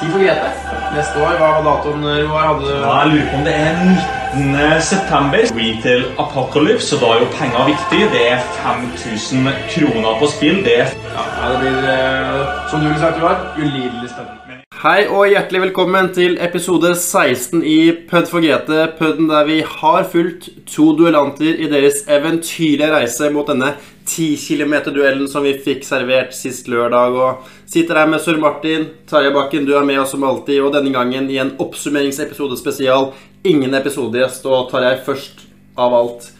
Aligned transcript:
Tid 0.00 0.10
for 0.12 0.22
Grete. 0.22 0.50
Neste 0.94 1.18
år, 1.18 1.32
hva 1.40 1.48
var 1.56 1.64
datoen, 1.66 2.04
Roar? 2.28 2.44
Hadde 2.52 2.68
Ja, 2.70 2.92
jeg 3.02 3.10
lurer 3.12 3.30
på 3.30 3.38
om 3.40 3.44
det 3.48 3.54
er 3.54 3.72
19. 3.82 4.82
september. 4.90 5.42
Retail 5.58 6.04
Apocalypse, 6.22 6.94
og 6.94 7.02
da 7.02 7.08
er 7.16 7.24
jo 7.24 7.30
penger 7.40 7.66
viktig. 7.72 8.02
Det 8.14 8.22
er 8.30 8.44
5000 8.62 9.48
kroner 9.74 10.20
på 10.20 10.30
spill. 10.36 10.62
Det 10.64 10.76
er 10.84 10.92
Ja, 11.16 11.50
det 11.50 11.58
blir, 11.64 11.78
eh, 11.94 12.70
som 12.70 12.80
du 12.80 12.86
ville 12.86 13.00
sagt, 13.00 13.22
Roar, 13.22 13.36
ulidelig 13.58 14.10
spennende. 14.14 14.38
Hei 14.78 15.08
og 15.10 15.26
hjertelig 15.26 15.60
velkommen 15.60 16.14
til 16.14 16.38
episode 16.40 16.94
16 16.94 17.64
i 17.66 17.90
Pødd 18.10 18.28
for 18.30 18.38
GT. 18.38 18.92
Pødden 18.98 19.28
der 19.28 19.44
vi 19.44 19.60
har 19.66 20.04
fulgt 20.04 20.48
to 20.66 20.92
duellanter 20.96 21.58
i 21.58 21.66
deres 21.66 22.04
eventyrlige 22.06 22.92
reise 22.92 23.30
mot 23.34 23.48
denne 23.48 23.72
10 24.06 24.36
km-duellen 24.36 25.26
som 25.28 25.42
vi 25.42 25.56
fikk 25.64 25.82
servert 25.82 26.30
sist 26.32 26.68
lørdag. 26.68 27.18
Og 27.18 27.42
sitter 27.68 28.00
her 28.00 28.08
med 28.08 28.22
Sør 28.24 28.38
Martin. 28.40 28.88
Tarjei 29.08 29.32
Bakken, 29.34 29.66
du 29.68 29.74
er 29.76 29.84
med 29.86 30.00
oss 30.00 30.14
som 30.16 30.24
alltid. 30.24 30.62
Og 30.64 30.72
denne 30.74 30.92
gangen 30.94 31.28
i 31.30 31.38
en 31.42 31.54
oppsummeringsepisode 31.60 32.56
spesial. 32.60 33.12
Ingen 33.48 33.76
episodegjest. 33.76 34.48
Og 34.48 34.70
Tarjei, 34.72 34.96
først 35.04 35.44
av 35.78 35.94
alt, 35.94 36.30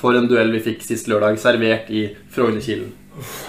for 0.00 0.16
en 0.18 0.26
duell 0.30 0.50
vi 0.56 0.64
fikk 0.64 0.82
sist 0.86 1.10
lørdag, 1.10 1.38
servert 1.38 1.92
i 1.92 2.08
Frognerkilen. 2.32 2.90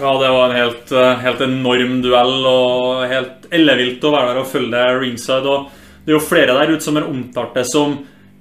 Ja, 0.01 0.12
det 0.20 0.29
var 0.29 0.49
en 0.49 0.57
helt, 0.57 0.91
eh, 0.91 1.13
helt 1.23 1.41
enorm 1.41 2.01
duell 2.03 2.45
og 2.45 3.07
helt 3.07 3.48
ellevilt 3.49 4.03
å 4.03 4.12
være 4.12 4.34
der 4.34 4.41
og 4.41 4.49
følge 4.51 4.71
det 4.71 5.01
ringside. 5.01 5.48
Og 5.48 5.70
det 6.03 6.12
er 6.12 6.20
jo 6.20 6.27
flere 6.27 6.57
der 6.59 6.73
ute 6.73 6.84
som 6.84 6.99
har 6.99 7.07
omtalt 7.07 7.55
det 7.55 7.65
som 7.65 7.95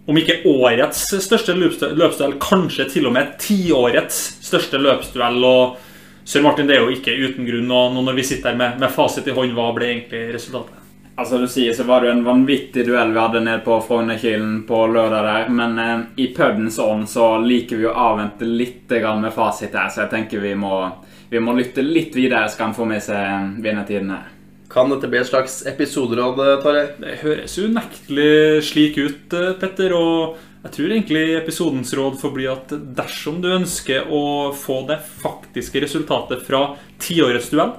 om 0.08 0.16
ikke 0.18 0.42
årets 0.50 1.04
største 1.22 1.54
løpsduell 1.54 2.34
kanskje 2.42 2.88
til 2.90 3.06
og 3.06 3.14
med 3.14 3.36
tiårets 3.38 4.18
største 4.42 4.80
løpsduell. 4.82 5.38
Og 5.46 5.91
Sir 6.24 6.42
Martin, 6.42 6.68
det 6.68 6.76
er 6.76 6.84
jo 6.84 6.94
ikke 6.94 7.14
uten 7.18 7.46
grunn. 7.48 7.70
Og 7.70 7.96
nå 7.96 8.04
når 8.06 8.20
vi 8.20 8.26
sitter 8.26 8.52
her 8.52 8.60
med, 8.60 8.78
med 8.82 8.94
fasit 8.94 9.26
i 9.28 9.34
hånd, 9.36 9.54
hva 9.56 9.72
ble 9.76 9.90
egentlig 9.90 10.22
resultatet? 10.36 10.78
Altså 11.12 11.36
du 11.38 11.44
sier 11.50 11.74
så 11.76 11.84
var 11.84 12.00
det 12.00 12.08
jo 12.08 12.14
en 12.14 12.24
vanvittig 12.24 12.86
duell 12.88 13.10
vi 13.12 13.20
hadde 13.20 13.42
nede 13.44 13.60
på 13.66 13.76
Frognerkilen 13.84 14.62
på 14.68 14.78
lørdag 14.88 15.26
der. 15.28 15.50
Men 15.52 15.78
eh, 15.78 15.96
i 16.24 16.28
pubens 16.34 16.78
ånd 16.80 17.08
så 17.10 17.34
liker 17.42 17.80
vi 17.80 17.88
å 17.88 17.96
avvente 18.08 18.48
litt 18.48 18.88
grann 18.88 19.20
med 19.24 19.34
fasit 19.34 19.74
her, 19.76 19.90
så 19.92 20.04
jeg 20.04 20.12
tenker 20.14 20.42
vi 20.42 20.54
må, 20.56 20.86
vi 21.30 21.42
må 21.42 21.56
lytte 21.58 21.84
litt 21.84 22.16
videre, 22.16 22.46
så 22.48 22.58
kan 22.62 22.70
han 22.70 22.78
få 22.78 22.88
med 22.88 23.04
seg 23.04 23.58
vinnertiden 23.64 24.14
her. 24.14 24.30
Kan 24.72 24.88
dette 24.88 25.10
bli 25.12 25.20
et 25.20 25.28
slags 25.28 25.58
episoderåd, 25.68 26.40
Tarjei? 26.64 26.86
Det 27.02 27.18
høres 27.20 27.58
unektelig 27.60 28.62
slik 28.70 28.96
ut, 28.96 29.36
eh, 29.36 29.52
Petter. 29.60 29.92
Og 29.98 30.40
jeg 30.62 30.74
tror 30.76 30.92
egentlig 30.94 31.22
episodens 31.34 31.90
råd 31.98 32.20
får 32.20 32.34
bli 32.36 32.44
at 32.50 32.74
dersom 32.94 33.40
du 33.42 33.48
ønsker 33.50 34.06
å 34.14 34.52
få 34.54 34.82
det 34.86 35.00
faktiske 35.02 35.82
resultatet 35.82 36.44
fra 36.46 36.76
tiårets 37.02 37.50
duell, 37.50 37.74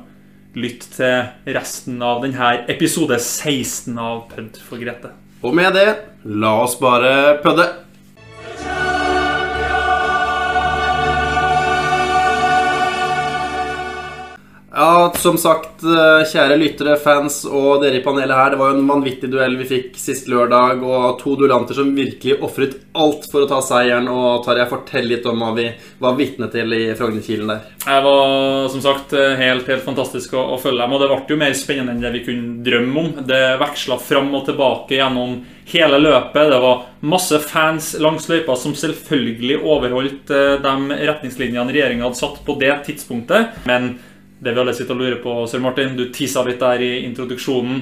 lytt 0.60 0.90
til 0.98 1.54
resten 1.56 2.02
av 2.04 2.20
denne 2.26 2.50
episode 2.70 3.16
16 3.18 3.96
av 3.98 4.26
Pødd 4.34 4.60
for 4.62 4.84
Grete. 4.84 5.14
Og 5.44 5.56
med 5.56 5.72
det, 5.76 5.88
la 6.28 6.58
oss 6.66 6.76
bare 6.80 7.40
pødde. 7.44 7.70
Ja, 14.76 15.14
som 15.16 15.36
sagt, 15.38 15.84
eh, 15.84 16.24
kjære 16.26 16.56
lyttere, 16.58 16.96
fans 16.98 17.44
og 17.46 17.84
dere 17.84 18.00
i 18.00 18.02
panelet 18.02 18.34
her. 18.34 18.50
Det 18.50 18.58
var 18.58 18.72
jo 18.72 18.80
en 18.80 18.88
vanvittig 18.90 19.30
duell 19.30 19.54
vi 19.60 19.68
fikk 19.70 20.00
sist 20.02 20.26
lørdag, 20.32 20.82
og 20.82 21.20
to 21.20 21.36
duellanter 21.38 21.78
som 21.78 21.92
virkelig 21.94 22.40
ofret 22.42 22.80
alt 22.98 23.28
for 23.30 23.46
å 23.46 23.50
ta 23.52 23.60
seieren. 23.62 24.10
Og 24.10 24.42
Tarjei, 24.42 24.66
fortell 24.72 25.06
litt 25.12 25.28
om 25.30 25.46
hva 25.46 25.52
vi 25.54 25.68
var 26.02 26.18
vitne 26.18 26.50
til 26.50 26.74
i 26.74 26.88
Frognerkilen 26.98 27.52
der. 27.54 27.68
Jeg 27.86 28.04
var 28.08 28.70
som 28.74 28.82
sagt 28.82 29.14
helt, 29.14 29.68
helt 29.70 29.86
fantastisk 29.86 30.34
å, 30.34 30.42
å 30.56 30.58
følge 30.58 30.82
dem, 30.82 30.96
og 30.96 31.04
det 31.04 31.10
ble 31.12 31.36
jo 31.36 31.38
mer 31.44 31.54
spennende 31.54 31.94
enn 31.94 32.02
det 32.02 32.14
vi 32.16 32.24
kunne 32.26 32.64
drømme 32.66 33.04
om. 33.04 33.12
Det 33.30 33.44
veksla 33.62 34.00
fram 34.02 34.34
og 34.34 34.48
tilbake 34.48 34.98
gjennom 34.98 35.36
hele 35.70 36.00
løpet. 36.02 36.50
Det 36.50 36.62
var 36.64 36.82
masse 37.06 37.38
fans 37.46 37.92
langs 38.02 38.26
løypa 38.32 38.56
som 38.58 38.74
selvfølgelig 38.74 39.60
overholdt 39.62 40.34
eh, 40.34 40.56
de 40.64 40.98
retningslinjene 41.12 41.70
regjeringa 41.70 42.08
hadde 42.08 42.20
satt 42.24 42.42
på 42.48 42.58
det 42.58 42.74
tidspunktet. 42.90 43.62
Men 43.70 43.94
det 44.44 44.52
vi 44.52 44.60
alle 44.60 44.74
sitter 44.76 44.98
og 44.98 45.02
lurer 45.02 45.20
på, 45.24 45.36
Sir 45.48 45.64
Martin, 45.64 45.96
du 45.98 46.10
tissa 46.12 46.44
litt 46.44 46.60
der 46.62 46.84
i 46.84 46.94
introduksjonen. 47.08 47.82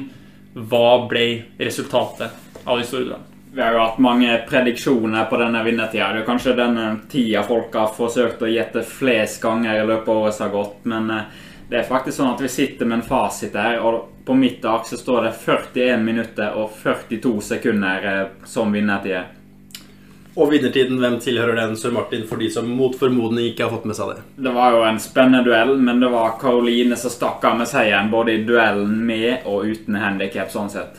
Hva 0.53 1.07
ble 1.09 1.25
resultatet 1.57 2.65
av 2.65 2.77
de 2.77 2.85
store 2.85 3.05
duellene? 3.07 3.27
Vi 3.53 3.61
har 3.61 3.73
jo 3.75 3.81
hatt 3.83 3.97
mange 3.99 4.35
prediksjoner 4.47 5.25
på 5.27 5.37
denne 5.41 5.63
vinnertida. 5.63 6.13
Det 6.13 6.21
er 6.21 6.27
kanskje 6.27 6.53
denne 6.55 6.85
tida 7.11 7.41
folk 7.43 7.73
har 7.75 7.89
forsøkt 7.91 8.45
å 8.45 8.51
gjette 8.51 8.83
flest 8.87 9.41
ganger 9.43 9.81
i 9.81 9.87
løpet 9.89 10.07
av 10.07 10.21
året 10.21 10.37
som 10.37 10.45
har 10.45 10.53
gått. 10.53 10.77
Men 10.87 11.09
eh, 11.11 11.25
det 11.67 11.81
er 11.81 11.89
faktisk 11.89 12.17
sånn 12.19 12.31
at 12.31 12.43
vi 12.45 12.51
sitter 12.51 12.87
med 12.87 13.01
en 13.01 13.09
fasit 13.09 13.57
her, 13.59 13.81
og 13.83 14.23
på 14.23 14.37
mitt 14.39 14.63
ark 14.63 14.87
så 14.87 14.99
står 14.99 15.27
det 15.27 15.33
41 15.43 16.05
minutter 16.05 16.55
og 16.61 16.71
42 16.79 17.33
sekunder 17.49 18.07
eh, 18.13 18.23
som 18.47 18.71
vinnertid. 18.71 19.40
Og 20.39 20.47
vinnertiden, 20.53 20.95
hvem 21.01 21.17
tilhører 21.19 21.57
den, 21.59 21.73
Sir 21.75 21.91
Martin, 21.91 22.23
for 22.27 22.39
de 22.39 22.47
som 22.53 22.69
mot 22.71 22.95
formodning 22.95 23.49
ikke 23.49 23.65
har 23.65 23.73
fått 23.73 23.87
med 23.89 23.97
seg 23.97 24.13
det? 24.13 24.21
Det 24.47 24.53
var 24.55 24.77
jo 24.77 24.85
en 24.87 24.99
spennende 25.03 25.43
duell, 25.43 25.73
men 25.75 25.99
det 25.99 26.11
var 26.13 26.37
Caroline 26.39 26.95
som 26.99 27.11
stakk 27.11 27.43
av 27.49 27.57
med 27.59 27.67
seieren 27.67 28.11
både 28.13 28.37
i 28.37 28.43
duellen 28.47 29.01
med 29.07 29.43
og 29.43 29.67
uten 29.67 29.99
handikap, 29.99 30.47
sånn 30.53 30.71
sett. 30.71 30.95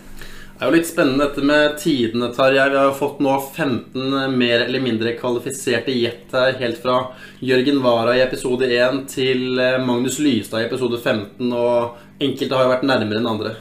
Det 0.63 0.69
er 0.69 0.71
jo 0.71 0.77
litt 0.77 0.87
spennende 0.87 1.25
dette 1.25 1.43
med 1.49 1.79
tidene, 1.81 2.29
Tarjei. 2.37 2.69
Vi 2.71 2.79
har 2.79 2.91
jo 2.91 2.99
fått 3.01 3.25
nå 3.25 3.33
15 3.41 4.37
mer 4.37 4.67
eller 4.69 4.85
mindre 4.85 5.17
kvalifiserte 5.19 5.97
gjett 5.97 6.37
her. 6.37 6.53
Helt 6.61 6.79
fra 6.85 7.01
Jørgen 7.43 7.81
Wara 7.83 8.15
i 8.15 8.23
episode 8.23 8.69
1 8.69 9.01
til 9.11 9.59
eh, 9.59 9.81
Magnus 9.83 10.21
Lystad 10.23 10.63
i 10.63 10.69
episode 10.69 11.01
15. 11.01 11.49
Og 11.51 12.23
enkelte 12.23 12.55
har 12.55 12.69
jo 12.69 12.75
vært 12.77 12.87
nærmere 12.87 13.19
enn 13.19 13.33
andre. 13.33 13.57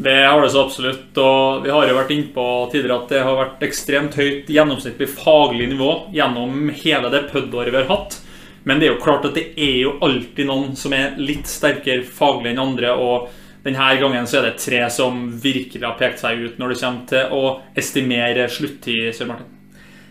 Det 0.00 0.26
har 0.26 0.42
det 0.42 0.50
så 0.50 0.62
absolutt. 0.62 1.18
Og 1.18 1.64
vi 1.64 1.70
har 1.74 1.88
jo 1.88 1.96
vært 1.96 2.12
innpå 2.14 2.44
tidligere 2.70 3.00
at 3.00 3.10
det 3.10 3.22
har 3.26 3.38
vært 3.40 3.64
ekstremt 3.66 4.14
høyt 4.14 4.50
gjennomsnittlig 4.54 5.08
faglig 5.10 5.66
nivå 5.72 5.90
gjennom 6.14 6.68
hele 6.84 7.10
det 7.10 7.24
PUD-året 7.32 7.74
vi 7.74 7.80
har 7.80 7.90
hatt. 7.90 8.20
Men 8.62 8.78
det 8.78 8.86
er 8.86 8.92
jo 8.94 9.02
klart 9.02 9.26
at 9.26 9.34
det 9.34 9.48
er 9.58 9.76
jo 9.80 9.96
alltid 10.06 10.46
noen 10.46 10.76
som 10.78 10.94
er 10.94 11.18
litt 11.18 11.50
sterkere 11.50 12.06
faglig 12.06 12.52
enn 12.52 12.62
andre. 12.62 12.94
Og 12.94 13.26
denne 13.64 13.88
gangen 13.98 14.30
så 14.30 14.38
er 14.38 14.52
det 14.52 14.62
tre 14.62 14.84
som 14.94 15.24
virkelig 15.42 15.82
har 15.82 15.98
pekt 15.98 16.22
seg 16.22 16.44
ut 16.46 16.62
når 16.62 16.74
det 16.74 16.80
kommer 16.84 17.08
til 17.10 17.34
å 17.34 17.42
estimere 17.82 18.46
sluttid, 18.54 19.08
Sør 19.18 19.32
Martin. 19.32 19.54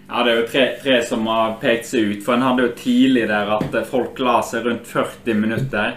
Ja, 0.08 0.24
det 0.24 0.34
er 0.34 0.38
jo 0.42 0.50
tre, 0.52 0.66
tre 0.84 1.00
som 1.08 1.24
har 1.32 1.56
pekt 1.64 1.88
seg 1.94 2.12
ut. 2.12 2.20
For 2.28 2.36
en 2.36 2.44
hadde 2.44 2.68
jo 2.68 2.76
tidlig 2.76 3.24
der 3.32 3.56
at 3.56 3.80
folk 3.88 4.20
la 4.20 4.42
seg 4.44 4.68
rundt 4.68 4.92
40 4.92 5.40
minutter. 5.46 5.96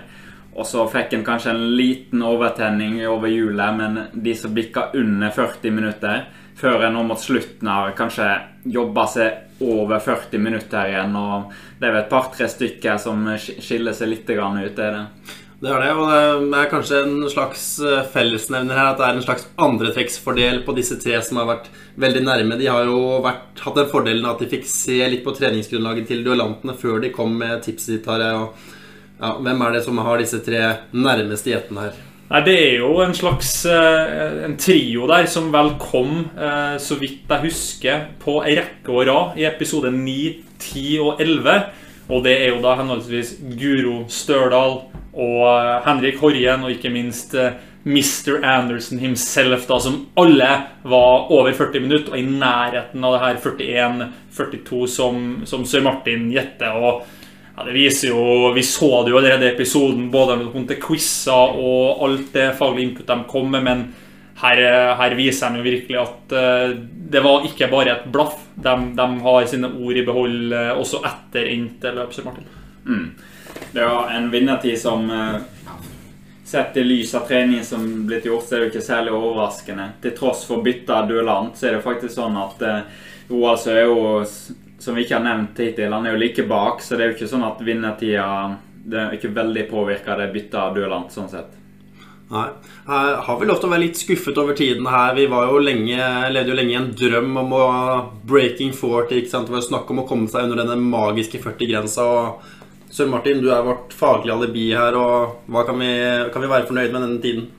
Og 0.57 0.67
så 0.67 0.85
fikk 0.91 1.15
en 1.15 1.27
kanskje 1.27 1.55
en 1.55 1.67
liten 1.79 2.23
overtenning 2.27 2.99
over 3.09 3.31
hjulet, 3.31 3.77
men 3.77 4.01
de 4.13 4.35
som 4.37 4.55
bikka 4.55 4.91
under 4.99 5.31
40 5.35 5.77
minutter, 5.77 6.25
før 6.61 6.85
en 6.85 6.97
nå 6.99 7.05
mot 7.09 7.21
slutten 7.21 7.71
har 7.71 7.95
kanskje 7.97 8.27
jobba 8.69 9.07
seg 9.09 9.63
over 9.65 10.03
40 10.03 10.43
minutter 10.43 10.91
igjen. 10.91 11.15
Og 11.17 11.55
det 11.79 11.89
er 11.89 11.95
vel 11.95 12.03
et 12.03 12.11
par-tre 12.11 12.49
stykker 12.51 12.99
som 13.01 13.23
skiller 13.39 13.97
seg 13.97 14.11
litt 14.11 14.29
ut, 14.29 14.83
er 14.83 14.99
det. 14.99 15.05
Det 15.61 15.69
er 15.69 15.83
det, 15.85 15.89
og 15.93 16.09
det 16.49 16.57
er 16.57 16.69
kanskje 16.73 16.99
en 17.05 17.17
slags 17.29 17.65
eh, 17.85 18.07
fellesnevner 18.15 18.79
her. 18.79 18.87
At 18.95 19.01
det 19.01 19.07
er 19.07 19.19
en 19.19 19.27
slags 19.27 19.45
andretrekksfordel 19.61 20.63
på 20.65 20.73
disse 20.79 20.97
tre 21.03 21.19
som 21.25 21.37
har 21.37 21.51
vært 21.51 21.69
veldig 22.01 22.23
nærme. 22.25 22.57
De 22.57 22.71
har 22.73 22.89
jo 22.89 23.19
vært, 23.21 23.61
hatt 23.61 23.77
den 23.77 23.91
fordelen 23.93 24.29
at 24.31 24.41
de 24.41 24.49
fikk 24.49 24.65
se 24.69 24.97
litt 25.13 25.25
på 25.27 25.35
treningsgrunnlaget 25.37 26.09
til 26.09 26.25
duellantene 26.25 26.77
før 26.81 27.03
de 27.05 27.13
kom 27.13 27.37
med 27.43 27.61
tipset 27.67 27.99
sitt. 27.99 28.09
her, 28.09 28.25
og 28.41 28.80
ja, 29.21 29.35
Hvem 29.41 29.67
er 29.67 29.77
det 29.77 29.83
som 29.85 30.01
har 30.01 30.21
disse 30.21 30.41
tre 30.45 30.63
nærmeste 30.97 31.53
gjettene 31.53 31.89
her? 31.89 31.99
Nei, 32.31 32.41
Det 32.47 32.55
er 32.55 32.77
jo 32.79 32.93
en 33.03 33.15
slags 33.17 33.53
eh, 33.67 34.45
en 34.47 34.57
trio 34.61 35.09
der 35.11 35.27
som 35.27 35.51
vel 35.53 35.75
kom, 35.83 36.29
eh, 36.39 36.77
så 36.79 36.99
vidt 37.01 37.27
jeg 37.27 37.47
husker, 37.49 38.05
på 38.23 38.39
ei 38.45 38.55
rekke 38.61 38.95
år 38.95 39.11
rad 39.11 39.41
i 39.41 39.49
episode 39.49 39.91
9, 39.91 40.21
10 40.63 40.85
og 41.03 41.25
11. 41.25 41.57
Og 42.11 42.23
det 42.25 42.37
er 42.37 42.53
jo 42.53 42.63
da 42.63 42.77
henholdsvis 42.79 43.37
Guro 43.59 44.05
Størdal 44.11 44.79
og 45.11 45.43
eh, 45.51 45.75
Henrik 45.89 46.23
Horjen 46.23 46.65
og 46.65 46.77
ikke 46.77 46.95
minst 46.95 47.35
Mr. 47.83 48.45
Anderson 48.45 49.01
himself, 49.01 49.67
da, 49.67 49.81
som 49.81 50.03
alle 50.21 50.51
var 50.85 51.31
over 51.33 51.51
40 51.57 51.83
minutter 51.83 52.13
og 52.13 52.21
i 52.21 52.27
nærheten 52.29 53.05
av 53.05 53.17
det 53.17 53.23
her 53.25 53.41
41-42 54.37 54.85
som, 54.93 55.25
som 55.49 55.65
Sir 55.67 55.83
Martin 55.83 56.29
gjetter. 56.31 56.77
og 56.77 57.20
ja, 57.61 57.67
det 57.67 57.73
viser 57.73 58.09
jo, 58.09 58.53
Vi 58.55 58.63
så 58.63 59.03
det 59.05 59.11
jo 59.11 59.19
allerede 59.19 59.45
i 59.45 59.53
episoden, 59.53 60.11
både 60.11 60.37
når 60.37 60.47
det 60.47 60.53
kom 60.55 60.67
til 60.69 60.79
quizer 60.81 61.59
og 61.61 62.05
alt 62.07 62.31
det 62.33 62.47
faglige 62.57 62.89
input 62.89 63.11
de 63.11 63.17
kom 63.29 63.51
med. 63.53 63.67
Men 63.67 63.83
her, 64.41 64.63
her 64.97 65.17
viser 65.19 65.53
de 65.53 65.61
jo 65.61 65.67
virkelig 65.67 65.99
at 66.01 66.33
uh, 66.33 66.73
det 67.13 67.21
var 67.21 67.45
ikke 67.45 67.69
bare 67.69 67.93
et 67.99 68.07
blaff. 68.13 68.39
De, 68.57 68.75
de 68.97 69.09
har 69.27 69.49
sine 69.51 69.69
ord 69.69 70.01
i 70.01 70.07
behold 70.07 70.55
uh, 70.55 70.73
også 70.81 71.03
etter 71.05 71.51
endte 71.53 71.93
løp. 71.93 72.17
Martin. 72.25 72.49
Mm. 72.87 73.07
Det 73.75 73.85
var 73.85 74.15
en 74.17 74.31
vinnertid 74.33 74.79
som 74.81 75.11
Sett 76.51 76.75
i 76.81 76.83
lys 76.83 77.13
av 77.15 77.29
treningen 77.29 77.63
som 77.63 77.85
blitt 78.09 78.25
gjort, 78.27 78.43
så 78.49 78.57
er 78.57 78.65
det 78.65 78.71
ikke 78.73 78.81
særlig 78.83 79.13
overraskende. 79.15 79.85
Til 80.03 80.17
tross 80.17 80.41
for 80.49 80.65
bytte 80.65 80.97
duellant, 81.07 81.55
så 81.55 81.69
er 81.69 81.77
det 81.77 81.85
faktisk 81.85 82.11
sånn 82.17 82.35
at 82.41 82.65
Roald 83.31 83.61
Søe 83.63 83.85
som 84.81 84.97
vi 84.97 85.05
ikke 85.05 85.19
har 85.19 85.25
nevnt 85.27 85.61
hittil, 85.61 85.93
han 85.93 86.07
er 86.07 86.15
jo 86.15 86.21
like 86.23 86.45
bak, 86.49 86.83
så 86.83 86.97
det 86.97 87.05
er 87.05 87.11
jo 87.11 87.19
ikke 87.19 87.31
sånn 87.31 87.47
at 87.47 87.63
vinnertida 87.65 88.27
Det 88.91 88.97
er 88.97 89.13
ikke 89.13 89.35
veldig 89.37 89.65
påvirka 89.69 90.15
det 90.17 90.31
byttet 90.33 90.55
av 90.57 90.75
duellant, 90.75 91.13
sånn 91.13 91.29
sett. 91.29 91.59
Nei. 92.31 92.47
Her 92.87 93.19
har 93.27 93.39
vi 93.41 93.47
lov 93.49 93.59
til 93.61 93.69
å 93.69 93.73
være 93.73 93.83
litt 93.83 93.99
skuffet 94.01 94.39
over 94.41 94.57
tiden 94.57 94.87
her. 94.89 95.13
Vi 95.19 95.27
var 95.31 95.51
jo 95.51 95.61
lenge, 95.61 95.99
levde 96.31 96.55
jo 96.55 96.57
lenge 96.57 96.73
i 96.73 96.79
en 96.79 96.89
drøm 96.97 97.37
om 97.43 97.53
å 97.59 97.65
breaking 98.31 98.73
40. 98.73 99.19
ikke 99.19 99.33
sant? 99.33 99.51
Det 99.51 99.57
var 99.57 99.61
jo 99.61 99.69
snakk 99.69 99.91
om 99.93 100.01
å 100.01 100.07
komme 100.09 100.31
seg 100.31 100.47
under 100.47 100.63
denne 100.63 100.79
magiske 100.81 101.43
40-grensa. 101.43 102.07
og 102.07 102.91
Sør 102.91 103.11
Martin, 103.11 103.43
du 103.43 103.51
er 103.53 103.67
vårt 103.67 103.93
faglige 103.95 104.37
alibi 104.39 104.71
her. 104.73 104.97
og 104.97 105.43
hva 105.51 105.67
kan 105.67 105.79
vi, 105.83 105.93
kan 106.33 106.43
vi 106.43 106.53
være 106.55 106.71
fornøyd 106.71 106.95
med 106.95 107.03
denne 107.03 107.21
tiden? 107.23 107.51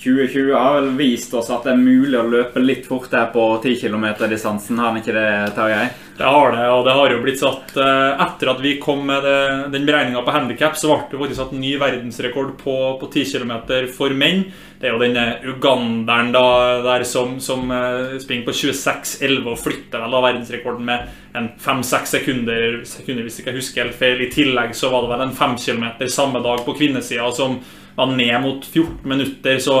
2020 0.00 0.54
har 0.56 0.78
vel 0.78 0.94
vist 0.96 1.34
oss 1.36 1.50
at 1.52 1.66
det 1.66 1.74
er 1.74 1.80
mulig 1.80 2.16
å 2.16 2.28
løpe 2.28 2.60
litt 2.62 2.86
fortere 2.88 3.26
på 3.34 3.42
10 3.60 3.82
km-distansen. 3.82 4.78
Har 4.80 4.94
den 4.94 5.02
ikke 5.02 5.16
det, 5.16 5.32
Tarjei? 5.56 5.90
Det 6.16 6.28
har 6.28 6.52
det, 6.52 6.64
og 6.68 6.82
det 6.84 6.94
har 6.96 7.12
jo 7.12 7.18
blitt 7.24 7.40
satt 7.40 7.76
eh, 7.80 8.22
Etter 8.24 8.50
at 8.52 8.58
vi 8.60 8.74
kom 8.80 9.06
med 9.08 9.24
det, 9.24 9.36
den 9.72 9.84
beregninga 9.88 10.20
på 10.24 10.34
handikap, 10.34 10.76
så 10.76 10.90
ble 10.90 10.98
det 11.08 11.20
faktisk 11.20 11.40
satt 11.40 11.54
ny 11.56 11.74
verdensrekord 11.80 12.54
på, 12.60 12.76
på 13.00 13.08
10 13.08 13.28
km 13.34 13.52
for 13.96 14.16
menn. 14.16 14.46
Det 14.80 14.88
er 14.88 14.94
jo 14.94 15.00
denne 15.02 15.24
uganderen 15.44 16.32
da, 16.32 16.44
der 16.84 17.04
som, 17.08 17.36
som 17.44 17.68
eh, 17.72 18.16
springer 18.24 18.48
på 18.48 18.56
26,11 18.56 19.48
og 19.52 19.60
flytter 19.60 20.04
vel 20.04 20.16
da 20.16 20.22
verdensrekorden 20.24 20.88
med 20.88 21.36
en 21.36 21.50
5-6 21.60 22.16
sekunder, 22.16 22.80
sekunder, 22.88 23.24
hvis 23.24 23.40
jeg 23.40 23.46
ikke 23.46 23.58
husker 23.58 23.84
helt 23.84 24.00
feil. 24.00 24.24
I 24.24 24.32
tillegg 24.32 24.72
så 24.76 24.88
var 24.92 25.04
det 25.04 25.12
vel 25.12 25.26
en 25.28 25.36
5 25.36 25.60
km 25.60 25.86
samme 26.08 26.40
dag 26.44 26.64
på 26.64 26.76
kvinnesida 26.80 27.28
som 27.36 27.60
var 28.00 28.14
ned 28.14 28.36
mot 28.42 28.64
14 28.64 29.04
minutter. 29.08 29.60
Så 29.62 29.76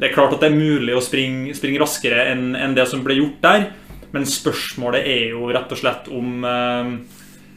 det 0.00 0.10
er 0.10 0.16
klart 0.16 0.34
at 0.34 0.42
det 0.42 0.50
er 0.50 0.58
mulig 0.58 0.96
å 0.96 1.04
springe, 1.04 1.54
springe 1.56 1.80
raskere 1.82 2.26
enn 2.32 2.54
en 2.58 2.76
det 2.76 2.86
som 2.90 3.04
ble 3.06 3.18
gjort 3.20 3.40
der. 3.44 3.70
Men 4.14 4.26
spørsmålet 4.26 5.06
er 5.06 5.34
jo 5.34 5.50
rett 5.54 5.70
og 5.70 5.78
slett 5.78 6.08
om 6.10 6.46
eh, 6.46 6.94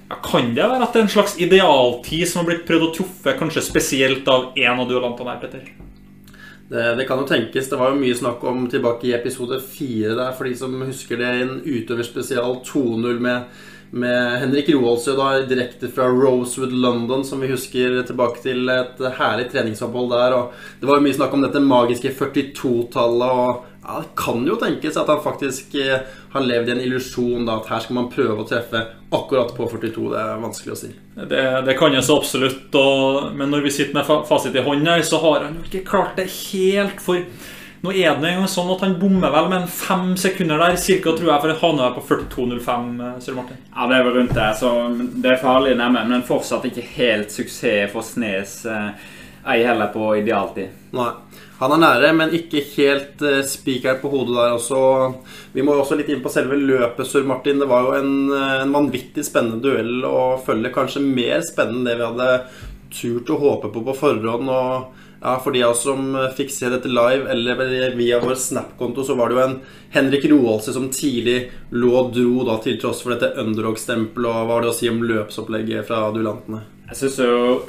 ja, 0.10 0.18
Kan 0.22 0.52
det 0.54 0.68
være 0.68 0.86
at 0.86 0.94
det 0.94 1.02
er 1.02 1.08
en 1.08 1.16
slags 1.16 1.38
idealtid 1.42 2.28
som 2.30 2.44
har 2.44 2.52
blitt 2.52 2.68
prøvd 2.68 2.86
å 2.90 2.92
truffe, 3.00 3.34
kanskje 3.40 3.66
spesielt 3.66 4.30
av 4.30 4.52
én 4.60 4.78
av 4.78 4.86
duellantene 4.90 5.34
her, 5.34 5.42
Petter? 5.42 5.72
Det, 6.74 6.84
det, 6.98 7.06
kan 7.06 7.20
jo 7.22 7.28
tenkes. 7.30 7.70
Det 7.70 7.78
var 7.78 7.92
jo 7.92 8.02
mye 8.02 8.18
snakk 8.18 8.44
om 8.50 8.68
tilbake 8.72 9.10
i 9.10 9.16
episode 9.18 9.60
fire 9.66 10.16
der, 10.18 10.32
for 10.38 10.50
de 10.50 10.56
som 10.58 10.74
husker 10.82 11.20
det, 11.22 11.32
en 11.44 11.58
utøverspesial 11.62 12.60
2-0 12.66 13.20
med 13.24 13.64
med 13.94 14.40
Henrik 14.42 14.70
Roaldsø 14.74 15.14
direkte 15.46 15.88
fra 15.94 16.08
Rosewood 16.10 16.72
London, 16.74 17.22
som 17.26 17.42
vi 17.44 17.52
husker 17.52 18.00
tilbake 18.08 18.42
til 18.42 18.70
et 18.74 18.98
herlig 19.20 19.52
treningsopphold 19.52 20.10
der. 20.10 20.34
og 20.34 20.54
Det 20.80 20.90
var 20.90 20.98
jo 20.98 21.06
mye 21.06 21.18
snakk 21.20 21.34
om 21.34 21.46
dette 21.46 21.62
magiske 21.62 22.10
42-tallet. 22.18 23.30
og 23.30 23.66
ja, 23.84 24.00
Det 24.02 24.16
kan 24.18 24.48
jo 24.48 24.58
tenkes 24.58 24.98
at 24.98 25.12
han 25.12 25.22
faktisk 25.22 25.76
eh, 25.76 26.02
har 26.34 26.42
levd 26.42 26.70
i 26.70 26.74
en 26.74 26.82
illusjon 26.82 27.50
at 27.54 27.70
her 27.70 27.86
skal 27.86 28.00
man 28.00 28.10
prøve 28.10 28.42
å 28.42 28.48
treffe 28.50 28.82
akkurat 29.14 29.54
på 29.54 29.70
42. 29.70 30.10
Det 30.10 30.22
er 30.24 30.42
vanskelig 30.42 30.74
å 30.74 30.80
si. 30.80 30.94
Det, 31.14 31.44
det 31.68 31.78
kan 31.78 31.94
jeg 31.94 32.08
så 32.08 32.18
absolutt. 32.18 32.74
Og, 32.74 33.34
men 33.38 33.54
når 33.54 33.68
vi 33.68 33.76
sitter 33.78 34.00
med 34.00 34.26
fasit 34.30 34.58
i 34.58 34.66
hånda, 34.66 34.98
så 35.06 35.22
har 35.22 35.46
han 35.46 35.60
jo 35.60 35.68
ikke 35.70 35.86
klart 35.92 36.18
det 36.18 36.32
helt. 36.32 36.98
for 37.04 37.22
nå 37.84 37.92
er 37.92 38.16
det 38.16 38.30
engang 38.30 38.48
sånn 38.48 38.70
at 38.72 38.84
han 38.86 38.94
bommer 38.96 39.32
vel 39.34 39.50
med 39.52 39.58
en 39.66 39.72
fem 39.72 40.14
sekunder 40.20 40.62
der, 40.62 40.78
cirka, 40.80 41.12
tror 41.18 41.34
jeg, 41.34 41.42
for 41.44 41.52
han 41.52 41.82
havne 41.82 41.90
på 41.98 42.04
42,05, 42.08 42.94
eh, 42.96 43.18
Sør 43.26 43.36
Martin. 43.42 43.60
Ja, 43.74 43.88
det 43.92 43.98
er 43.98 44.08
vel 44.08 44.16
rundt 44.22 44.38
der, 44.38 44.54
så 44.56 44.72
det 44.96 45.34
er 45.34 45.42
farlig 45.42 45.76
nærme, 45.76 46.06
men 46.08 46.24
fortsatt 46.24 46.70
ikke 46.70 46.86
helt 46.96 47.36
suksess 47.36 47.92
for 47.92 48.08
Snes. 48.08 48.62
Eh, 48.64 49.12
ei 49.52 49.60
heller 49.68 49.92
på 49.92 50.14
idealtid. 50.16 50.72
Nei. 50.96 51.12
Han 51.60 51.76
er 51.76 51.82
nære, 51.84 52.14
men 52.18 52.32
ikke 52.36 52.64
helt 52.74 53.22
uh, 53.24 53.38
spikeren 53.48 54.00
på 54.02 54.10
hodet 54.12 54.36
der 54.36 54.56
også. 54.56 54.80
Vi 55.54 55.64
må 55.64 55.76
også 55.78 55.96
litt 56.00 56.10
inn 56.12 56.24
på 56.24 56.32
selve 56.32 56.58
løpet, 56.60 57.08
Sør 57.08 57.28
Martin. 57.28 57.62
Det 57.62 57.68
var 57.70 57.86
jo 57.88 57.94
en, 58.00 58.16
en 58.64 58.74
vanvittig 58.74 59.24
spennende 59.28 59.62
duell 59.64 60.04
å 60.08 60.40
følge. 60.44 60.74
Kanskje 60.76 61.04
mer 61.06 61.44
spennende 61.46 61.84
enn 61.84 61.88
det 61.92 62.00
vi 62.00 62.08
hadde 62.10 62.32
turt 62.94 63.32
å 63.34 63.40
håpe 63.42 63.72
på 63.74 63.84
på 63.86 63.96
forhånd. 63.98 64.50
og 64.50 64.94
ja, 65.24 65.40
For 65.40 65.52
de 65.56 65.64
av 65.64 65.72
oss 65.72 65.84
som 65.86 66.14
fikk 66.36 66.52
se 66.52 66.70
dette 66.70 66.92
live 66.92 67.30
eller 67.32 67.96
via 67.96 68.20
vår 68.20 68.36
Snap-konto, 68.36 69.06
så 69.08 69.16
var 69.16 69.30
det 69.30 69.38
jo 69.38 69.44
en 69.46 69.58
Henrik 69.94 70.28
Roaldse 70.32 70.74
som 70.76 70.90
tidlig 70.92 71.50
lå 71.72 71.94
og 71.96 72.14
dro 72.16 72.44
da 72.50 72.58
til 72.64 72.80
tross 72.82 73.04
for 73.06 73.16
dette 73.16 73.32
underdog-stempelet. 73.40 74.28
Og 74.28 74.36
hva 74.36 74.46
var 74.50 74.64
det 74.64 74.74
å 74.74 74.78
si 74.78 74.92
om 74.92 75.04
løpsopplegget 75.04 75.88
fra 75.88 76.10
duellantene? 76.12 76.66
Jeg 76.90 77.00
syns 77.00 77.20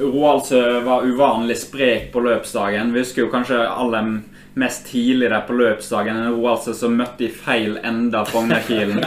Roaldse 0.02 0.60
var 0.84 1.06
uvanlig 1.06 1.56
sprek 1.62 2.10
på 2.12 2.24
løpsdagen. 2.26 2.90
Vi 2.92 3.04
husker 3.04 3.24
jo 3.24 3.32
kanskje 3.32 3.62
alle 3.62 4.02
mest 4.54 4.86
tidligere 4.86 5.40
på 5.46 5.54
løpsdagen 5.58 6.16
enn 6.16 6.28
hun 6.30 6.46
altså 6.46 6.74
som 6.78 6.94
møtte 6.94 7.26
i 7.26 7.30
feil 7.34 7.78
ende 7.82 8.20
av 8.20 8.30
Fognerkilen. 8.30 9.00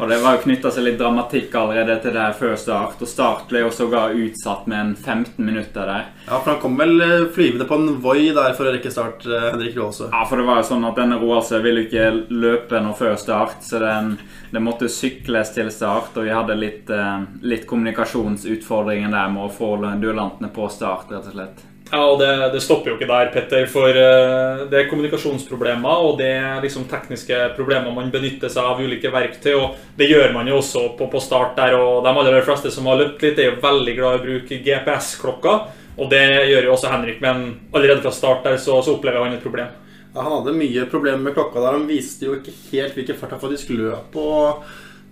Og 0.00 0.06
det 0.08 0.18
var 0.22 0.36
jo 0.38 0.42
knytta 0.46 0.72
seg 0.72 0.86
litt 0.86 0.96
dramatikk 1.00 1.52
allerede 1.60 1.98
til 2.00 2.14
det 2.14 2.22
her 2.22 2.36
før 2.38 2.54
start. 2.60 3.02
Og 3.04 3.10
start 3.10 3.44
ble 3.50 3.64
jo 3.66 3.72
sågar 3.74 4.16
utsatt 4.16 4.68
med 4.70 4.80
en 4.80 4.94
15 4.96 5.44
minutter 5.44 5.90
der. 5.90 6.06
Ja, 6.24 6.38
for 6.38 6.54
han 6.54 6.62
kom 6.62 6.78
vel 6.80 6.96
eh, 7.04 7.26
flyvende 7.34 7.68
på 7.68 7.78
en 7.80 8.00
Voi 8.04 8.30
der 8.32 8.56
for 8.56 8.68
å 8.70 8.72
rekke 8.72 8.92
start, 8.92 9.26
eh, 9.28 9.50
Henrik 9.50 9.76
Roaldsø. 9.76 10.08
Ja, 10.08 10.24
for 10.30 10.40
det 10.40 10.48
var 10.48 10.62
jo 10.62 10.68
sånn 10.70 10.88
at 10.88 10.96
denne 11.02 11.20
Roaldsø 11.20 11.60
ville 11.64 11.84
ikke 11.84 12.08
løpe 12.32 12.80
noe 12.80 12.96
før 12.96 13.18
start, 13.20 13.60
så 13.66 13.82
den, 13.84 14.14
det 14.54 14.64
måtte 14.64 14.88
sykles 14.88 15.52
til 15.56 15.68
start. 15.74 16.16
Og 16.16 16.24
vi 16.24 16.32
hadde 16.32 16.56
litt, 16.56 16.88
eh, 16.88 17.28
litt 17.44 17.68
kommunikasjonsutfordringer 17.68 19.12
der 19.12 19.36
med 19.36 19.50
å 19.50 19.52
få 19.52 19.76
duellantene 19.84 20.48
på 20.54 20.72
start, 20.72 21.12
rett 21.12 21.28
og 21.28 21.36
slett. 21.36 21.64
Ja, 21.90 22.00
og 22.08 22.18
det, 22.18 22.30
det, 22.54 22.62
stopper 22.64 22.90
jo 22.90 22.96
ikke 22.96 23.08
der, 23.10 23.28
Petter. 23.34 23.66
For 23.70 23.92
uh, 23.92 24.64
det 24.70 24.78
er 24.80 24.88
kommunikasjonsproblemer 24.88 26.06
og 26.08 26.16
det 26.18 26.30
er 26.32 26.62
liksom 26.64 26.86
tekniske 26.90 27.38
problemer 27.58 27.92
man 27.94 28.10
benytter 28.14 28.50
seg 28.52 28.66
av 28.66 28.80
ulike 28.80 29.12
verktøy. 29.12 29.52
Og 29.58 29.78
det 29.98 30.08
gjør 30.10 30.32
man 30.34 30.48
jo 30.50 30.58
også 30.62 30.86
på, 30.98 31.08
på 31.12 31.22
start 31.22 31.54
der. 31.60 31.76
Og 31.78 32.02
de 32.06 32.12
aller 32.12 32.40
fleste 32.46 32.72
som 32.74 32.88
har 32.90 33.00
løpt 33.02 33.24
litt, 33.24 33.38
er 33.38 33.52
jo 33.52 33.62
veldig 33.62 33.96
glad 34.00 34.16
i 34.16 34.20
å 34.20 34.24
bruke 34.24 34.60
GPS-klokka. 34.64 35.56
Og 35.94 36.10
det 36.10 36.24
gjør 36.50 36.66
jo 36.66 36.74
også 36.74 36.90
Henrik, 36.90 37.20
men 37.22 37.44
allerede 37.70 38.02
fra 38.02 38.14
start 38.14 38.48
der 38.48 38.56
så, 38.58 38.80
så 38.82 38.96
opplever 38.96 39.22
han 39.22 39.36
et 39.36 39.44
problem. 39.44 39.70
Ja, 40.14 40.22
Han 40.22 40.40
hadde 40.40 40.56
mye 40.56 40.88
problemer 40.90 41.22
med 41.28 41.36
klokka 41.36 41.60
der. 41.60 41.76
Han 41.76 41.86
viste 41.90 42.26
jo 42.26 42.38
ikke 42.38 42.54
helt 42.72 42.96
hvilken 42.96 43.20
fart 43.20 43.36
han 43.36 43.44
faktisk 43.44 43.70
løp. 43.76 44.16
og 44.18 44.64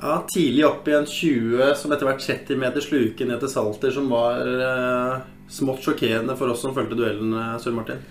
ja, 0.02 0.24
Tidlig 0.34 0.66
opp 0.66 0.88
i 0.88 0.92
en 0.92 1.06
20 1.06 1.74
som 1.78 1.92
etter 1.94 2.08
hvert 2.08 2.24
30 2.24 2.58
meter 2.58 2.82
sluke 2.82 3.26
ned 3.26 3.38
til 3.38 3.50
Salter, 3.52 3.92
som 3.94 4.08
var 4.10 4.40
eh, 4.42 5.20
smått 5.52 5.84
sjokkerende 5.84 6.34
for 6.38 6.50
oss 6.50 6.64
som 6.64 6.74
fulgte 6.74 6.98
duellen, 6.98 7.30
eh, 7.38 7.54
Sør 7.62 7.76
Martin. 7.76 8.02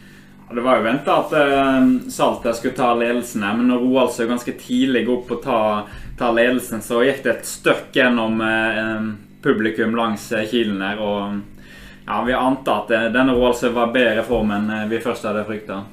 Ja, 0.48 0.56
det 0.56 0.64
var 0.64 0.80
jo 0.80 0.86
venta 0.88 1.18
at 1.20 1.34
eh, 1.36 1.90
Salter 2.14 2.56
skulle 2.56 2.78
ta 2.78 2.94
ledelsen 2.96 3.44
her, 3.44 3.58
men 3.60 3.68
når 3.68 3.84
Roald 3.84 4.14
så 4.16 4.28
ganske 4.30 4.56
tidlig 4.62 5.04
opp 5.12 5.34
og 5.36 5.42
ta, 5.44 5.62
ta, 6.20 6.32
ledelsen, 6.32 6.84
så 6.86 7.04
gikk 7.04 7.26
det 7.26 7.34
et 7.34 7.50
støkk 7.50 8.00
gjennom 8.00 8.40
eh, 8.46 9.10
publikum 9.44 9.98
langs 10.00 10.30
eh, 10.32 10.48
kilen 10.48 10.80
her. 10.86 11.02
Og 11.04 12.06
ja, 12.08 12.22
vi 12.24 12.38
ante 12.40 12.78
at 12.78 12.96
eh, 12.96 13.10
denne 13.12 13.36
Roald 13.36 13.68
var 13.76 13.92
bedre 13.92 14.24
form 14.28 14.56
enn 14.56 14.72
vi 14.92 15.04
først 15.04 15.28
hadde 15.28 15.44
frykta. 15.50 15.84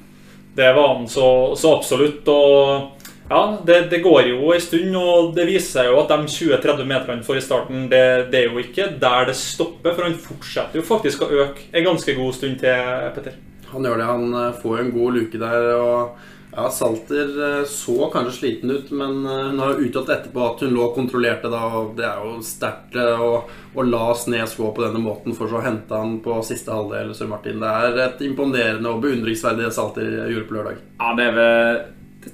Det 0.55 0.71
var 0.75 0.95
han 0.95 1.11
så, 1.11 1.27
så 1.59 1.75
absolutt. 1.75 2.27
og 2.27 2.98
ja, 3.29 3.41
det, 3.65 3.81
det, 3.91 4.01
går 4.05 4.31
jo 4.31 4.53
en 4.55 4.63
stund, 4.63 4.95
og 4.97 5.35
det 5.35 5.45
viser 5.49 5.69
seg 5.75 5.91
jo 5.91 5.99
at 6.01 6.13
de 6.13 6.31
20-30 6.33 6.89
meterne 6.89 7.25
for 7.27 7.37
i 7.37 7.43
starten, 7.43 7.85
det, 7.91 8.01
det, 8.33 8.41
er 8.41 8.49
jo 8.49 8.63
ikke 8.63 8.89
der 9.01 9.29
det 9.29 9.37
stopper, 9.37 9.93
for 9.93 10.07
han 10.07 10.17
fortsetter 10.17 10.81
jo 10.81 10.87
faktisk 10.87 11.25
å 11.25 11.31
øke 11.45 11.69
en 11.73 11.87
ganske 11.91 12.17
god 12.17 12.35
stund 12.39 12.59
til, 12.63 12.97
Petter. 13.15 13.37
Han 13.69 13.85
gjør 13.85 14.01
det. 14.01 14.09
Han 14.09 14.35
får 14.63 14.69
får 14.69 14.79
en 14.81 14.91
god 14.91 15.17
luke 15.19 15.39
der. 15.41 15.71
og 15.77 16.17
ja, 16.55 16.69
Salter 16.69 17.59
eh, 17.59 17.65
så 17.65 18.09
kanskje 18.13 18.31
sliten 18.31 18.71
ut, 18.71 18.91
men 18.91 19.25
eh, 19.25 19.43
hun 19.51 19.59
har 19.61 19.75
jo 19.75 19.85
uttalt 19.85 20.09
etterpå 20.09 20.41
at 20.47 20.63
hun 20.65 20.73
lå 20.73 20.87
og 20.87 20.95
kontrollerte. 20.95 21.51
da, 21.51 21.61
og 21.77 21.93
Det 21.97 22.07
er 22.07 22.25
jo 22.25 22.39
sterkt 22.45 22.97
å, 22.97 23.29
å 23.75 23.85
la 23.85 24.15
Snes 24.17 24.57
gå 24.57 24.71
på 24.73 24.83
denne 24.83 25.01
måten, 25.03 25.37
for 25.37 25.51
så 25.51 25.59
å 25.59 25.65
hente 25.65 25.93
han 25.93 26.17
på 26.25 26.39
siste 26.47 26.73
halvdel. 26.73 27.13
Sør 27.13 27.29
Martin. 27.35 27.61
Det 27.61 27.69
er 27.69 28.01
et 28.07 28.25
imponerende 28.25 28.89
og 28.89 29.05
beundringsverdig 29.05 29.69
Salter 29.75 30.09
gjorde 30.31 30.49
på 30.49 30.57
lørdag. 30.57 30.83
Ja, 30.97 31.13
det 31.19 31.29
er 31.29 31.37
vel 31.37 31.81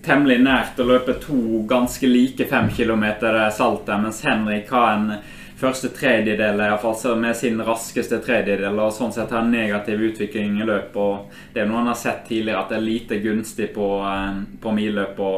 temmelig 0.06 0.40
nært 0.42 0.80
å 0.80 0.88
løpe 0.88 1.18
to 1.22 1.64
ganske 1.70 2.08
like 2.10 2.46
fem 2.50 2.70
kilometer 2.74 3.38
salter, 3.54 4.00
mens 4.02 4.24
Henrik 4.26 4.72
har 4.74 4.94
en 4.94 5.12
første 5.60 5.90
tredjedel 5.96 6.60
iallfall 6.60 7.20
med 7.20 7.36
sin 7.38 7.62
raskeste 7.64 8.20
tredjedel, 8.24 8.80
og 8.80 8.94
sånn 8.94 9.14
sett 9.16 9.32
har 9.32 9.46
en 9.46 9.54
negativ 9.54 10.02
utvikling 10.10 10.60
i 10.62 10.68
løpet. 10.68 10.98
og 10.98 11.54
Det 11.54 11.62
er 11.62 11.70
noe 11.70 11.82
han 11.82 11.92
har 11.94 12.00
sett 12.00 12.26
tidligere, 12.28 12.60
at 12.60 12.74
det 12.74 12.78
er 12.78 12.88
lite 12.88 13.20
gunstig 13.24 13.70
på, 13.74 13.88
eh, 14.04 14.42
på 14.62 14.72
milløp 14.76 15.20
å, 15.20 15.32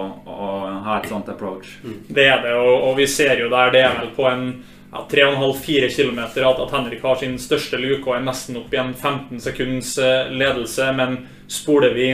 ha 0.87 0.99
et 0.99 1.09
sånt 1.09 1.29
approach. 1.29 1.77
Mm. 1.83 1.99
Det 2.07 2.25
er 2.25 2.41
det, 2.41 2.55
og, 2.55 2.89
og, 2.89 2.97
vi 2.97 3.07
ser 3.07 3.39
jo 3.39 3.49
der 3.49 3.71
det 3.71 3.83
er 3.83 3.99
vel 3.99 4.11
på 4.15 4.25
en 4.29 4.47
ja, 4.91 5.03
3,5-4 5.11 5.89
km 5.95 6.19
at, 6.23 6.37
at, 6.59 6.71
Henrik 6.71 7.03
har 7.03 7.15
sin 7.19 7.37
største 7.37 7.77
luke 7.77 8.07
og 8.07 8.15
er 8.15 8.25
nesten 8.25 8.57
opp 8.57 8.73
i 8.73 8.79
en 8.81 8.93
15 8.93 9.41
sekunds 9.43 9.97
eh, 9.97 10.31
ledelse, 10.31 10.91
men 10.95 11.19
spoler 11.47 11.93
vi 11.93 12.09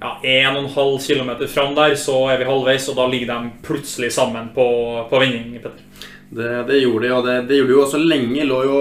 ja, 0.00 0.20
1,5 0.22 1.06
km 1.06 1.48
fram 1.48 1.74
der, 1.74 1.94
så 1.94 2.16
er 2.32 2.38
vi 2.40 2.48
halvveis, 2.48 2.88
og 2.88 2.96
da 2.96 3.06
ligger 3.06 3.32
de 3.34 3.50
plutselig 3.66 4.12
sammen 4.12 4.48
på, 4.54 4.66
på 5.10 5.20
vending. 5.20 5.58
Petter. 5.60 5.84
Det, 6.30 6.62
det, 6.68 6.78
gjorde 6.78 7.06
de, 7.06 7.12
og 7.14 7.26
det, 7.26 7.34
det 7.48 7.58
gjorde 7.58 7.72
de 7.72 7.76
jo 7.76 7.82
også 7.84 8.00
lenge. 8.00 8.46
Lå 8.48 8.60
jo, 8.64 8.78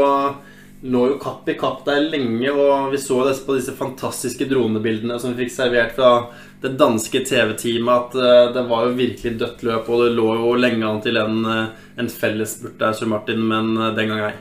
lå 0.94 1.06
jo 1.12 1.18
kapp 1.22 1.50
i 1.50 1.58
kapp 1.60 1.82
der 1.88 2.06
lenge, 2.08 2.54
og 2.54 2.92
vi 2.94 3.02
så 3.02 3.24
det 3.28 3.40
på 3.46 3.58
disse 3.58 3.76
fantastiske 3.76 4.48
dronebildene 4.48 5.20
som 5.20 5.34
vi 5.34 5.44
fikk 5.44 5.56
servert 5.58 5.98
fra 5.98 6.14
det 6.62 6.76
danske 6.80 7.24
TV-teamet, 7.28 7.96
at 7.96 8.16
uh, 8.20 8.54
det 8.56 8.66
var 8.68 8.88
jo 8.88 8.98
virkelig 9.00 9.40
dødt 9.40 9.64
løp, 9.64 9.88
og 9.88 10.04
det 10.04 10.14
lå 10.16 10.28
jo 10.42 10.54
lenge 10.60 10.88
an 10.88 11.00
til 11.04 11.20
en, 11.20 11.42
uh, 11.48 11.90
en 12.00 12.12
fellesspurt 12.12 12.80
der, 12.80 12.96
Sir 12.96 13.12
Martin, 13.12 13.44
men 13.48 13.76
uh, 13.80 13.92
den 13.96 14.12
gang 14.12 14.26
ei. 14.28 14.36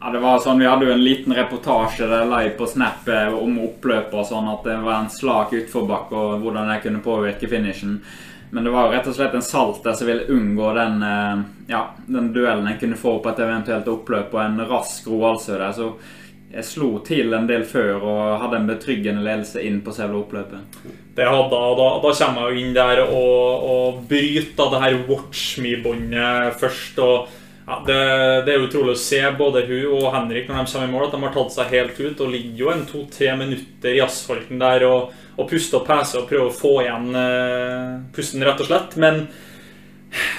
Ja, 0.00 0.10
det 0.14 0.18
var 0.22 0.38
sånn, 0.38 0.60
Vi 0.62 0.66
hadde 0.68 0.86
jo 0.86 0.94
en 0.94 1.02
liten 1.02 1.34
reportasje 1.34 2.06
der 2.06 2.28
live 2.30 2.54
på 2.58 2.66
Snap 2.70 3.08
eh, 3.10 3.34
om 3.34 3.56
oppløpet 3.66 4.14
og 4.14 4.26
sånn, 4.28 4.50
at 4.52 4.66
det 4.66 4.76
var 4.84 5.00
en 5.02 5.10
slak 5.10 5.54
utforbakke 5.58 6.14
og 6.14 6.44
hvordan 6.44 6.70
det 6.70 6.82
kunne 6.84 7.02
påvirke 7.02 7.50
finishen. 7.50 7.98
Men 8.50 8.64
det 8.64 8.72
var 8.72 8.86
jo 8.86 8.94
rett 8.94 9.08
og 9.10 9.16
slett 9.16 9.34
en 9.36 9.44
salter 9.44 9.96
som 9.98 10.08
ville 10.08 10.28
unngå 10.32 10.70
den, 10.76 11.02
eh, 11.02 11.42
ja, 11.74 11.82
den 12.06 12.30
duellen 12.32 12.70
en 12.70 12.78
kunne 12.78 13.00
få 13.00 13.18
på 13.18 13.32
et 13.32 13.42
eventuelt 13.42 13.90
oppløp 13.90 14.38
og 14.38 14.44
en 14.44 14.62
rask 14.70 15.10
Roald 15.10 15.42
der. 15.50 15.66
Så 15.74 15.90
jeg 16.54 16.64
slo 16.64 16.92
til 17.04 17.34
en 17.36 17.50
del 17.50 17.66
før 17.68 17.98
og 17.98 18.22
hadde 18.44 18.62
en 18.62 18.70
betryggende 18.70 19.26
ledelse 19.26 19.60
inn 19.66 19.82
på 19.84 19.92
selve 19.92 20.22
oppløpet. 20.22 20.78
Det 21.18 21.26
hadde, 21.26 21.58
og 21.58 21.74
da, 21.76 21.90
da 22.06 22.14
kommer 22.22 22.46
jeg 22.46 22.54
jo 22.54 22.62
inn 22.62 22.78
der 22.78 23.02
og, 23.02 23.66
og 23.74 24.00
bryter 24.08 24.72
det 24.72 24.82
her 24.86 25.02
Watch 25.10 25.58
Me-båndet 25.58 26.56
først. 26.62 27.02
og 27.02 27.37
ja, 27.68 27.82
det, 27.84 27.96
det, 28.46 28.52
er 28.54 28.62
utrolig 28.64 28.94
å 28.94 29.00
se 29.00 29.18
både 29.36 29.66
hun 29.68 29.98
og 29.98 30.06
Henrik 30.14 30.46
når 30.48 30.62
de 30.62 30.72
kommer 30.72 30.88
i 30.88 30.92
mål, 30.92 31.02
at 31.08 31.16
de 31.16 31.20
har 31.26 31.34
tatt 31.34 31.52
seg 31.52 31.74
helt 31.74 31.98
ut 32.00 32.22
og 32.24 32.30
ligger 32.32 32.62
jo 32.62 32.70
en 32.72 32.86
to-tre 32.88 33.34
minutter 33.36 33.98
i 33.98 34.00
asfalten 34.00 34.62
der 34.62 34.86
og, 34.88 35.10
og 35.36 35.50
puster 35.50 35.82
og 35.82 35.84
peser 35.90 36.22
og 36.22 36.30
prøver 36.30 36.48
å 36.48 36.56
få 36.56 36.72
igjen 36.86 37.10
uh, 37.12 37.98
pusten, 38.16 38.46
rett 38.48 38.64
og 38.64 38.70
slett. 38.70 38.96
Men 39.04 39.26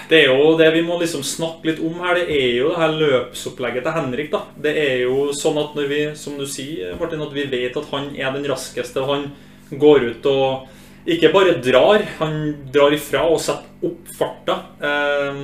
det 0.09 0.23
er 0.23 0.33
jo 0.33 0.55
det 0.57 0.71
vi 0.73 0.81
må 0.81 0.97
liksom 0.97 1.21
snakke 1.21 1.69
litt 1.69 1.83
om 1.85 2.01
her, 2.01 2.17
det 2.17 2.33
er 2.33 2.57
jo 2.63 2.73
det 2.73 2.81
her 2.81 2.97
løpsopplegget 3.03 3.85
til 3.85 3.97
Henrik. 3.99 4.33
da. 4.33 4.43
Det 4.65 4.73
er 4.87 5.05
jo 5.05 5.29
sånn 5.37 5.61
at 5.61 5.77
når 5.77 5.93
vi, 5.93 6.01
som 6.17 6.41
du 6.41 6.47
sier, 6.49 6.97
Martin, 6.97 7.21
at 7.21 7.37
vi 7.37 7.45
vet 7.53 7.77
at 7.77 7.93
han 7.93 8.09
er 8.17 8.33
den 8.33 8.49
raskeste, 8.49 9.05
han 9.05 9.29
går 9.69 10.09
ut 10.09 10.33
og 10.33 11.09
ikke 11.09 11.29
bare 11.33 11.59
drar, 11.61 12.01
han 12.17 12.39
drar 12.73 12.93
ifra 12.97 13.27
og 13.29 13.37
setter 13.41 13.85
opp 13.85 14.09
farta. 14.17 14.61
Eh, 14.81 15.43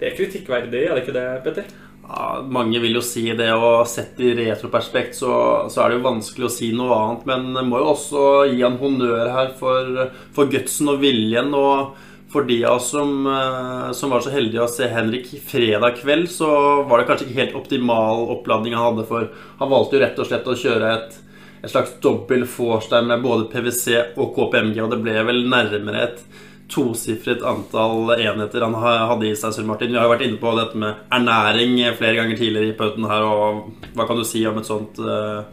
det 0.00 0.08
er 0.08 0.16
kritikkverdig, 0.16 0.84
er 0.88 0.96
det 0.96 1.04
ikke 1.04 1.16
det, 1.16 1.28
Petter? 1.44 1.72
Ja, 2.10 2.40
mange 2.42 2.80
vil 2.82 2.96
jo 2.96 3.02
si 3.04 3.22
det, 3.36 3.50
og 3.54 3.84
sett 3.86 4.18
i 4.24 4.32
retroperspekt 4.34 5.14
så, 5.14 5.32
så, 5.70 5.82
er 5.82 5.92
det 5.92 5.98
jo 6.00 6.06
vanskelig 6.08 6.48
å 6.48 6.52
si 6.52 6.70
noe 6.74 6.96
annet. 6.96 7.26
Men 7.28 7.50
jeg 7.54 7.68
må 7.68 7.82
jo 7.82 7.90
også 7.92 8.22
gi 8.50 8.64
han 8.64 8.80
honnør 8.80 9.30
her 9.30 9.52
for, 9.60 10.08
for 10.34 10.50
gutsen 10.50 10.90
og 10.90 11.04
viljen. 11.04 11.54
Og 11.54 11.92
for 12.32 12.48
de 12.48 12.58
av 12.64 12.80
oss 12.80 12.90
som, 12.96 13.14
eh, 13.28 13.86
som, 13.94 14.10
var 14.10 14.24
så 14.24 14.34
heldige 14.34 14.64
å 14.64 14.72
se 14.72 14.88
Henrik 14.90 15.30
fredag 15.46 16.00
kveld, 16.00 16.26
så 16.32 16.50
var 16.88 16.98
det 16.98 17.08
kanskje 17.10 17.28
ikke 17.28 17.40
helt 17.42 17.56
optimal 17.60 18.26
oppladning 18.38 18.74
han 18.74 18.88
hadde. 18.88 19.06
For 19.06 19.30
han 19.60 19.72
valgte 19.76 19.98
jo 19.98 20.04
rett 20.04 20.18
og 20.18 20.30
slett 20.30 20.50
å 20.50 20.58
kjøre 20.64 20.92
et, 20.96 21.18
et 21.60 21.70
slags 21.70 21.98
dobbel 22.02 22.46
vorstein 22.48 23.10
med 23.10 23.22
både 23.22 23.50
PwC 23.52 24.16
og 24.16 24.32
KPMG, 24.34 24.80
og 24.82 24.94
det 24.96 25.02
ble 25.04 25.18
vel 25.30 25.44
nærmere 25.50 26.06
et 26.08 26.24
tosifret 26.70 27.42
antall 27.46 28.14
enheter 28.14 28.64
han 28.66 28.76
hadde 28.78 29.28
i 29.28 29.34
seg. 29.36 29.58
Martin. 29.66 29.92
Vi 29.92 29.98
har 29.98 30.06
jo 30.06 30.14
vært 30.14 30.24
inne 30.28 30.40
på 30.40 30.54
dette 30.58 30.78
med 30.78 31.10
ernæring 31.12 31.76
flere 31.98 32.20
ganger 32.20 32.38
tidligere 32.38 32.70
i 32.70 32.78
pøten 32.78 33.08
her. 33.10 33.26
og 33.26 33.92
Hva 33.96 34.06
kan 34.08 34.20
du 34.20 34.24
si 34.24 34.44
om 34.46 34.62
sånt, 34.64 34.98
eh, 34.98 35.44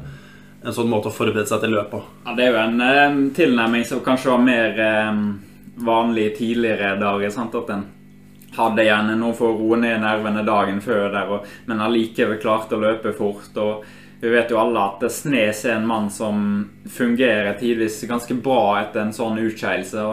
en 0.64 0.74
sånn 0.74 0.90
måte 0.90 1.10
å 1.10 1.16
forberede 1.16 1.50
seg 1.50 1.62
til 1.64 1.76
løpet 1.76 1.92
på? 1.92 2.02
Ja, 2.26 2.38
det 2.38 2.48
er 2.48 2.56
jo 2.56 2.64
en 2.64 2.82
um, 2.82 3.22
tilnærming 3.36 3.86
som 3.86 4.06
kanskje 4.06 4.34
var 4.34 4.42
mer 4.46 4.82
vanlig 5.78 6.38
tidligere 6.38 6.96
dager. 7.00 7.30
sant, 7.30 7.56
at 7.56 7.70
en 7.70 7.86
hadde 8.58 8.88
gjerne 8.88 9.16
noe 9.20 9.36
for 9.38 9.54
å 9.54 9.60
roe 9.60 9.78
ned 9.78 10.02
nervene 10.02 10.44
dagen 10.46 10.82
før, 10.82 11.12
der, 11.14 11.30
og, 11.30 11.46
men 11.70 11.84
allikevel 11.84 12.40
klarte 12.42 12.78
å 12.78 12.82
løpe 12.82 13.14
fort. 13.14 13.54
og 13.58 13.86
vi 14.20 14.30
vet 14.34 14.50
jo 14.50 14.58
alle 14.58 14.82
at 14.82 15.04
Snes 15.14 15.60
er 15.66 15.76
en 15.76 15.88
mann 15.88 16.10
som 16.10 16.40
fungerer 16.90 17.54
tidvis 17.60 18.02
ganske 18.10 18.34
bra 18.34 18.80
etter 18.82 19.04
en 19.04 19.14
sånn 19.14 19.38
utskeielse. 19.44 20.06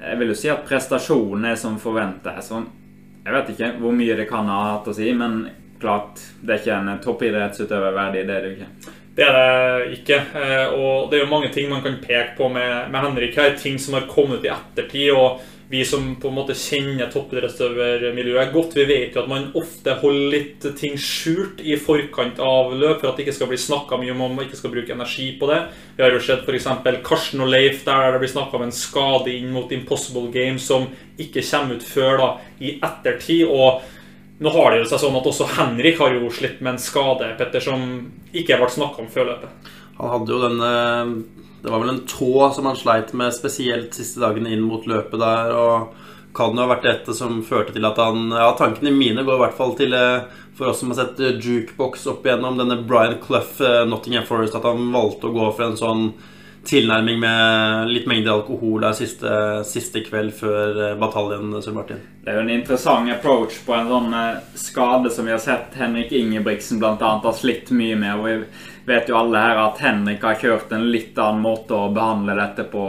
Jeg 0.00 0.18
vil 0.18 0.32
jo 0.32 0.38
si 0.38 0.48
at 0.52 0.64
prestasjonen 0.68 1.50
er 1.50 1.58
som 1.60 1.76
forventa. 1.80 2.36
Jeg 2.40 3.34
vet 3.34 3.52
ikke 3.52 3.74
hvor 3.82 3.92
mye 3.96 4.16
det 4.16 4.28
kan 4.30 4.48
ha 4.48 4.60
hatt 4.72 4.88
å 4.88 4.96
si, 4.96 5.10
men 5.16 5.42
klart, 5.80 6.22
det 6.40 6.54
er 6.54 6.62
ikke 6.62 6.78
en 6.78 7.04
toppidrettsutøver 7.04 7.94
verdig. 7.96 8.24
Det 8.28 8.36
er 8.36 8.46
det 8.46 8.54
ikke. 8.56 8.96
Det 9.16 9.26
er 9.26 9.36
det 9.36 9.92
ikke. 9.98 10.18
Eh, 10.40 10.74
og 10.76 11.10
det 11.10 11.18
er 11.18 11.24
jo 11.24 11.30
mange 11.32 11.50
ting 11.52 11.68
man 11.70 11.82
kan 11.84 11.98
peke 12.00 12.36
på 12.38 12.48
med, 12.52 12.90
med 12.92 13.04
Henrik 13.04 13.36
her. 13.36 13.56
Ting 13.58 13.78
som 13.82 13.96
har 13.98 14.08
kommet 14.08 14.44
i 14.46 14.52
ettertid. 14.52 15.10
og 15.12 15.40
vi 15.70 15.84
som 15.86 16.16
på 16.18 16.28
en 16.28 16.34
måte 16.34 16.54
kjenner 16.58 17.12
toppidrettsutøvermiljøet 17.14 18.50
godt, 18.50 18.72
vi 18.74 18.86
vet 18.88 19.14
jo 19.14 19.20
at 19.22 19.28
man 19.30 19.44
ofte 19.54 19.94
holder 20.00 20.32
litt 20.32 20.64
ting 20.80 20.96
skjult 20.98 21.60
i 21.62 21.76
forkant 21.78 22.40
av 22.42 22.72
løp 22.74 22.98
for 22.98 23.12
at 23.12 23.20
det 23.20 23.28
ikke 23.28 23.36
skal 23.36 23.50
bli 23.52 23.58
snakka 23.62 24.00
mye 24.00 24.10
om, 24.10 24.24
om 24.26 24.34
man 24.34 24.48
ikke 24.48 24.58
skal 24.58 24.72
bruke 24.74 24.96
energi 24.96 25.28
på 25.38 25.46
det. 25.46 25.60
Vi 25.94 26.02
har 26.02 26.10
jo 26.10 26.24
sett 26.26 26.42
f.eks. 26.42 26.66
Karsten 27.06 27.44
og 27.44 27.52
Leif 27.54 27.84
der 27.86 28.16
det 28.16 28.22
blir 28.24 28.32
snakka 28.32 28.58
om 28.58 28.66
en 28.66 28.74
skade 28.74 29.30
inn 29.30 29.52
mot 29.54 29.70
Impossible 29.70 30.26
Games 30.34 30.66
som 30.66 30.88
ikke 31.22 31.46
kommer 31.52 31.78
ut 31.78 31.86
før 31.86 32.18
da, 32.18 32.28
i 32.58 32.74
ettertid. 32.82 33.46
og 33.46 33.86
nå 34.40 34.50
har 34.56 34.72
det 34.72 34.80
jo 34.80 34.90
seg 34.90 35.04
sånn 35.04 35.20
at 35.20 35.30
også 35.30 35.46
Henrik 35.54 36.00
har 36.00 36.16
jo 36.16 36.32
slitt 36.34 36.58
med 36.64 36.74
en 36.74 36.82
skade 36.82 37.30
Petter, 37.38 37.62
som 37.62 37.86
ikke 38.32 38.58
ble 38.58 38.70
snakka 38.74 39.04
om 39.04 39.10
før 39.12 39.34
løpet. 39.34 39.70
Han 40.00 40.14
hadde 40.16 40.34
jo 40.34 40.42
denne 40.48 40.70
det 41.62 41.70
var 41.70 41.82
vel 41.82 41.92
en 41.92 42.04
tå 42.08 42.50
som 42.56 42.66
han 42.70 42.78
sleit 42.78 43.12
med 43.12 43.34
spesielt 43.36 43.96
siste 43.96 44.22
dagene 44.22 44.52
inn 44.54 44.64
mot 44.64 44.86
løpet 44.88 45.20
der. 45.20 45.52
Og 45.52 46.06
kan 46.36 46.54
jo 46.54 46.64
ha 46.64 46.70
vært 46.70 46.86
dette 46.86 47.14
som 47.16 47.40
førte 47.46 47.74
til 47.74 47.86
at 47.88 47.98
han 48.00 48.30
Ja, 48.30 48.52
tankene 48.58 48.92
mine 48.94 49.24
går 49.26 49.38
i 49.38 49.44
hvert 49.44 49.56
fall 49.58 49.76
til 49.78 49.94
eh, 49.96 50.28
for 50.56 50.70
oss 50.70 50.82
som 50.82 50.92
har 50.92 51.00
sett 51.00 51.22
eh, 51.24 51.38
jukebox 51.40 52.06
opp 52.12 52.26
igjennom 52.26 52.58
denne 52.60 52.82
Brian 52.86 53.18
Clough, 53.22 53.56
eh, 53.64 53.86
Nottingham 53.88 54.28
Forest, 54.28 54.54
at 54.54 54.68
han 54.68 54.92
valgte 54.94 55.30
å 55.30 55.34
gå 55.34 55.48
for 55.56 55.66
en 55.66 55.80
sånn 55.80 56.04
tilnærming 56.70 57.16
med 57.22 57.88
litt 57.88 58.04
mengde 58.04 58.28
alkohol 58.28 58.82
der 58.84 58.92
siste, 58.92 59.30
siste 59.64 60.02
kveld 60.04 60.34
før 60.36 60.98
bataljen, 61.00 61.54
Sir 61.64 61.72
Martin. 61.72 62.02
Det 62.20 62.28
er 62.28 62.36
jo 62.36 62.42
en 62.44 62.52
interessant 62.52 63.08
approach 63.14 63.56
på 63.64 63.72
en 63.72 63.88
sånn 63.88 64.16
skade 64.60 65.08
som 65.14 65.24
vi 65.24 65.32
har 65.32 65.40
sett 65.40 65.78
Henrik 65.80 66.12
Ingebrigtsen 66.12 66.76
bl.a. 66.82 66.98
har 67.00 67.38
slitt 67.38 67.72
mye 67.72 67.96
med. 67.96 68.20
og 68.20 68.44
vet 68.90 69.10
jo 69.10 69.18
alle 69.18 69.40
her 69.40 69.62
at 69.62 69.80
Henrik 69.82 70.24
har 70.26 70.38
kjørt 70.40 70.72
en 70.74 70.88
litt 70.92 71.18
annen 71.18 71.42
måte 71.44 71.76
å 71.76 71.90
behandle 71.94 72.36
dette 72.38 72.66
på. 72.70 72.84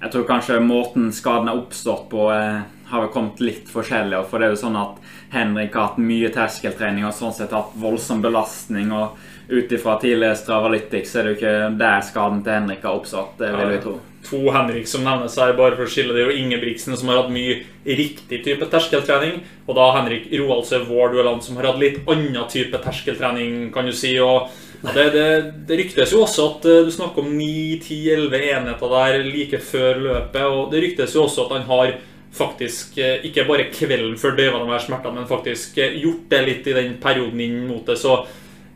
Jeg 0.00 0.12
tror 0.14 0.28
kanskje 0.28 0.60
måten 0.64 1.10
skaden 1.12 1.50
har 1.50 1.60
oppstått 1.60 2.08
på, 2.10 2.30
eh, 2.32 2.62
har 2.90 3.10
kommet 3.14 3.40
litt 3.40 3.68
forskjellig. 3.68 4.24
For 4.26 4.38
det 4.38 4.48
er 4.48 4.54
jo 4.56 4.62
sånn 4.66 4.80
at 4.80 4.96
Henrik 5.30 5.74
har 5.74 5.90
hatt 5.90 5.98
mye 5.98 6.30
terskeltrening 6.34 7.04
og 7.06 7.14
sånn 7.14 7.34
sett 7.36 7.52
hatt 7.54 7.76
voldsom 7.76 8.22
belastning. 8.22 8.92
og 8.92 9.18
ut 9.50 9.72
ifra 9.72 9.96
tidligere 9.98 10.36
Stravalytics 10.36 11.16
er 11.16 11.26
det 11.26 11.30
jo 11.32 11.38
ikke 11.40 11.78
der 11.80 12.04
skaden 12.06 12.42
til 12.46 12.54
Henrik 12.54 12.84
har 12.86 12.94
oppstått. 13.00 13.38
det 13.38 13.50
vil 13.50 13.72
vi 13.72 13.80
tro. 13.82 13.94
To 14.30 14.50
Henrik 14.52 14.86
som 14.86 15.02
nevnes 15.02 15.36
her, 15.40 15.54
bare 15.58 15.74
for 15.74 15.88
å 15.88 15.90
skille 15.90 16.14
det 16.14 16.26
og 16.28 16.36
Ingebrigtsen 16.36 16.96
som 16.96 17.08
har 17.08 17.22
hatt 17.22 17.32
mye 17.34 17.62
riktig 17.84 18.44
type 18.44 18.68
terskeltrening. 18.70 19.40
Og 19.66 19.74
da 19.74 19.90
Henrik 19.96 20.28
Roaldsø 20.30 20.84
Vår 20.86 21.14
Dueland 21.14 21.42
som 21.42 21.56
har 21.56 21.72
hatt 21.72 21.80
litt 21.82 21.98
annen 22.06 22.46
type 22.52 22.78
terskeltrening, 22.84 23.72
kan 23.72 23.86
du 23.86 23.92
si. 23.92 24.18
og 24.20 24.50
det, 24.80 25.06
det, 25.12 25.24
det, 25.68 25.76
ryktes 25.76 26.12
jo 26.14 26.22
også 26.24 26.46
at 26.54 26.68
uh, 26.68 26.76
du 26.86 26.92
snakker 26.94 27.24
om 27.24 27.34
9-10-11 27.36 28.44
enheter 28.54 28.94
der 28.94 29.24
like 29.26 29.60
før 29.64 30.00
løpet. 30.00 30.44
Og 30.46 30.70
det 30.72 30.84
ryktes 30.86 31.16
jo 31.16 31.26
også 31.26 31.46
at 31.46 31.56
han 31.58 31.66
har 31.68 31.96
faktisk 32.36 32.96
uh, 33.00 33.18
ikke 33.26 33.44
bare 33.48 33.68
kvelden 33.74 34.16
før 34.20 34.38
døyva 34.38 34.62
de 34.62 34.70
her 34.72 34.84
smertene, 34.84 35.20
men 35.20 35.28
faktisk 35.28 35.76
uh, 35.80 35.98
gjort 36.00 36.30
det 36.32 36.44
litt 36.46 36.70
i 36.70 36.76
den 36.78 36.94
perioden 37.02 37.44
inn 37.44 37.58
mot 37.68 37.84
det. 37.86 37.98
Så 38.00 38.22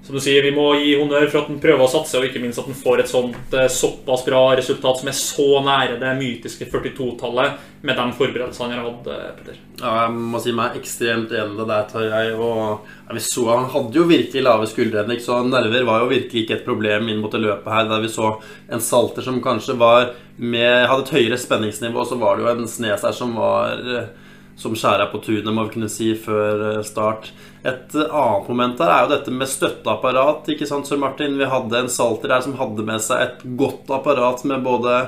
som 0.04 0.18
du 0.18 0.20
sier, 0.20 0.44
vi 0.44 0.52
må 0.52 0.66
gi 0.76 0.90
honnør 1.00 1.30
for 1.30 1.40
at 1.40 1.46
han 1.48 1.60
prøver 1.62 1.80
å 1.80 1.88
satse, 1.88 2.18
og 2.18 2.26
ikke 2.28 2.42
minst 2.42 2.60
at 2.60 2.66
han 2.68 2.76
får 2.76 3.00
et 3.00 3.08
sånt 3.08 3.54
eh, 3.56 3.70
såpass 3.72 4.24
bra 4.26 4.42
resultat 4.58 4.98
som 5.00 5.08
er 5.08 5.16
så 5.16 5.46
nære 5.64 5.96
det 6.02 6.10
mytiske 6.18 6.66
42-tallet 6.68 7.70
med 7.88 7.96
de 7.96 8.04
forberedelsene 8.18 8.68
han 8.68 8.82
har 8.82 8.90
hatt. 8.90 9.08
Peter. 9.38 9.56
Ja, 9.80 9.94
jeg 10.02 10.26
må 10.34 10.40
si 10.44 10.52
meg 10.56 10.76
ekstremt 10.76 11.32
enig 11.32 11.56
med 11.56 11.70
deg, 11.72 11.88
Tarjei. 11.88 12.26
Og 12.36 13.14
vi 13.16 13.22
så, 13.24 13.46
han 13.48 13.70
hadde 13.72 13.96
jo 13.96 14.04
virkelig 14.10 14.44
lave 14.44 14.68
skuldre, 14.68 15.06
så 15.24 15.40
nerver 15.48 15.88
var 15.88 16.04
jo 16.04 16.12
virkelig 16.12 16.44
ikke 16.44 16.58
et 16.58 16.68
problem 16.68 17.08
inn 17.08 17.24
mot 17.24 17.32
det 17.32 17.40
løpet 17.40 17.72
her. 17.72 17.88
Der 17.88 18.04
vi 18.04 18.12
så 18.12 18.34
en 18.68 18.84
salter 18.84 19.24
som 19.24 19.40
kanskje 19.44 19.78
var 19.80 20.12
med, 20.36 20.84
hadde 20.90 21.06
et 21.06 21.14
høyere 21.16 21.40
spenningsnivå, 21.40 22.04
så 22.04 22.20
var 22.20 22.36
det 22.36 22.44
jo 22.44 22.52
en 22.52 22.68
Snes 22.68 23.08
her 23.08 23.16
som 23.16 23.32
var 23.40 23.80
eh, 23.80 24.12
som 24.60 24.76
skjæra 24.76 25.08
på 25.10 25.18
tunet, 25.24 25.50
må 25.50 25.64
vi 25.66 25.78
kunne 25.78 25.90
si, 25.90 26.12
før 26.14 26.82
start. 26.86 27.32
Et 27.64 27.94
annet 27.96 28.48
moment 28.50 28.80
her 28.84 28.90
er 28.92 29.04
jo 29.04 29.12
dette 29.14 29.32
med 29.32 29.48
støtteapparat. 29.48 30.50
ikke 30.52 30.68
sant, 30.68 30.88
Sir 30.88 31.00
Martin? 31.00 31.38
Vi 31.40 31.48
hadde 31.48 31.78
en 31.78 31.92
salter 31.92 32.28
der 32.34 32.42
som 32.44 32.58
hadde 32.58 32.84
med 32.84 33.00
seg 33.00 33.22
et 33.24 33.46
godt 33.56 33.88
apparat 33.94 34.44
med 34.44 34.66
både 34.66 34.98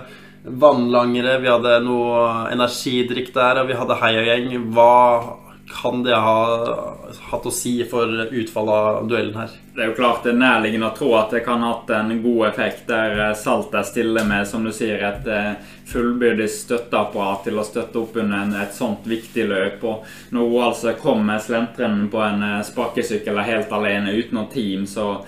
vannlangere, 0.46 1.40
vi 1.42 1.50
hadde 1.50 1.80
noe 1.82 2.20
energidrikk 2.54 3.32
der, 3.34 3.60
og 3.60 3.68
vi 3.68 3.76
hadde 3.76 3.98
heiagjeng. 4.00 4.54
Hva 4.72 5.36
kan 5.66 6.02
det 6.06 6.14
ha 6.14 6.40
hatt 7.30 7.46
å 7.46 7.52
si 7.52 7.80
for 7.90 8.06
utfallet 8.30 8.74
av 8.74 9.08
duellen 9.10 9.34
her? 9.36 9.54
Det 9.74 9.82
er 9.82 9.90
jo 9.90 9.96
klart 9.98 10.24
det 10.24 10.32
er 10.32 10.40
nærliggende 10.40 10.92
å 10.92 10.96
tro 10.96 11.10
at 11.18 11.34
det 11.34 11.42
kan 11.44 11.64
ha 11.64 11.72
hatt 11.74 11.90
en 11.98 12.14
god 12.22 12.46
effekt 12.52 12.86
der 12.88 13.34
Salter 13.36 13.82
Salt 13.84 13.98
er 14.22 14.28
med 14.28 14.46
som 14.48 14.64
du 14.64 14.72
sier, 14.72 15.02
et 15.02 15.26
eh, 15.26 15.74
fullbyrdig 15.86 16.48
støtteapparat 16.50 17.46
til 17.46 17.60
å 17.60 17.64
støtte 17.66 18.00
opp 18.00 18.16
under 18.18 18.56
et 18.62 18.74
sånt 18.74 19.06
viktig 19.06 19.46
løp. 19.50 19.84
Og 19.86 20.34
når 20.34 20.50
hun 20.50 20.66
altså 20.70 20.96
kommer 21.00 21.42
slentrende 21.42 22.10
på 22.12 22.22
en 22.24 22.42
eh, 22.42 22.64
sparkesykkel 22.66 23.42
helt 23.46 23.72
alene 23.72 24.16
uten 24.16 24.40
noe 24.40 24.50
team, 24.52 24.86
så 24.90 25.20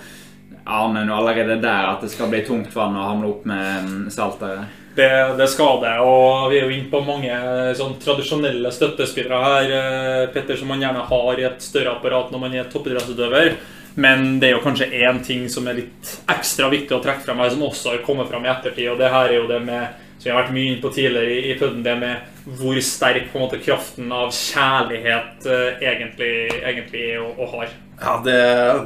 aner 0.69 1.07
hun 1.07 1.15
allerede 1.15 1.61
der 1.63 1.93
at 1.93 2.03
det 2.03 2.11
skal 2.13 2.29
bli 2.29 2.43
tungt 2.45 2.73
for 2.73 2.85
henne 2.85 3.01
å 3.01 3.09
hamle 3.09 3.31
opp 3.31 3.47
med 3.49 4.11
salteret. 4.13 4.67
saltere 4.67 5.37
det, 5.37 5.47
skal 5.47 5.81
det. 5.81 5.95
Og 6.03 6.49
vi 6.51 6.59
er 6.59 6.67
jo 6.67 6.75
inne 6.75 6.91
på 6.91 7.01
mange 7.05 7.33
sånn 7.77 7.97
tradisjonelle 8.01 8.71
støttespillere 8.73 9.41
her, 9.43 9.73
eh, 9.75 10.29
Petter, 10.33 10.57
som 10.59 10.71
man 10.71 10.81
gjerne 10.83 11.05
har 11.09 11.39
i 11.39 11.47
et 11.47 11.63
større 11.63 11.95
apparat 11.97 12.31
når 12.31 12.43
man 12.43 12.55
er 12.55 12.69
toppidrettsutøver. 12.71 13.55
Men 13.99 14.39
det 14.39 14.49
er 14.49 14.57
jo 14.57 14.63
kanskje 14.63 14.91
én 14.91 15.23
ting 15.25 15.47
som 15.49 15.67
er 15.67 15.81
litt 15.81 16.11
ekstra 16.29 16.69
viktig 16.71 16.95
å 16.95 17.01
trekke 17.03 17.25
frem 17.25 17.41
her, 17.41 17.49
som 17.49 17.65
også 17.67 17.93
har 17.93 18.05
kommet 18.05 18.29
frem 18.29 18.45
i 18.45 18.51
ettertid, 18.51 18.91
og 18.91 18.99
det 18.99 19.11
her 19.11 19.31
er 19.31 19.39
jo 19.39 19.47
det 19.49 19.59
med 19.65 20.05
som 20.19 20.27
jeg 20.27 20.35
har 20.35 20.41
vært 20.41 20.55
mye 20.55 20.71
inne 20.73 20.83
på 20.83 20.89
tidligere 20.91 21.31
i, 21.31 21.43
i 21.53 21.57
pudden, 21.59 21.83
det 21.85 21.93
med 21.95 22.55
hvor 22.59 22.79
sterk 22.83 23.29
på 23.31 23.39
en 23.39 23.45
måte 23.45 23.59
kraften 23.63 24.09
av 24.11 24.33
kjærlighet 24.35 25.47
uh, 25.47 25.79
egentlig, 25.79 26.33
egentlig 26.59 27.03
er 27.13 27.21
og, 27.23 27.39
og 27.39 27.53
har. 27.53 27.71
Ja, 27.99 28.13
det, 28.25 28.35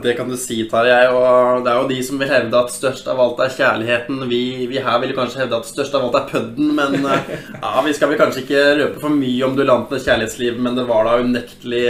det, 0.03 0.13
kan 0.17 0.29
du 0.29 0.37
si, 0.37 0.59
Tarjei. 0.69 1.07
Og 1.09 1.65
det 1.65 1.73
er 1.73 1.79
jo 1.79 1.89
de 1.89 1.99
som 2.05 2.21
vil 2.21 2.29
hevde 2.29 2.61
at 2.61 2.73
størst 2.73 3.09
av 3.09 3.21
alt 3.23 3.41
er 3.45 3.53
kjærligheten. 3.57 4.23
Vi, 4.29 4.43
vi 4.69 4.81
her 4.85 5.01
vil 5.01 5.13
kanskje 5.17 5.43
hevde 5.43 5.57
at 5.57 5.69
størst 5.69 5.97
av 5.97 6.05
alt 6.05 6.19
er 6.21 6.29
pudden, 6.29 6.73
men 6.77 6.99
uh, 7.01 7.29
ja, 7.57 7.75
vi 7.85 7.97
skal 7.97 8.13
vel 8.13 8.21
kanskje 8.21 8.45
ikke 8.45 8.65
røpe 8.83 9.01
for 9.01 9.21
mye 9.23 9.47
om 9.47 9.57
duellantenes 9.57 10.05
kjærlighetsliv, 10.05 10.59
men 10.61 10.77
det 10.77 10.85
var 10.89 11.09
da 11.09 11.21
unektelig 11.23 11.87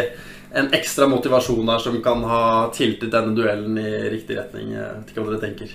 en 0.54 0.70
ekstra 0.78 1.10
motivasjon 1.10 1.72
her 1.74 1.82
som 1.82 1.96
kan 2.06 2.24
ha 2.30 2.44
tiltet 2.76 3.12
denne 3.12 3.34
duellen 3.36 3.76
i 3.82 3.90
riktig 4.14 4.38
retning. 4.38 4.76
Jeg 4.78 4.92
vet 5.02 5.12
ikke 5.12 5.26
hva 5.26 5.34
dere 5.34 5.48
tenker. 5.48 5.74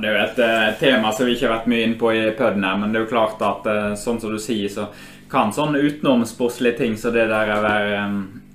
Det 0.00 0.08
er 0.08 0.16
jo 0.16 0.24
et, 0.24 0.40
eh, 0.44 0.72
tema 0.80 1.12
som 1.12 1.26
vi 1.26 1.34
ikke 1.36 1.48
har 1.48 1.56
vært 1.58 1.70
mye 1.70 1.84
inne 1.86 1.98
på 2.00 2.10
i 2.14 2.24
puden 2.38 2.64
her, 2.64 2.76
men 2.80 2.92
det 2.92 3.00
er 3.00 3.06
jo 3.06 3.14
klart 3.14 3.42
at 3.44 3.66
eh, 3.66 3.94
sånn 3.98 4.20
som 4.20 4.34
du 4.34 4.38
sier, 4.42 4.68
så 4.72 4.88
kan 5.30 5.52
sånn 5.52 5.76
utenomsportslige 5.76 6.78
ting 6.78 6.94
så 6.96 7.12
det 7.12 7.26
der 7.28 7.50
å 7.52 7.58
være, 7.60 7.98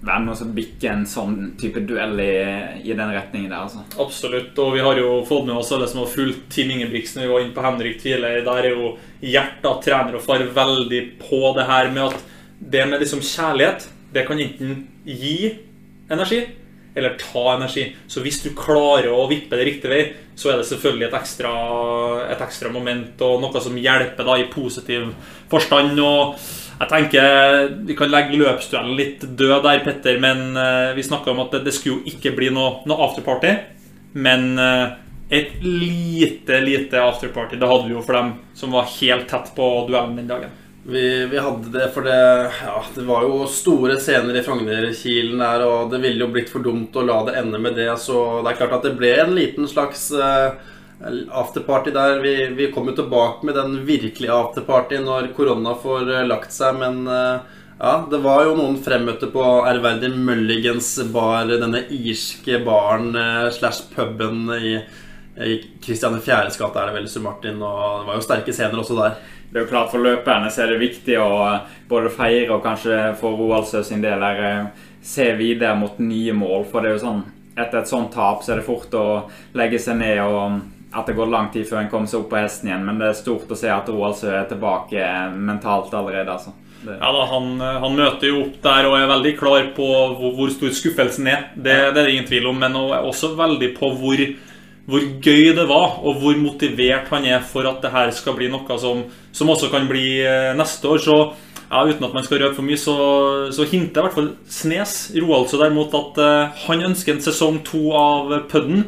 være 0.03 0.23
noe 0.25 0.38
som 0.38 0.53
bikker 0.55 0.89
en 0.89 1.05
sånn 1.09 1.35
type 1.62 1.83
duell 1.85 2.17
i, 2.23 2.33
i 2.81 2.95
den 2.97 3.13
retningen 3.13 3.51
der. 3.51 3.67
altså. 3.67 3.83
Absolutt, 4.01 4.57
og 4.59 4.73
vi 4.77 4.81
har 4.85 4.97
jo 4.97 5.19
fått 5.27 5.45
med 5.50 5.59
oss 5.59 5.71
alle 5.75 5.89
som 5.91 6.01
har 6.01 6.09
fulgt 6.12 6.47
Team 6.53 6.73
Ingebrigtsen. 6.73 7.21
Vi 7.21 7.29
var 7.29 7.43
inne 7.43 7.55
på 7.55 7.65
Henrik 7.65 8.01
tidligere. 8.01 8.45
Der 8.47 8.69
er 8.69 8.73
jo 8.73 8.95
hjertet 9.21 9.85
trener 9.85 10.17
og 10.17 10.25
far 10.25 10.41
veldig 10.57 11.03
på 11.21 11.43
det 11.59 11.67
her 11.69 11.91
med 11.93 12.07
at 12.09 12.25
det 12.73 12.88
med 12.89 13.03
liksom 13.03 13.21
kjærlighet, 13.21 13.88
det 14.13 14.25
kan 14.27 14.39
enten 14.39 14.83
gi 15.03 15.53
energi 16.12 16.43
eller 16.95 17.17
ta 17.19 17.55
energi. 17.55 17.88
Så 18.07 18.21
hvis 18.23 18.41
du 18.43 18.51
klarer 18.57 19.12
å 19.13 19.27
vippe 19.29 19.57
det 19.57 19.67
riktig 19.67 19.91
vei, 19.91 20.01
så 20.35 20.51
er 20.51 20.59
det 20.59 20.67
selvfølgelig 20.69 21.07
et 21.07 21.17
ekstra, 21.17 21.53
et 22.33 22.41
ekstra 22.41 22.71
moment 22.73 23.21
og 23.25 23.41
noe 23.41 23.62
som 23.62 23.77
hjelper 23.77 24.27
da 24.27 24.38
i 24.39 24.50
positiv 24.51 25.09
forstand. 25.51 26.00
og 26.00 26.38
jeg 26.79 26.89
tenker 26.89 27.75
Vi 27.88 27.95
kan 27.97 28.12
legge 28.12 28.39
løpsduellen 28.39 28.97
litt 28.97 29.21
død 29.23 29.63
der, 29.65 29.83
Petter, 29.85 30.19
men 30.21 30.57
uh, 30.57 30.93
vi 30.97 31.05
snakka 31.05 31.31
om 31.31 31.45
at 31.45 31.57
det, 31.57 31.63
det, 31.67 31.75
skulle 31.77 32.01
jo 32.01 32.15
ikke 32.15 32.33
bli 32.38 32.50
noe, 32.53 32.81
noe 32.89 33.07
afterparty. 33.07 33.53
Men 34.13 34.53
uh, 34.59 34.97
et 35.33 35.62
lite, 35.65 36.59
lite 36.62 37.00
afterparty 37.01 37.57
det 37.57 37.69
hadde 37.69 37.88
vi 37.88 37.95
jo 37.95 38.03
for 38.05 38.19
dem 38.19 38.35
som 38.57 38.73
var 38.75 38.91
helt 39.00 39.29
tett 39.31 39.53
på 39.55 39.69
duellen 39.88 40.17
den 40.19 40.29
dagen. 40.29 40.51
Vi, 40.85 41.25
vi, 41.25 41.37
hadde 41.37 41.79
det, 41.79 41.89
for 41.93 42.01
det, 42.01 42.51
ja, 42.65 42.83
det 42.95 43.01
var 43.07 43.23
jo 43.23 43.45
store 43.47 43.95
scener 44.03 44.35
i 44.35 44.41
Frognerkilen 44.43 45.39
der, 45.39 45.63
og 45.63 45.93
det 45.93 46.01
ville 46.03 46.25
jo 46.25 46.31
blitt 46.33 46.49
for 46.51 46.63
dumt 46.63 46.95
å 46.99 47.05
la 47.07 47.21
det 47.23 47.37
ende 47.39 47.59
med 47.63 47.77
det. 47.79 47.87
Så 48.03 48.41
det 48.43 48.51
er 48.51 48.57
klart 48.59 48.75
at 48.77 48.87
det 48.89 48.97
ble 48.99 49.13
en 49.21 49.31
liten 49.37 49.69
slags 49.71 50.09
uh, 50.11 50.59
afterparty 51.31 51.93
der. 51.95 52.19
Vi, 52.19 52.33
vi 52.57 52.67
kom 52.75 52.91
jo 52.91 52.97
tilbake 52.97 53.47
med 53.47 53.55
den 53.55 53.77
virkelige 53.87 54.35
afterparty 54.35 54.99
når 55.05 55.29
korona 55.37 55.71
får 55.79 56.11
uh, 56.11 56.25
lagt 56.27 56.51
seg, 56.51 56.75
men 56.81 57.05
uh, 57.07 57.61
ja, 57.79 57.93
det 58.11 58.19
var 58.25 58.43
jo 58.43 58.57
noen 58.59 58.75
fremmøtte 58.83 59.29
på 59.31 59.43
ærverdig 59.63 60.11
Mulligens 60.17 60.97
bar, 61.15 61.47
denne 61.47 61.85
irske 61.95 62.59
baren 62.63 63.15
slash 63.55 63.87
puben 63.95 64.51
i, 64.59 64.75
i 65.39 65.55
Christiane 65.83 66.19
Fjæres 66.23 66.59
gate, 66.59 66.79
er 66.79 66.91
det 66.91 66.99
vel, 66.99 67.07
Sir 67.11 67.23
Martin, 67.23 67.63
og 67.63 68.03
det 68.03 68.11
var 68.11 68.19
jo 68.19 68.27
sterke 68.27 68.55
scener 68.55 68.83
også 68.83 68.99
der 68.99 69.17
det 69.53 69.60
er 69.60 69.67
jo 69.67 69.69
klart 69.69 69.91
For 69.93 70.01
løperne 70.01 70.50
så 70.50 70.63
er 70.63 70.74
det 70.74 70.81
viktig 70.81 71.19
å 71.22 71.29
eh, 71.45 71.74
både 71.89 72.10
feire 72.13 72.55
og 72.55 72.63
kanskje 72.65 73.00
for 73.19 73.38
Roaldsø 73.38 73.83
sin 73.86 74.01
del 74.01 74.24
der, 74.25 74.43
eh, 74.50 74.91
se 75.03 75.27
videre 75.38 75.75
mot 75.77 76.00
nye 76.01 76.33
mål. 76.33 76.65
For 76.72 76.81
det 76.81 76.89
er 76.89 76.95
jo 76.98 77.03
sånn 77.03 77.24
etter 77.53 77.83
et 77.83 77.89
sånt 77.91 78.10
tap 78.15 78.41
så 78.41 78.53
er 78.55 78.62
det 78.62 78.65
fort 78.65 78.95
å 78.98 79.05
legge 79.53 79.77
seg 79.77 80.00
ned 80.00 80.24
og 80.24 80.39
mm, 80.55 80.62
at 80.98 81.05
det 81.05 81.13
går 81.17 81.29
lang 81.29 81.51
tid 81.53 81.67
før 81.69 81.83
en 81.83 81.91
kommer 81.91 82.10
seg 82.10 82.24
opp 82.24 82.31
på 82.31 82.39
hesten 82.39 82.72
igjen. 82.72 82.88
Men 82.88 82.98
det 83.01 83.12
er 83.12 83.19
stort 83.19 83.53
å 83.53 83.57
se 83.57 83.69
at 83.69 83.91
Roaldsø 83.93 84.31
er 84.33 84.50
tilbake 84.50 84.98
eh, 85.05 85.38
mentalt 85.38 85.93
allerede. 85.93 86.33
altså. 86.33 86.55
Det. 86.83 86.98
Ja 86.98 87.12
da, 87.15 87.27
han, 87.29 87.51
han, 87.62 87.93
møter 87.95 88.27
jo 88.27 88.41
opp 88.47 88.58
der 88.65 88.89
og 88.89 88.97
er 88.97 89.06
veldig 89.08 89.36
klar 89.39 89.69
på 89.77 89.86
hvor, 90.17 90.34
hvor 90.39 90.49
stor 90.56 90.73
skuffelsen 90.73 91.30
er. 91.30 91.45
Det, 91.54 91.77
det, 91.93 91.93
er 91.93 92.01
det 92.01 92.15
ingen 92.15 92.32
tvil 92.32 92.49
om. 92.49 92.58
Men 92.65 92.80
også 92.82 93.36
veldig 93.38 93.69
på 93.77 93.93
hvor 94.01 94.25
hvor 94.89 95.04
gøy 95.24 95.54
det 95.56 95.63
var, 95.69 96.00
og 96.04 96.19
hvor 96.19 96.36
motivert 96.39 97.08
han 97.13 97.26
er 97.30 97.43
for 97.48 97.67
at 97.69 97.80
det 97.84 97.93
her 97.93 98.12
skal 98.15 98.36
bli 98.36 98.50
noe 98.52 98.78
som, 98.82 99.06
som 99.32 99.52
også 99.54 99.72
kan 99.72 99.88
bli 99.88 100.19
eh, 100.26 100.52
neste 100.60 100.89
år. 100.91 101.00
Så 101.00 101.17
ja, 101.74 101.86
uten 101.88 102.06
at 102.06 102.13
man 102.13 102.26
skal 102.26 102.43
røpe 102.43 102.58
for 102.58 102.67
mye, 102.67 102.80
så, 102.80 102.98
så 103.56 103.65
hinter 103.69 104.02
i 104.02 104.06
hvert 104.06 104.17
fall 104.17 104.30
Snes 104.52 104.98
Roaldse 105.15 105.58
derimot 105.58 105.96
at 105.98 106.19
uh, 106.22 106.65
han 106.67 106.84
ønsker 106.91 107.15
en 107.15 107.24
sesong 107.24 107.63
to 107.65 107.88
av 107.98 108.36
Pudden. 108.52 108.86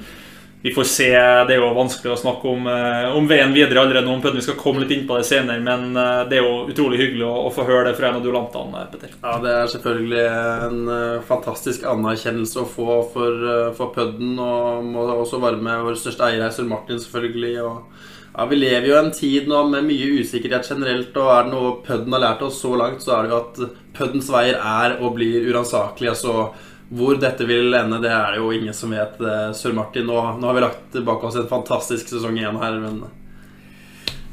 Vi 0.65 0.71
får 0.73 0.83
se. 0.83 1.09
Det 1.45 1.53
er 1.53 1.59
jo 1.61 1.67
vanskelig 1.77 2.09
å 2.09 2.17
snakke 2.17 2.49
om, 2.49 2.63
eh, 2.65 3.11
om 3.13 3.27
veien 3.29 3.51
videre 3.53 3.83
allerede 3.83 4.09
nå. 4.09 4.31
Vi 4.33 4.41
skal 4.41 4.55
komme 4.57 4.81
litt 4.81 4.95
inn 4.95 5.03
på 5.05 5.19
det 5.19 5.27
senere, 5.27 5.61
men 5.61 5.93
eh, 5.93 6.23
det 6.25 6.39
er 6.39 6.41
jo 6.41 6.65
utrolig 6.73 6.97
hyggelig 7.03 7.21
å, 7.27 7.35
å 7.45 7.51
få 7.53 7.67
høre 7.67 7.91
det 7.91 7.99
fra 7.99 8.09
en 8.09 8.17
av 8.17 8.25
duellantene. 8.25 8.87
Petter. 8.89 9.13
Ja, 9.21 9.35
det 9.43 9.53
er 9.53 9.69
selvfølgelig 9.75 10.25
en 10.65 11.21
fantastisk 11.29 11.85
anerkjennelse 11.93 12.63
å 12.63 12.65
få 12.65 12.97
for, 13.13 13.47
for 13.77 13.93
pudden. 13.93 14.33
Og 14.41 14.89
må 14.89 15.05
også 15.13 15.37
være 15.45 15.61
med 15.61 15.85
vår 15.85 16.01
største 16.01 16.31
eier 16.31 16.41
her, 16.47 16.57
Sir 16.57 16.65
Martin, 16.65 16.97
selvfølgelig. 16.97 17.55
Og, 17.61 18.03
ja, 18.33 18.49
vi 18.49 18.63
lever 18.65 18.89
jo 18.89 18.99
en 19.05 19.13
tid 19.21 19.45
nå 19.53 19.67
med 19.69 19.85
mye 19.85 20.13
usikkerhet 20.17 20.73
generelt, 20.73 21.13
og 21.13 21.29
er 21.29 21.45
det 21.45 21.53
noe 21.53 21.75
pudden 21.85 22.17
har 22.17 22.25
lært 22.31 22.47
oss 22.49 22.57
så 22.65 22.73
langt, 22.73 23.05
så 23.05 23.19
er 23.19 23.27
det 23.27 23.35
jo 23.35 23.43
at 23.43 23.65
puddens 24.01 24.33
veier 24.33 24.57
er 24.57 24.97
og 24.97 25.13
blir 25.21 25.45
uransakelige. 25.45 26.17
Altså 26.17 26.49
hvor 26.89 27.17
dette 27.17 27.45
vil 27.45 27.73
ende, 27.73 27.99
det 28.01 28.11
er 28.13 28.35
det 28.35 28.41
jo 28.41 28.51
ingen 28.53 28.73
som 28.73 28.93
vet. 28.93 29.17
Eh, 29.21 29.51
Sør 29.57 29.73
Martin, 29.73 30.05
nå, 30.05 30.19
nå, 30.37 30.47
har 30.47 30.57
vi 30.57 30.65
lagt 30.65 30.97
bak 31.05 31.23
oss 31.23 31.37
en 31.39 31.49
fantastisk 31.49 32.11
sesong 32.11 32.37
igjen 32.37 32.59
her, 32.61 32.77
men 32.81 33.05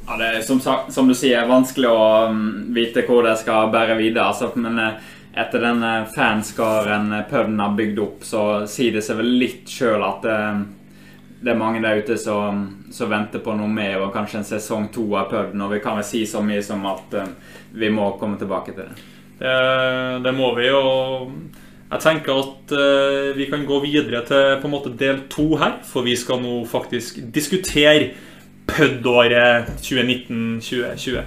ja, 0.06 0.16
Det 0.18 0.28
er 0.28 0.42
som, 0.44 0.60
som 0.90 1.08
du 1.08 1.14
sier, 1.14 1.46
vanskelig 1.48 1.88
å 1.88 2.04
um, 2.28 2.44
vite 2.74 3.06
hvor 3.06 3.22
det 3.24 3.38
skal 3.40 3.70
bære 3.72 3.96
videre. 3.96 4.26
Altså, 4.28 4.50
men 4.58 4.76
uh, 4.82 4.98
etter 5.32 5.62
den 5.64 5.80
fanskaren 6.12 7.14
puben 7.30 7.62
har 7.62 7.76
bygd 7.78 8.02
opp, 8.02 8.24
så 8.26 8.42
sier 8.68 8.98
det 8.98 9.04
seg 9.06 9.22
vel 9.22 9.30
litt 9.40 9.70
sjøl 9.70 10.02
at 10.04 10.26
det, 10.26 10.40
det 11.40 11.54
er 11.54 11.60
mange 11.62 11.80
der 11.80 12.02
ute 12.02 12.18
som, 12.20 12.66
som, 12.92 13.08
venter 13.08 13.40
på 13.40 13.54
noe 13.56 13.70
mer, 13.70 14.02
og 14.02 14.12
kanskje 14.12 14.42
en 14.42 14.50
sesong 14.50 14.90
to 14.92 15.06
av 15.16 15.30
puben. 15.32 15.62
Og 15.64 15.72
vi 15.72 15.80
kan 15.80 15.96
vel 15.96 16.04
si 16.04 16.26
så 16.28 16.44
mye 16.44 16.60
som 16.66 16.84
at 16.90 17.16
vi 17.72 17.88
må 17.94 18.10
komme 18.20 18.36
tilbake 18.42 18.76
til 18.76 18.90
det. 18.90 19.08
Det, 19.38 19.56
det 20.26 20.36
må 20.36 20.52
vi. 20.58 20.68
og 20.76 21.61
jeg 21.92 22.00
tenker 22.00 22.38
at 22.40 22.72
uh, 22.72 23.36
vi 23.36 23.46
kan 23.50 23.66
gå 23.68 23.78
videre 23.84 24.22
til 24.24 24.56
på 24.62 24.68
en 24.68 24.72
måte 24.72 24.92
del 24.96 25.26
to 25.32 25.50
her, 25.60 25.74
for 25.84 26.06
vi 26.06 26.16
skal 26.16 26.40
nå 26.40 26.62
faktisk 26.70 27.20
diskutere 27.34 28.14
PUD-året 28.70 29.68
2019-2020. 29.82 31.20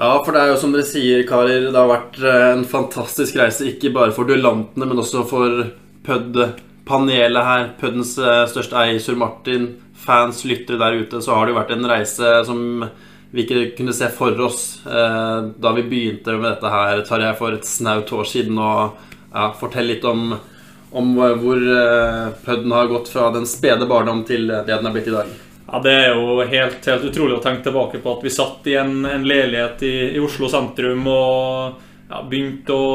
Ja, 0.00 0.14
for 0.24 0.32
det 0.32 0.40
er 0.40 0.48
jo 0.48 0.56
som 0.56 0.72
dere 0.72 0.86
sier, 0.88 1.26
karer, 1.28 1.66
det 1.68 1.76
har 1.76 1.90
vært 1.90 2.14
eh, 2.24 2.44
en 2.54 2.62
fantastisk 2.64 3.36
reise. 3.36 3.66
Ikke 3.68 3.90
bare 3.92 4.14
for 4.16 4.24
duellantene, 4.24 4.86
men 4.88 5.02
også 5.02 5.26
for 5.28 5.58
PUD-panelet 6.06 7.44
her. 7.44 7.66
PUDens 7.82 8.14
eh, 8.16 8.46
største 8.48 8.78
eier, 8.80 8.96
Sur 9.04 9.18
Martin, 9.20 9.74
fans, 10.00 10.40
lyttere 10.48 10.80
der 10.80 10.96
ute. 11.02 11.20
Så 11.20 11.36
har 11.36 11.44
det 11.44 11.52
jo 11.52 11.58
vært 11.60 11.74
en 11.76 11.90
reise 11.92 12.32
som 12.48 12.62
vi 13.30 13.44
ikke 13.44 13.76
kunne 13.78 13.94
se 13.94 14.08
for 14.12 14.38
oss 14.42 14.80
eh, 14.86 15.50
da 15.62 15.72
vi 15.76 15.86
begynte 15.86 16.34
med 16.38 16.48
dette 16.50 16.72
her, 16.72 17.02
tar 17.06 17.22
jeg 17.22 17.38
for 17.38 17.54
et 17.54 17.68
snaut 17.68 18.10
år 18.12 18.26
siden. 18.26 18.58
Og 18.58 18.96
ja, 19.30 19.50
fortell 19.60 19.86
litt 19.92 20.06
om, 20.08 20.32
om 20.90 21.12
hvor 21.14 21.60
eh, 21.60 22.32
pudden 22.44 22.74
har 22.74 22.90
gått 22.90 23.12
fra 23.12 23.30
den 23.34 23.46
spede 23.46 23.86
barndom 23.90 24.24
til 24.26 24.50
det 24.50 24.66
den 24.66 24.90
er 24.90 24.96
blitt 24.96 25.12
i 25.12 25.14
dag. 25.14 25.30
Ja, 25.70 25.78
Det 25.78 25.92
er 25.94 26.16
jo 26.16 26.40
helt, 26.42 26.82
helt 26.82 27.06
utrolig 27.06 27.36
å 27.36 27.44
tenke 27.44 27.68
tilbake 27.68 28.00
på 28.02 28.16
at 28.16 28.26
vi 28.26 28.34
satt 28.34 28.66
i 28.66 28.74
en, 28.80 29.04
en 29.06 29.26
leilighet 29.26 29.84
i, 29.86 29.94
i, 30.16 30.22
Oslo 30.22 30.48
sentrum 30.50 31.06
og 31.06 31.76
ja, 32.10 32.24
begynte 32.26 32.74
å 32.74 32.88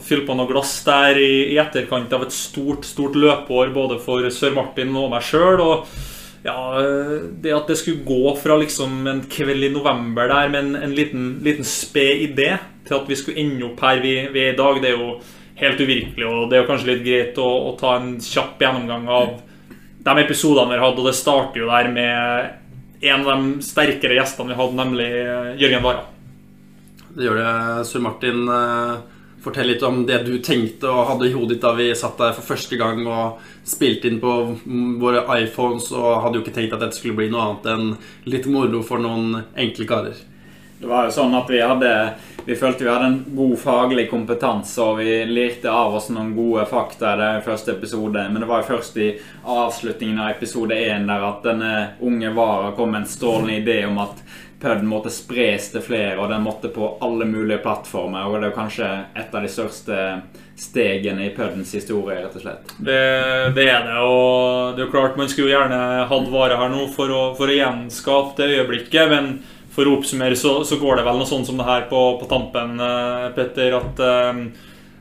fylle 0.00 0.24
på 0.24 0.36
noe 0.38 0.48
glass 0.48 0.78
der 0.86 1.20
i, 1.20 1.52
i 1.52 1.58
etterkant 1.60 2.14
av 2.16 2.24
et 2.24 2.32
stort 2.32 2.88
stort 2.88 3.18
løpeår 3.20 3.74
både 3.76 4.00
for 4.00 4.24
Sør 4.32 4.56
Martin 4.56 4.96
og 4.96 5.12
meg 5.12 5.28
sjøl. 5.28 5.60
Ja, 6.42 6.82
det 7.42 7.52
at 7.54 7.68
det 7.70 7.76
skulle 7.78 8.02
gå 8.06 8.32
fra 8.42 8.56
liksom 8.58 9.06
en 9.06 9.22
kveld 9.30 9.62
i 9.62 9.70
november 9.70 10.26
der 10.26 10.50
med 10.50 10.64
en, 10.64 10.74
en 10.88 10.94
liten, 10.94 11.28
liten 11.44 11.66
sped 11.66 12.24
idé, 12.26 12.56
til 12.88 12.98
at 12.98 13.06
vi 13.06 13.18
skulle 13.18 13.38
ende 13.38 13.68
opp 13.68 13.82
her 13.84 14.02
vi, 14.02 14.16
vi, 14.34 14.48
er 14.48 14.56
i 14.56 14.58
dag, 14.58 14.80
det 14.82 14.90
er 14.90 14.98
jo 14.98 15.20
helt 15.60 15.80
uvirkelig. 15.80 16.26
Og 16.26 16.50
det 16.50 16.58
er 16.58 16.64
jo 16.64 16.70
kanskje 16.72 16.90
litt 16.90 17.04
greit 17.06 17.38
å, 17.38 17.48
å 17.70 17.76
ta 17.78 17.94
en 18.00 18.16
kjapp 18.18 18.62
gjennomgang 18.62 19.06
av 19.06 19.36
de 20.02 20.16
episodene 20.24 20.74
vi 20.74 20.80
har 20.80 20.88
hatt. 20.88 20.98
Og 20.98 21.06
det 21.06 21.14
starter 21.14 21.62
jo 21.62 21.70
der 21.70 21.92
med 21.94 23.06
en 23.12 23.22
av 23.22 23.30
de 23.30 23.66
sterkere 23.66 24.18
gjestene 24.18 24.50
vi 24.50 24.58
hadde, 24.58 24.78
nemlig 24.78 25.08
Jørgen 25.62 25.86
Wara. 25.86 26.04
Det 27.12 27.26
gjør 27.28 27.38
det, 27.38 27.54
Sur 27.86 28.02
Martin. 28.02 28.42
Fortell 29.42 29.72
litt 29.72 29.82
om 29.82 30.04
det 30.06 30.20
du 30.22 30.36
tenkte 30.38 30.86
og 30.86 31.08
hadde 31.08 31.26
i 31.26 31.32
hodet 31.34 31.56
ditt 31.56 31.64
da 31.64 31.72
vi 31.74 31.88
satt 31.98 32.20
der 32.20 32.34
for 32.36 32.46
første 32.52 32.78
gang 32.78 33.00
og 33.10 33.40
spilte 33.66 34.06
inn 34.06 34.20
på 34.22 34.34
våre 35.02 35.24
iPhones 35.42 35.88
og 35.90 36.20
hadde 36.22 36.38
jo 36.38 36.44
ikke 36.44 36.54
tenkt 36.54 36.76
at 36.76 36.84
dette 36.84 36.98
skulle 36.98 37.18
bli 37.18 37.30
noe 37.32 37.48
annet 37.48 37.72
enn 37.72 37.88
litt 38.30 38.46
moro 38.46 38.84
for 38.86 39.02
noen 39.02 39.40
enkle 39.58 39.88
karer. 39.90 40.20
Det 40.82 40.88
var 40.90 41.06
jo 41.06 41.14
sånn 41.14 41.34
at 41.38 41.50
vi 41.50 41.60
hadde 41.62 41.90
Vi 42.42 42.56
følte 42.58 42.82
vi 42.82 42.90
hadde 42.90 43.06
en 43.06 43.18
god 43.38 43.52
faglig 43.62 44.08
kompetanse, 44.10 44.82
og 44.82 44.96
vi 44.98 45.20
lirte 45.30 45.70
av 45.70 45.94
oss 45.94 46.08
noen 46.10 46.32
gode 46.34 46.64
fakta 46.66 47.12
i 47.12 47.20
den 47.20 47.44
første 47.46 47.76
episode. 47.76 48.24
Men 48.32 48.42
det 48.42 48.48
var 48.50 48.64
jo 48.64 48.72
først 48.72 48.98
i 48.98 49.12
avslutningen 49.46 50.18
av 50.18 50.32
episode 50.32 50.74
én 50.74 51.06
der 51.06 51.22
at 51.28 51.46
denne 51.46 51.74
unge 52.02 52.32
Vara 52.34 52.72
kom 52.74 52.90
med 52.90 53.04
en 53.04 53.12
strålende 53.12 53.60
idé 53.60 53.76
om 53.86 54.02
at 54.02 54.24
Pud 54.62 54.84
måtte 54.86 55.10
spres 55.10 55.72
til 55.72 55.82
flere, 55.82 56.16
og 56.22 56.30
den 56.30 56.44
måtte 56.44 56.70
på 56.70 56.94
alle 57.02 57.26
mulige 57.26 57.58
plattformer. 57.64 58.28
Og 58.28 58.38
det 58.38 58.50
er 58.50 58.56
kanskje 58.56 58.90
et 59.18 59.34
av 59.34 59.42
de 59.42 59.50
største 59.50 59.96
stegene 60.58 61.26
i 61.26 61.32
Pudens 61.34 61.72
historie, 61.74 62.20
rett 62.22 62.36
og 62.38 62.44
slett. 62.44 62.74
Det, 62.78 63.00
det, 63.56 63.66
er 63.66 63.88
det, 63.88 63.96
og 63.98 64.76
det 64.76 64.84
er 64.84 64.86
jo 64.86 64.92
klart 64.92 65.18
man 65.18 65.30
skulle 65.32 65.54
gjerne 65.54 66.06
hatt 66.10 66.30
vare 66.30 66.60
her 66.60 66.70
nå 66.70 66.86
for 66.94 67.10
å, 67.10 67.22
for 67.38 67.50
å 67.50 67.56
gjenskape 67.56 68.38
det 68.38 68.60
øyeblikket, 68.60 69.10
men 69.10 69.32
for 69.72 69.88
å 69.88 69.96
oppsummere 69.96 70.36
så, 70.36 70.58
så, 70.68 70.76
går 70.78 71.00
det 71.00 71.06
vel 71.08 71.18
noe 71.18 71.28
sånt 71.28 71.48
som 71.48 71.58
det 71.58 71.66
her 71.66 71.88
på, 71.90 72.02
på 72.20 72.28
tampen, 72.30 72.76
uh, 72.78 73.32
Petter, 73.34 73.74
at 73.78 74.02
uh, 74.04 74.44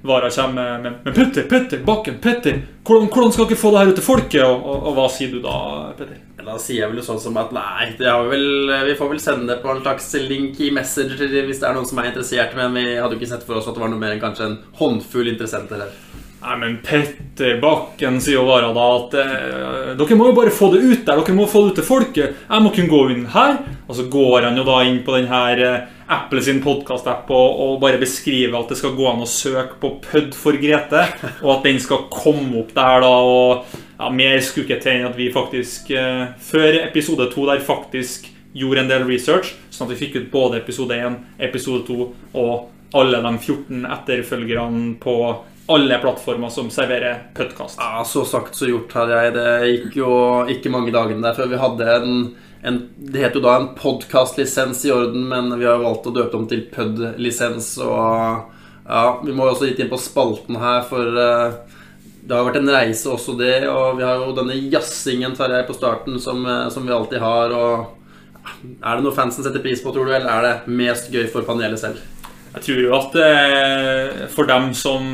Vara 0.01 0.29
kommer 0.29 0.79
med, 0.81 0.93
med 1.03 1.15
'Petter, 1.15 1.43
Petter, 1.43 1.79
Bakken, 1.85 2.17
Petter! 2.21 2.61
Hvordan, 2.83 3.07
hvordan, 3.13 3.31
skal 3.31 3.45
dere 3.45 3.61
få 3.61 3.71
det 3.71 3.79
her 3.79 3.91
ut 3.91 3.95
til 3.99 4.05
folket?' 4.05 4.43
Og, 4.43 4.65
og, 4.65 4.87
og 4.89 4.95
hva 4.97 5.07
sier 5.13 5.31
du 5.31 5.39
da, 5.43 5.57
Petter? 5.97 6.19
Da 6.41 6.57
sier 6.57 6.81
jeg 6.81 6.89
vel 6.89 7.03
sånn 7.05 7.19
som 7.21 7.35
at 7.37 7.51
nei, 7.53 7.91
vel, 8.01 8.45
vi 8.87 8.95
får 8.97 9.11
vel 9.11 9.19
sende 9.21 9.45
det 9.51 9.59
på 9.61 9.69
en 9.69 9.83
slags 9.83 10.07
link 10.25 10.57
i 10.57 10.71
Messenger 10.73 11.21
hvis 11.45 11.61
det 11.61 11.67
er 11.69 11.77
noen 11.77 11.85
som 11.85 12.01
er 12.01 12.09
interessert, 12.09 12.55
men 12.57 12.73
vi 12.73 12.95
hadde 12.97 13.13
jo 13.13 13.21
ikke 13.21 13.29
sett 13.35 13.45
for 13.45 13.59
oss 13.59 13.69
at 13.69 13.77
det 13.77 13.83
var 13.83 13.93
noe 13.93 14.01
mer 14.01 14.15
enn 14.15 14.23
kanskje 14.23 14.47
en 14.47 14.57
håndfull 14.81 15.29
interessenter 15.29 15.85
her. 15.85 15.93
Nei, 16.41 16.55
men 16.57 16.77
Petter 16.81 17.59
Bakken 17.61 18.17
sier 18.17 18.39
jo 18.39 18.47
bare 18.47 18.71
da 18.73 18.85
at 18.95 19.15
eh, 19.21 19.91
dere 19.99 20.15
må 20.17 20.31
jo 20.31 20.37
bare 20.39 20.53
få 20.53 20.71
det 20.73 20.81
ut 20.81 21.03
der. 21.05 21.19
Dere 21.19 21.35
må 21.37 21.45
få 21.49 21.61
det 21.61 21.73
ut 21.73 21.77
til 21.77 21.85
folket. 21.85 22.39
Jeg 22.47 22.65
må 22.65 22.71
kunne 22.73 22.89
gå 22.89 23.01
inn 23.13 23.27
her. 23.29 23.59
Og 23.85 23.97
så 23.99 24.07
går 24.09 24.47
han 24.47 24.57
jo 24.57 24.65
da 24.65 24.79
inn 24.87 25.03
på 25.05 25.19
den 25.19 25.29
her 25.29 25.61
eh, 25.61 25.83
Apple 26.11 26.41
sin 26.43 26.59
podkast-app 26.63 27.29
og, 27.31 27.61
og, 27.63 27.77
bare 27.83 28.01
beskrive 28.01 28.57
at 28.59 28.71
det 28.71 28.77
skal 28.81 28.97
gå 28.97 29.05
an 29.07 29.23
å 29.23 29.29
søke 29.29 29.77
på 29.79 29.93
PUD 30.03 30.35
for 30.35 30.57
Grete, 30.59 31.05
og 31.39 31.53
at 31.55 31.69
den 31.69 31.79
skal 31.83 32.09
komme 32.11 32.63
opp 32.63 32.73
der 32.75 33.05
da. 33.05 33.11
og 33.21 33.77
ja, 33.95 34.09
Mer 34.11 34.41
skulle 34.43 34.67
ikke 34.67 34.81
til 34.83 34.99
enn 34.99 35.07
at 35.07 35.15
vi 35.15 35.29
faktisk, 35.31 35.93
eh, 35.95 36.33
før 36.41 36.81
episode 36.81 37.29
to 37.31 37.47
der 37.47 37.63
faktisk 37.63 38.27
gjorde 38.57 38.83
en 38.83 38.91
del 38.91 39.07
research, 39.07 39.53
sånn 39.71 39.87
at 39.87 39.93
vi 39.93 40.01
fikk 40.01 40.19
ut 40.19 40.31
både 40.33 40.59
episode 40.59 40.97
1, 40.99 41.17
episode 41.47 41.85
2 41.87 42.09
og 42.41 42.53
alle 42.97 43.21
de 43.23 43.31
14 43.37 43.85
etterfølgerne 43.87 44.97
på 44.99 45.15
alle 45.71 45.97
plattformer 46.03 46.51
som 46.51 46.67
serverer 46.73 47.27
podkast. 47.37 47.79
Ja, 47.79 48.03
så 48.03 48.25
sagt, 48.27 48.57
så 48.57 48.67
gjort, 48.67 48.91
hadde 48.97 49.19
jeg. 49.23 49.33
Det 49.37 49.49
gikk 49.69 49.99
jo 50.01 50.13
ikke 50.51 50.73
mange 50.73 50.91
dagene 50.91 51.23
der 51.23 51.37
før 51.37 51.51
vi 51.53 51.61
hadde 51.61 51.93
en, 51.93 52.17
en 52.61 52.79
Det 52.95 53.23
het 53.23 53.35
jo 53.35 53.41
da 53.43 53.55
en 53.57 53.71
podkastlisens 53.77 54.85
i 54.85 54.93
orden, 54.93 55.27
men 55.27 55.49
vi 55.57 55.65
har 55.65 55.79
jo 55.79 55.87
valgt 55.87 56.09
å 56.09 56.15
døpe 56.15 56.37
om 56.37 56.47
til 56.49 56.65
PUD-lisens. 56.73 57.73
Og 57.81 58.51
ja, 58.85 59.05
vi 59.23 59.33
må 59.33 59.47
jo 59.47 59.55
også 59.55 59.69
litt 59.69 59.81
inn 59.81 59.89
på 59.91 59.99
spalten 60.01 60.59
her, 60.61 60.83
for 60.85 61.17
uh, 61.17 61.57
det 62.21 62.37
har 62.37 62.45
vært 62.45 62.61
en 62.61 62.73
reise 62.75 63.09
også, 63.09 63.33
det. 63.39 63.63
Og 63.69 63.97
vi 63.97 64.05
har 64.05 64.21
jo 64.21 64.35
denne 64.37 64.59
jazzingen 64.73 65.33
Tarjei, 65.37 65.63
på 65.65 65.77
starten, 65.77 66.21
som, 66.21 66.45
uh, 66.45 66.69
som 66.73 66.85
vi 66.85 66.93
alltid 66.93 67.23
har. 67.23 67.57
og 67.57 67.97
er 68.81 68.97
det 68.97 69.05
noe 69.05 69.15
fansen 69.15 69.45
setter 69.45 69.61
pris 69.63 69.81
på, 69.83 69.93
tror 69.93 70.07
du, 70.07 70.15
eller 70.15 70.31
er 70.31 70.47
det 70.47 70.75
mest 70.77 71.11
gøy 71.13 71.27
for 71.31 71.45
panelet 71.47 71.81
selv? 71.81 72.01
Jeg 72.51 72.65
tror 72.65 72.81
jo 72.83 72.95
at 72.97 73.17
eh, 73.21 74.23
for 74.31 74.49
dem 74.49 74.71
som 74.75 75.05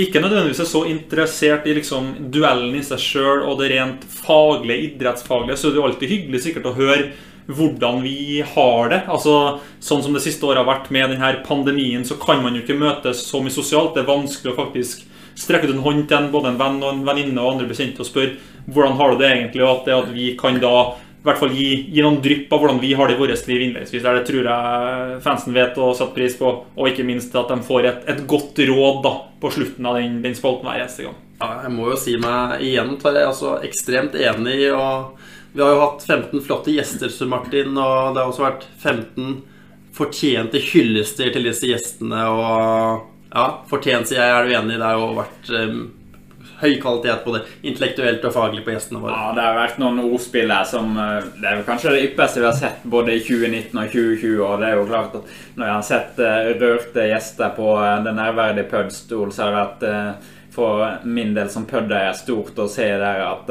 ikke 0.00 0.22
nødvendigvis 0.22 0.62
er 0.64 0.70
så 0.70 0.84
interessert 0.88 1.66
i 1.68 1.74
liksom 1.76 2.14
duellen 2.32 2.78
i 2.78 2.84
seg 2.86 3.00
sjøl 3.02 3.42
og 3.44 3.58
det 3.60 3.72
rent 3.74 4.06
faglige, 4.08 4.92
idrettsfaglige, 4.92 5.58
så 5.60 5.68
er 5.68 5.74
det 5.74 5.80
jo 5.82 5.86
alltid 5.88 6.14
hyggelig 6.14 6.42
sikkert 6.46 6.70
å 6.70 6.76
høre 6.78 7.10
hvordan 7.52 8.00
vi 8.04 8.40
har 8.54 8.92
det. 8.92 9.02
Altså, 9.10 9.58
Sånn 9.82 10.02
som 10.04 10.14
det 10.14 10.22
siste 10.24 10.46
året 10.46 10.62
har 10.62 10.68
vært 10.68 10.92
med 10.94 11.10
denne 11.10 11.32
pandemien, 11.44 12.04
så 12.06 12.16
kan 12.22 12.40
man 12.42 12.54
jo 12.56 12.62
ikke 12.62 12.78
møtes 12.78 13.24
så 13.26 13.42
mye 13.42 13.52
sosialt. 13.52 13.96
Det 13.96 14.04
er 14.04 14.12
vanskelig 14.12 14.54
å 14.54 14.60
faktisk 14.60 15.04
strekke 15.38 15.68
ut 15.68 15.74
en 15.74 15.84
hånd 15.84 16.06
til 16.08 16.18
en, 16.18 16.32
både 16.32 16.52
en 16.52 16.60
venn 16.60 16.80
og 16.82 16.90
en 16.92 17.04
venninne 17.06 17.40
og 17.40 17.54
andre 17.54 17.68
bekjente 17.70 18.04
og 18.04 18.08
spørre 18.08 18.38
hvordan 18.72 18.94
har 18.94 19.10
du 19.10 19.18
det 19.18 19.30
egentlig, 19.32 19.62
og 19.64 19.72
at, 19.72 19.86
det 19.88 19.94
at 19.96 20.10
vi 20.14 20.26
kan 20.38 20.60
da 20.62 20.76
i 21.22 21.26
hvert 21.28 21.38
fall 21.38 21.52
gi, 21.54 21.66
gi, 21.94 22.00
noen 22.02 22.16
drypp 22.18 22.50
av 22.50 22.58
hvordan 22.58 22.80
vi 22.82 22.88
har 22.98 23.06
det 23.06 23.14
i 23.14 23.18
vårt 23.20 23.46
liv 23.46 23.60
innledningsvis. 23.62 24.02
Det 24.02 24.24
tror 24.26 24.48
jeg 24.48 25.18
fansen 25.22 25.54
vet 25.54 25.76
og 25.78 25.92
setter 25.94 26.16
pris 26.16 26.34
på. 26.34 26.50
Og 26.74 26.88
ikke 26.90 27.06
minst 27.06 27.36
at 27.38 27.52
de 27.52 27.62
får 27.62 27.86
et, 27.86 28.00
et 28.10 28.24
godt 28.26 28.58
råd 28.58 28.98
da, 29.04 29.12
på 29.38 29.52
slutten 29.54 29.86
av 29.86 30.00
den, 30.00 30.16
den 30.24 30.34
spalten 30.34 30.66
hver 30.66 30.80
eneste 30.82 31.06
gang. 31.06 31.20
Ja, 31.38 31.52
jeg 31.62 31.72
må 31.76 31.86
jo 31.92 32.00
si 32.02 32.16
meg 32.18 32.64
igjen, 32.66 32.96
Tarjei, 32.98 33.22
altså 33.28 33.54
ekstremt 33.62 34.18
enig. 34.18 34.58
og 34.74 35.14
Vi 35.54 35.62
har 35.62 35.70
jo 35.70 35.80
hatt 35.84 36.02
15 36.08 36.42
flotte 36.42 36.74
gjester, 36.74 37.14
Sir 37.14 37.30
Martin, 37.30 37.70
og 37.78 38.16
det 38.16 38.24
har 38.24 38.26
også 38.26 38.48
vært 38.48 38.66
15 38.82 39.40
fortjente 39.94 40.58
hyllester 40.72 41.30
til 41.30 41.46
disse 41.46 41.70
gjestene. 41.70 42.26
Og 42.34 43.30
ja, 43.30 43.46
fortjent, 43.70 44.10
sier 44.10 44.24
jeg. 44.24 44.40
Er 44.40 44.50
du 44.50 44.56
enig? 44.58 44.82
Det 44.82 44.90
har 44.90 44.98
jo 44.98 45.12
vært 45.22 45.54
høy 46.62 46.76
kvalitet 46.82 47.24
både 47.26 47.42
intellektuelt 47.66 48.24
og 48.28 48.34
faglig 48.34 48.62
på 48.64 48.74
gjestene 48.74 49.02
våre. 49.02 49.16
Ja, 49.16 49.32
Det 49.36 49.46
har 49.46 49.58
vært 49.58 49.80
noen 49.82 50.00
ordspill 50.04 50.52
her 50.52 50.66
som 50.68 50.94
eh, 50.98 51.28
Det 51.40 51.50
er 51.50 51.64
kanskje 51.66 51.96
det 51.96 52.04
ypperste 52.10 52.42
vi 52.42 52.48
har 52.48 52.58
sett 52.58 52.84
både 52.84 53.16
i 53.16 53.22
2019 53.24 53.80
og 53.82 53.90
2020. 53.94 54.36
Og 54.46 54.62
det 54.62 54.68
er 54.68 54.78
jo 54.78 54.88
klart 54.90 55.16
at 55.18 55.34
når 55.56 55.66
jeg 55.66 55.74
har 55.74 55.88
sett 55.88 56.22
uh, 56.22 56.52
rørte 56.62 57.08
gjester 57.10 57.52
på 57.56 57.68
uh, 57.76 57.98
den 58.04 58.18
nærverdige 58.18 58.70
pudstol, 58.70 59.32
så 59.34 59.48
har 59.48 59.52
det 59.52 59.62
vært 59.62 60.30
for 60.52 60.82
min 61.08 61.30
del 61.32 61.48
som 61.48 61.64
pudder 61.64 62.10
stort 62.16 62.58
å 62.60 62.66
se 62.68 62.84
der 63.00 63.22
at 63.24 63.48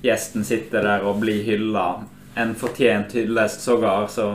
gjesten 0.00 0.46
sitter 0.48 0.80
der 0.80 1.04
og 1.04 1.18
blir 1.20 1.42
hylla. 1.44 1.98
En 2.40 2.54
fortjent 2.56 3.12
hyllest 3.18 3.60
sågar. 3.60 4.06
Så 4.08 4.30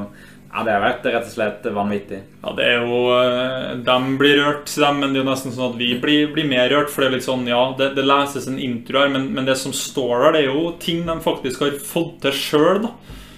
ja, 0.54 0.63
Det 0.63 0.74
har 0.76 0.84
vært 0.84 1.06
rett 1.10 1.26
og 1.26 1.34
slett 1.34 1.63
vanvittig. 1.74 2.20
Ja, 2.44 2.52
det 2.54 2.66
er 2.70 2.84
jo 2.86 2.98
eh, 3.16 3.72
De 3.88 3.96
blir 4.20 4.38
rørt, 4.38 4.70
dem, 4.70 5.00
men 5.02 5.13
det 5.13 5.20
er 5.20 5.24
jo 5.24 5.32
nesten 5.32 5.56
sånn 5.56 5.72
at 5.72 5.80
vi 5.80 5.89
blir, 6.02 6.28
blir 6.36 6.46
mer 6.50 6.70
rørt. 6.70 6.92
For 6.94 7.02
det 7.02 7.10
er 7.10 7.16
litt 7.18 7.26
sånn, 7.26 7.48
ja, 7.50 7.63
det, 7.80 7.89
det 7.98 8.06
leses 8.06 8.46
en 8.52 8.62
intro 8.62 9.02
her, 9.02 9.10
men, 9.16 9.32
men, 9.34 9.50
det 9.50 9.58
som 9.58 9.74
står 9.74 10.13
der, 10.13 10.38
det 10.38 10.44
er 10.44 10.52
jo 10.52 10.76
ting 10.84 11.02
de 11.10 11.18
faktisk 11.26 11.66
har 11.66 11.82
fått 11.82 12.22
til 12.28 12.38
sjøl. 12.38 12.88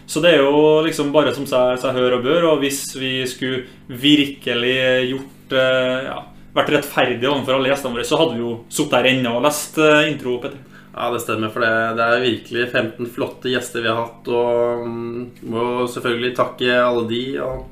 Så 0.06 0.22
det 0.22 0.36
er 0.36 0.44
jo 0.44 0.84
liksom 0.86 1.16
bare 1.16 1.32
som 1.34 1.48
seg, 1.50 1.80
seg 1.82 1.96
hør 1.96 2.20
og 2.20 2.28
bør. 2.28 2.52
Og 2.52 2.62
hvis 2.66 2.84
vi 3.00 3.16
skulle 3.32 3.64
virkelig 3.88 4.78
gjort 5.14 5.56
eh, 5.56 6.12
ja, 6.12 6.20
vært 6.56 6.76
rettferdige 6.76 7.32
overfor 7.32 7.62
alle 7.62 7.72
gjestene 7.72 7.96
våre, 7.96 8.08
så 8.12 8.20
hadde 8.20 8.36
vi 8.36 8.44
jo 8.44 8.56
sittet 8.68 9.00
her 9.00 9.14
ennå 9.16 9.38
og 9.40 9.48
lest 9.48 9.80
eh, 9.80 10.10
intro. 10.12 10.42
Petter. 10.44 10.75
Ja, 10.96 11.12
det 11.12 11.20
stemmer. 11.20 11.50
For 11.52 11.60
det, 11.60 11.72
det, 12.00 12.04
er 12.04 12.24
virkelig 12.24 12.68
15 12.72 13.14
flotte 13.16 13.52
gjester 13.52 13.84
vi 13.84 13.92
har 13.92 14.04
hatt. 14.06 14.28
Og 14.32 14.84
um, 14.88 15.32
må 15.44 15.86
selvfølgelig 15.92 16.36
takke 16.38 16.78
alle 16.80 17.04
de. 17.10 17.24
Og 17.44 17.66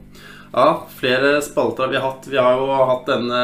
ja, 0.53 0.65
flere 0.99 1.37
spalter 1.41 1.85
har 1.85 1.93
vi 1.93 2.01
hatt. 2.03 2.27
Vi 2.27 2.41
har 2.41 2.59
jo 2.59 2.81
hatt 2.89 3.07
denne 3.07 3.43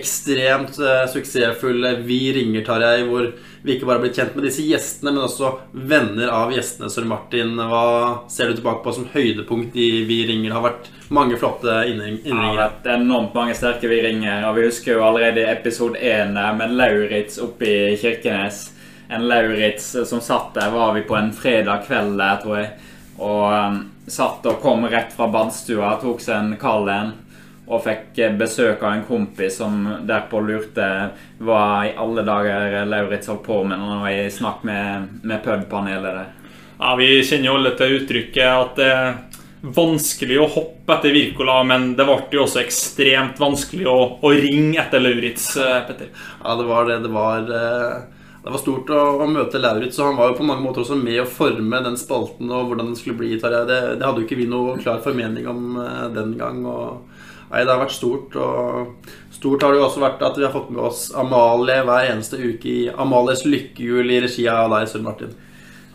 ekstremt 0.00 0.80
uh, 0.80 1.04
suksessfulle 1.12 1.98
Vi 2.08 2.22
ringer, 2.38 2.64
Tarjei, 2.64 3.02
hvor 3.10 3.28
vi 3.60 3.74
ikke 3.74 3.90
bare 3.90 3.98
har 3.98 4.06
blitt 4.06 4.16
kjent 4.16 4.38
med 4.38 4.46
disse 4.48 4.64
gjestene, 4.64 5.12
men 5.12 5.26
også 5.26 5.52
venner 5.92 6.32
av 6.32 6.54
gjestene. 6.56 6.88
Sør 6.88 7.10
Martin, 7.12 7.52
hva 7.60 7.84
ser 8.32 8.48
du 8.48 8.56
tilbake 8.56 8.80
på 8.86 8.96
som 8.96 9.10
høydepunkt 9.12 9.76
i 9.76 9.90
Vi 10.08 10.22
ringer? 10.30 10.48
Det 10.48 10.56
har 10.56 10.66
vært 10.70 10.90
mange 11.12 11.36
flotte 11.36 11.76
innringer. 11.90 12.24
Ja, 12.24 12.32
det 12.32 12.48
har 12.48 12.58
vært 12.62 12.90
enormt 12.96 13.36
mange 13.36 13.60
sterke 13.60 13.92
Vi 13.92 14.00
ringer. 14.08 14.48
Og 14.48 14.56
vi 14.56 14.66
husker 14.70 14.96
jo 14.96 15.04
allerede 15.04 15.44
episode 15.52 16.00
én 16.00 16.32
med 16.32 16.76
Lauritz 16.80 17.36
oppe 17.44 17.68
i 17.92 17.94
Kirkenes 18.00 18.70
en 19.08 19.28
Lauritz 19.28 19.96
som 20.06 20.20
satt 20.20 20.54
der, 20.54 20.70
var 20.70 20.92
vi 20.92 21.02
på 21.02 21.16
en 21.16 21.32
fredag 21.32 21.86
kveld 21.86 22.18
der, 22.18 22.36
tror 22.42 22.58
jeg. 22.60 22.68
Og 23.18 23.46
um, 23.52 23.78
satt 24.06 24.46
og 24.46 24.60
kom 24.62 24.84
rett 24.88 25.14
fra 25.16 25.30
badstua, 25.32 25.96
tok 26.02 26.20
seg 26.22 26.36
en 26.36 26.58
kald 26.60 26.90
en. 26.92 27.14
Og 27.68 27.82
fikk 27.84 28.16
besøk 28.40 28.82
av 28.84 28.94
en 28.94 29.04
kompis 29.04 29.58
som 29.60 29.82
derpå 30.08 30.40
lurte 30.40 30.86
hva 31.44 31.62
i 31.84 31.94
alle 32.00 32.24
dager 32.24 32.78
Lauritz 32.88 33.28
holdt 33.28 33.44
på 33.44 33.60
med 33.60 33.76
når 33.76 33.90
han 33.92 34.04
var 34.06 34.14
i 34.16 34.30
snakk 34.32 34.62
med, 34.64 35.08
med 35.20 35.42
pub-panelet 35.44 36.20
der. 36.20 36.30
Ja, 36.78 36.94
Vi 36.96 37.10
kjenner 37.26 37.50
jo 37.50 37.56
alle 37.58 37.74
til 37.76 37.98
uttrykket 37.98 38.46
at 38.48 38.78
det 38.78 38.88
er 38.88 39.18
vanskelig 39.74 40.38
å 40.40 40.48
hoppe 40.54 40.94
etter 40.94 41.12
Wirkola, 41.12 41.58
men 41.66 41.90
det 41.98 42.06
ble 42.08 42.20
jo 42.32 42.44
også 42.44 42.62
ekstremt 42.62 43.40
vanskelig 43.42 43.88
å, 43.90 43.98
å 44.22 44.32
ringe 44.32 44.78
etter 44.80 45.02
Lauritz, 45.02 45.50
eh, 45.60 45.80
Petter. 45.88 46.12
Ja, 46.44 46.54
det 46.56 46.68
var 46.70 46.88
det. 46.88 47.00
Det 47.04 47.12
var 47.12 47.52
uh 47.52 48.17
det 48.44 48.52
var 48.54 48.60
stort 48.62 48.90
å, 48.94 49.00
å 49.24 49.26
møte 49.28 49.58
Lauritz, 49.60 49.98
og 49.98 50.12
han 50.12 50.18
var 50.20 50.30
jo 50.30 50.36
på 50.38 50.46
mange 50.46 50.62
måter 50.62 50.84
også 50.84 50.96
med 50.96 51.18
å 51.20 51.28
forme 51.28 51.80
den 51.84 51.98
spalten 51.98 52.52
og 52.54 52.68
hvordan 52.68 52.92
den 52.92 52.98
skulle 52.98 53.18
bli. 53.18 53.32
Det, 53.34 53.64
det 53.66 54.04
hadde 54.04 54.22
jo 54.22 54.28
ikke 54.28 54.38
vi 54.38 54.46
noe 54.50 54.76
klar 54.78 55.02
formening 55.04 55.48
om 55.50 55.74
uh, 55.80 56.06
den 56.14 56.36
gang. 56.38 56.62
Og, 56.62 57.18
nei, 57.50 57.64
det 57.64 57.72
har 57.72 57.82
vært 57.82 57.96
stort. 57.96 58.38
Og 58.38 59.10
stort 59.34 59.66
har 59.66 59.74
det 59.74 59.82
jo 59.82 59.88
også 59.88 60.04
vært 60.04 60.22
at 60.28 60.38
vi 60.38 60.46
har 60.46 60.54
fått 60.54 60.70
med 60.70 60.84
oss 60.86 61.08
Amalie 61.18 61.82
hver 61.82 62.12
eneste 62.12 62.38
uke 62.38 62.70
i 62.70 62.78
Amalies 62.94 63.42
lykkehjul 63.48 64.14
i 64.14 64.22
regi 64.28 64.46
av 64.54 64.70
deg, 64.76 64.86
Søren 64.86 65.10
Martin. 65.10 65.36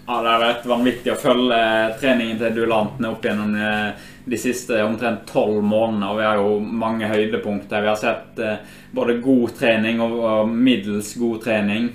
Ja, 0.03 0.19
Det 0.19 0.29
har 0.33 0.43
vært 0.43 0.65
vanvittig 0.67 1.13
å 1.13 1.19
følge 1.19 1.57
treningen 2.01 2.41
til 2.41 2.57
duellantene 2.57 3.13
opp 3.13 3.23
gjennom 3.23 3.55
eh, 3.55 4.09
de 4.27 4.39
siste 4.39 4.81
omtrent 4.83 5.23
tolv 5.31 5.63
månedene. 5.63 6.09
Og 6.11 6.19
vi 6.19 6.27
har 6.27 6.41
jo 6.43 6.57
mange 6.59 7.07
høydepunkter. 7.07 7.81
Vi 7.81 7.93
har 7.93 8.01
sett 8.01 8.43
eh, 8.43 8.73
både 8.91 9.21
god 9.23 9.55
trening 9.55 10.03
og 10.03 10.51
middels 10.51 11.15
god 11.15 11.45
trening. 11.47 11.93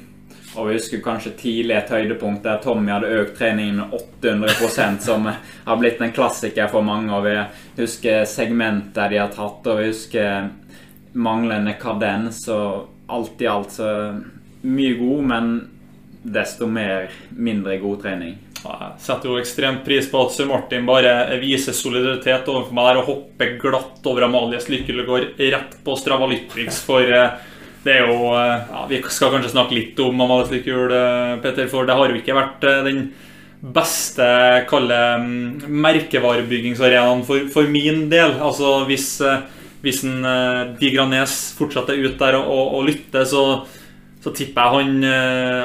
Og 0.58 0.68
vi 0.68 0.76
husker 0.76 1.02
kanskje 1.04 1.36
tidlig 1.38 1.76
et 1.76 1.92
høydepunkt 1.94 2.42
der 2.42 2.58
Tommy 2.62 2.90
hadde 2.90 3.12
økt 3.20 3.36
treningen 3.38 3.78
med 3.78 3.94
800% 4.22 5.04
som 5.04 5.28
har 5.30 5.78
blitt 5.78 6.02
en 6.02 6.14
klassiker 6.14 6.70
for 6.72 6.86
mange. 6.86 7.12
Og 7.14 7.28
vi 7.28 7.36
husker 7.82 8.26
segmenter 8.26 9.12
de 9.12 9.22
har 9.22 9.30
tatt, 9.34 9.66
og 9.70 9.80
vi 9.80 9.88
husker 9.92 10.50
manglende 11.14 11.76
kadens. 11.80 12.42
Og 12.50 12.88
alt 13.08 13.42
i 13.42 13.48
alt 13.48 13.78
så 13.78 13.92
mye 14.66 14.98
god, 14.98 15.24
men 15.30 15.54
desto 16.22 16.66
mer 16.66 17.12
mindre 17.30 17.78
god 17.78 18.02
trening. 18.02 18.36
Jeg 18.58 18.94
setter 19.02 19.30
jo 19.30 19.38
ekstremt 19.38 19.84
pris 19.86 20.08
på 20.10 20.20
at 20.24 20.32
Sir 20.34 20.48
Martin 20.50 20.86
bare 20.88 21.38
viser 21.38 21.76
solidaritet 21.76 22.48
overfor 22.50 22.74
meg 22.74 22.88
der 22.88 23.00
og 23.00 23.06
hopper 23.12 23.54
glatt 23.62 24.08
over 24.10 24.26
Amalies 24.26 24.66
Lykkelegård 24.72 25.38
rett 25.38 25.76
på 25.84 25.94
Stravalytrix, 26.00 26.82
for 26.86 27.06
eh, 27.06 27.38
det 27.84 27.94
er 27.94 28.10
jo 28.10 28.32
eh, 28.34 28.66
ja, 28.72 28.84
Vi 28.90 29.00
skal 29.12 29.32
kanskje 29.34 29.52
snakke 29.54 29.76
litt 29.76 30.00
om 30.02 30.20
Amalies 30.24 30.52
lykkehjul, 30.52 30.92
eh, 30.94 31.34
Peter, 31.44 31.68
for 31.70 31.88
det 31.88 31.96
har 31.98 32.10
jo 32.10 32.20
ikke 32.20 32.36
vært 32.36 32.66
den 32.88 33.08
beste 33.58 34.24
kalle 34.70 34.98
merkevarebyggingsarenaen 35.66 37.24
for, 37.26 37.48
for, 37.50 37.70
min 37.70 38.04
del. 38.12 38.36
Altså 38.38 38.84
hvis, 38.86 39.08
hvis 39.82 40.04
en 40.06 40.28
Digranes 40.78 41.34
fortsetter 41.58 41.98
ut 41.98 42.14
der 42.20 42.38
og, 42.38 42.46
og, 42.46 42.76
og 42.78 42.86
lytter, 42.86 43.26
så, 43.26 43.42
så 44.22 44.30
tipper 44.30 44.62
jeg 44.62 44.76
han 44.76 45.08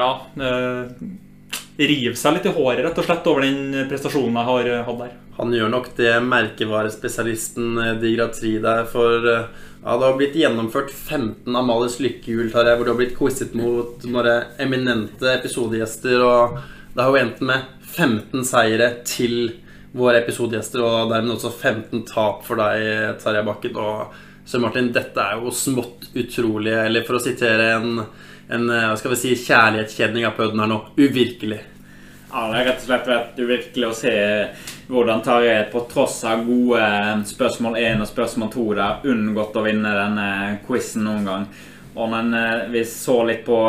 ja, 0.02 0.10
rive 1.78 2.18
seg 2.18 2.34
litt 2.34 2.50
i 2.50 2.56
håret 2.56 2.82
rett 2.82 2.98
og 2.98 3.06
slett 3.06 3.30
over 3.30 3.46
den 3.46 3.86
prestasjonen 3.90 4.40
jeg 4.42 4.50
har 4.50 4.72
hatt 4.88 5.00
der. 5.04 5.14
Han 5.38 5.54
gjør 5.54 5.70
nok 5.72 5.88
det 5.98 6.12
merkevarespesialisten 6.22 7.78
Digra 8.02 8.28
3 8.30 8.52
der, 8.62 8.84
for 8.90 9.26
eh, 9.26 9.46
ja, 9.84 9.96
det 9.96 10.06
har 10.06 10.16
blitt 10.18 10.38
gjennomført 10.38 10.90
15 10.90 11.56
Amalies 11.56 11.98
lykkehjul 12.00 12.50
hvor 12.52 12.64
det 12.66 12.76
har 12.76 12.98
blitt 12.98 13.16
quizet 13.18 13.54
mot 13.58 14.04
våre 14.08 14.36
eminente 14.62 15.28
episodegjester, 15.36 16.24
og 16.24 16.58
det 16.94 17.02
har 17.04 17.12
jo 17.12 17.22
endt 17.22 17.42
med 17.44 17.70
15 17.94 18.46
seire 18.48 18.90
til 19.06 19.52
våre 19.94 20.24
episodegjester, 20.24 20.82
og 20.82 21.12
dermed 21.12 21.36
også 21.36 21.52
15 21.52 22.06
tap 22.10 22.42
for 22.46 22.58
deg, 22.58 23.18
Terje 23.22 23.44
Bakken. 23.46 23.76
Og 23.78 24.22
Søren 24.44 24.64
Martin, 24.66 24.88
dette 24.92 25.22
er 25.22 25.38
jo 25.38 25.52
smått 25.54 26.08
utrolig, 26.18 26.74
eller 26.74 27.04
for 27.06 27.20
å 27.20 27.22
sitere 27.22 27.68
en 27.76 28.00
en 28.48 28.70
eh, 28.70 28.88
hva 28.90 28.96
skal 28.98 29.14
vi 29.14 29.20
si, 29.20 29.36
kjærlighetskjenning 29.46 30.26
av 30.28 30.36
pøden 30.38 30.60
her 30.62 30.70
nå. 30.70 30.80
Uvirkelig. 31.00 31.60
Ja, 32.34 32.48
Det 32.50 32.60
er 32.60 32.64
rett 32.66 32.80
og 32.80 32.86
slett 32.88 33.06
vært 33.06 33.36
uvirkelig 33.38 33.86
å 33.86 33.94
se 33.94 34.12
hvordan 34.88 35.20
Tarjei 35.22 35.68
på 35.70 35.84
tross 35.86 36.16
av 36.26 36.40
gode 36.42 36.80
eh, 36.82 37.20
spørsmål 37.30 37.78
1 37.78 38.02
og 38.02 38.10
spørsmål 38.10 38.50
2 38.50 38.64
der 38.74 39.06
unngått 39.12 39.54
å 39.54 39.62
vinne 39.62 39.92
denne 39.94 40.26
quizen 40.66 41.06
noen 41.06 41.30
gang. 41.30 41.46
Og 41.94 42.10
men 42.10 42.34
eh, 42.34 42.66
Vi 42.74 42.82
så 42.90 43.20
litt 43.22 43.46
på 43.46 43.60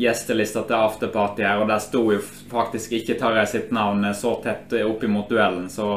gjestelista 0.00 0.64
til 0.64 0.78
afterparty 0.78 1.44
her, 1.44 1.60
og 1.60 1.68
der 1.68 1.84
sto 1.84 2.06
jo 2.14 2.24
faktisk 2.48 2.96
ikke 2.96 3.20
Tarjei 3.20 3.44
sitt 3.52 3.76
navn 3.76 4.08
så 4.16 4.38
tett 4.40 4.72
oppimot 4.88 5.28
duellen. 5.28 5.68
Så 5.68 5.92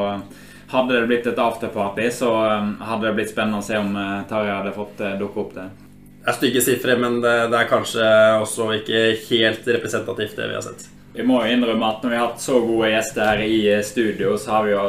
hadde 0.75 0.99
det 0.99 1.07
blitt 1.07 1.31
et 1.31 1.39
afterparty, 1.39 2.11
så 2.11 2.35
hadde 2.35 3.05
det 3.07 3.17
blitt 3.21 3.31
spennende 3.31 3.63
å 3.63 3.69
se 3.71 3.79
om 3.79 3.95
Tarjei 4.27 4.57
hadde 4.57 4.75
fått 4.75 4.99
dukke 5.19 5.45
opp 5.45 5.55
der. 5.55 5.71
Det 6.21 6.27
er 6.27 6.43
stygge 6.43 6.69
sifre, 6.73 6.99
men 6.99 7.21
det, 7.23 7.37
det, 7.53 7.61
er 7.63 7.71
kanskje 7.71 8.15
også 8.43 8.73
ikke 8.81 9.05
helt 9.29 9.77
representativt, 9.79 10.35
det 10.35 10.51
vi 10.51 10.59
har 10.59 10.73
sett. 10.73 10.91
Vi 11.13 11.25
må 11.27 11.41
jo 11.43 11.51
innrømme 11.51 11.89
at 11.89 12.03
når 12.03 12.13
vi 12.13 12.17
har 12.19 12.29
hatt 12.29 12.43
så 12.43 12.61
gode 12.63 12.93
gjester 12.93 13.27
her 13.27 13.43
i 13.43 13.57
eh, 13.73 13.83
studio, 13.83 14.37
så 14.39 14.55
har 14.55 14.67
vi 14.67 14.75
jo 14.75 14.85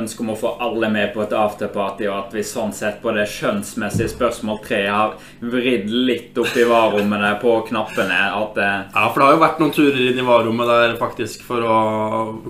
ønske 0.00 0.22
om 0.22 0.30
å 0.30 0.36
få 0.38 0.52
alle 0.62 0.88
med 0.92 1.10
på 1.14 1.24
et 1.24 1.32
afterparty, 1.34 2.06
og 2.06 2.18
at 2.20 2.36
vi 2.36 2.44
sånn 2.46 2.70
sett 2.76 3.00
på 3.02 3.10
det 3.16 3.24
skjønnsmessige 3.30 4.12
spørsmål 4.12 4.60
tre 4.62 4.84
har 4.86 5.16
vridd 5.42 5.90
litt 5.90 6.38
opp 6.38 6.54
i 6.54 6.66
varrommene 6.68 7.32
på 7.42 7.56
knappene. 7.70 8.20
At, 8.36 8.60
eh, 8.62 8.78
ja, 8.94 9.08
for 9.08 9.18
det 9.18 9.26
har 9.26 9.34
jo 9.34 9.42
vært 9.42 9.64
noen 9.64 9.74
turer 9.74 10.04
inn 10.06 10.22
i 10.22 10.28
varrommet 10.28 10.70
der 10.70 10.96
faktisk 11.00 11.42
for 11.48 11.66
å 11.66 11.80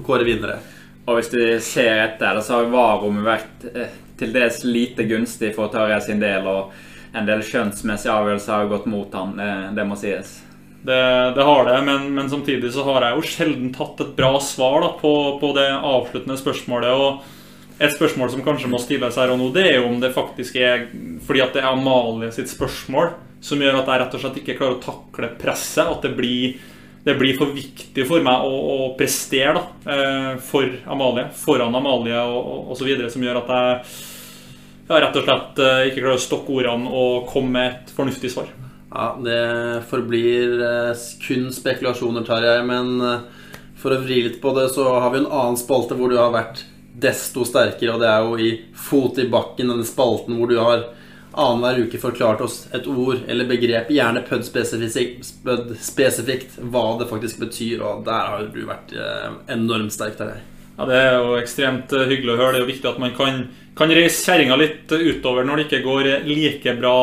kåre 0.05 0.29
vinnere. 0.29 0.61
Og 1.09 1.17
hvis 1.17 1.33
du 1.33 1.41
ser 1.65 2.05
etter 2.05 2.37
det, 2.37 2.45
så 2.45 2.61
har 2.61 2.71
varrommet 2.75 3.25
vært 3.25 3.67
eh, 3.73 3.99
til 4.21 4.37
dels 4.37 4.61
lite 4.69 5.09
gunstig 5.09 5.55
for 5.57 5.73
Tarjei 5.73 6.03
sin 6.05 6.21
del. 6.21 6.47
og 6.47 6.77
en 7.17 7.27
del 7.27 7.43
skjønnsmessige 7.43 8.13
avgjørelser 8.13 8.55
har 8.55 8.71
gått 8.71 8.87
mot 8.87 9.15
han, 9.15 9.39
Eh, 9.41 9.73
det 9.75 9.85
må 9.87 9.97
sies. 9.99 10.43
Det, 10.83 11.33
det, 11.37 11.45
har 11.45 11.67
det, 11.69 11.77
men, 11.85 12.07
men, 12.15 12.31
samtidig 12.33 12.71
så 12.73 12.87
har 12.87 13.05
jeg 13.05 13.17
jo 13.19 13.29
sjelden 13.29 13.73
tatt 13.75 14.01
et 14.01 14.15
bra 14.17 14.39
svar 14.41 14.81
da, 14.81 14.95
på, 14.97 15.13
på, 15.43 15.53
det 15.57 15.67
avsluttende 15.77 16.39
spørsmålet. 16.41 16.95
og 16.95 17.81
Et 17.81 17.93
spørsmål 17.93 18.33
som 18.33 18.45
kanskje 18.47 18.71
må 18.73 18.81
stilles 18.81 19.19
her 19.21 19.33
og 19.33 19.41
nå, 19.43 19.51
det 19.53 19.67
er 19.69 19.77
jo 19.81 19.91
om 19.91 19.99
det 20.01 20.15
faktisk 20.17 20.57
er 20.57 20.87
fordi 21.27 21.45
at 21.45 21.53
det 21.57 21.61
er 21.61 21.75
Amalie 21.75 22.33
sitt 22.33 22.49
spørsmål 22.53 23.13
som 23.45 23.61
gjør 23.61 23.81
at 23.81 23.89
jeg 23.89 24.03
rett 24.03 24.17
og 24.17 24.23
slett 24.23 24.39
ikke 24.41 24.57
klarer 24.59 24.79
å 24.79 24.85
takle 24.85 25.33
presset. 25.41 25.85
At 25.85 26.05
det 26.05 26.13
blir, 26.17 26.57
det 27.05 27.17
blir 27.21 27.37
for 27.37 27.53
viktig 27.57 28.07
for 28.09 28.25
meg 28.25 28.45
å, 28.45 28.57
å 28.73 28.89
prestere 28.97 29.55
da, 29.57 29.65
eh, 29.85 30.33
for 30.45 30.69
Amalie, 30.93 31.29
foran 31.41 31.77
Amalie 31.77 32.25
og, 32.25 32.73
videre, 32.85 33.13
som 33.13 33.25
gjør 33.25 33.43
at 33.43 33.53
jeg 33.57 33.85
ja, 34.91 34.97
rett 34.97 35.21
og 35.21 35.29
slett 35.29 35.63
eh, 35.65 35.85
ikke 35.91 36.03
klarer 36.03 36.19
å 36.19 36.25
stokke 36.25 36.57
ordene 36.61 36.91
og 36.91 37.29
komme 37.31 37.57
med 37.57 37.71
et 37.71 37.95
fornuftig 37.97 38.33
svar. 38.33 38.49
Ja, 38.91 39.19
Det 39.25 39.83
forblir 39.91 40.63
eh, 40.63 40.95
kun 41.23 41.53
spekulasjoner, 41.53 42.25
tar 42.27 42.43
jeg. 42.43 42.65
Men 42.67 43.01
eh, 43.01 43.19
for 43.79 43.91
å 43.95 44.01
vri 44.03 44.23
litt 44.27 44.41
på 44.43 44.55
det, 44.57 44.69
så 44.75 44.99
har 44.99 45.11
vi 45.15 45.19
en 45.23 45.31
annen 45.31 45.57
spalte 45.61 45.95
hvor 45.99 46.11
du 46.11 46.19
har 46.19 46.33
vært 46.35 46.65
desto 47.01 47.45
sterkere, 47.47 47.95
og 47.95 48.01
det 48.03 48.09
er 48.11 48.21
jo 48.27 48.35
i 48.37 48.65
Fot 48.77 49.19
i 49.23 49.29
bakken, 49.31 49.71
denne 49.71 49.87
spalten 49.87 50.35
hvor 50.37 50.49
du 50.51 50.59
har 50.59 50.83
annenhver 51.31 51.87
uke 51.87 51.99
forklart 52.03 52.41
oss 52.43 52.67
et 52.75 52.87
ord 52.91 53.23
eller 53.31 53.47
begrep, 53.47 53.87
gjerne 53.95 54.27
PUD-spesifikt, 54.27 56.59
hva 56.59 56.99
det 56.99 57.07
faktisk 57.09 57.39
betyr, 57.41 57.81
og 57.87 58.03
der 58.09 58.23
har 58.33 58.43
du 58.51 58.67
vært 58.67 58.91
enormt 59.55 59.93
sterk. 59.95 60.19
Tarjei. 60.19 60.43
Ja, 60.75 60.83
Det 60.91 60.97
er 60.99 61.13
jo 61.15 61.39
ekstremt 61.39 61.89
hyggelig 61.95 62.35
å 62.35 62.41
høre. 62.41 62.53
Det 62.53 62.59
er 62.59 62.67
jo 62.67 62.75
viktig 62.75 62.91
at 62.91 63.03
man 63.07 63.15
kan 63.15 63.35
kan 63.81 63.93
reise 63.95 64.25
kjerringa 64.27 64.57
litt 64.61 64.93
utover 64.93 65.47
når 65.47 65.57
det 65.57 65.65
ikke 65.69 65.85
går 65.87 66.05
like 66.27 66.73
bra 66.77 66.97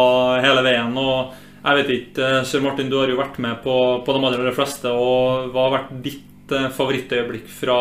hele 0.43 0.62
veien. 0.65 0.97
og 0.97 1.34
jeg 1.63 1.78
vet 1.80 1.89
ikke, 1.93 2.26
eh, 2.26 2.43
Sir 2.46 2.62
Martin, 2.62 2.89
du 2.89 2.98
har 3.00 3.10
jo 3.10 3.17
vært 3.20 3.39
med 3.43 3.62
på, 3.63 3.76
på 4.06 4.15
de 4.15 4.26
aller 4.30 4.56
fleste. 4.56 4.91
og 4.91 5.50
Hva 5.54 5.67
har 5.67 5.76
vært 5.78 5.96
ditt 6.06 6.54
eh, 6.54 6.70
favorittøyeblikk 6.74 7.50
fra, 7.52 7.80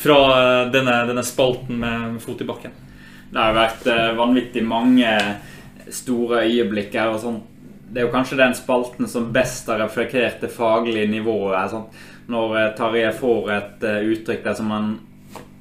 fra 0.00 0.18
eh, 0.36 0.70
denne, 0.74 0.96
denne, 1.10 1.24
spalten 1.26 1.78
med 1.82 2.18
fot 2.24 2.40
i 2.40 2.48
bakken? 2.48 2.74
Det 3.30 3.38
har 3.38 3.54
vært 3.54 3.84
vanvittig 4.18 4.64
mange 4.66 5.10
store 5.94 6.42
øyeblikk 6.48 6.96
her. 6.98 7.12
og 7.12 7.20
sånn. 7.22 7.36
Det 7.90 8.00
er 8.00 8.08
jo 8.08 8.14
kanskje 8.14 8.40
den 8.40 8.56
spalten 8.58 9.06
som 9.10 9.28
best 9.34 9.70
har 9.70 9.78
reflektert 9.78 10.42
det 10.42 10.50
faglige 10.50 11.06
nivået. 11.12 11.70
Sånn. 11.70 11.86
Når 12.30 12.74
Tarjei 12.78 13.12
får 13.14 13.52
et 13.54 13.86
uttrykk 13.86 14.42
der 14.48 14.58
som 14.58 14.74
han 14.74 14.90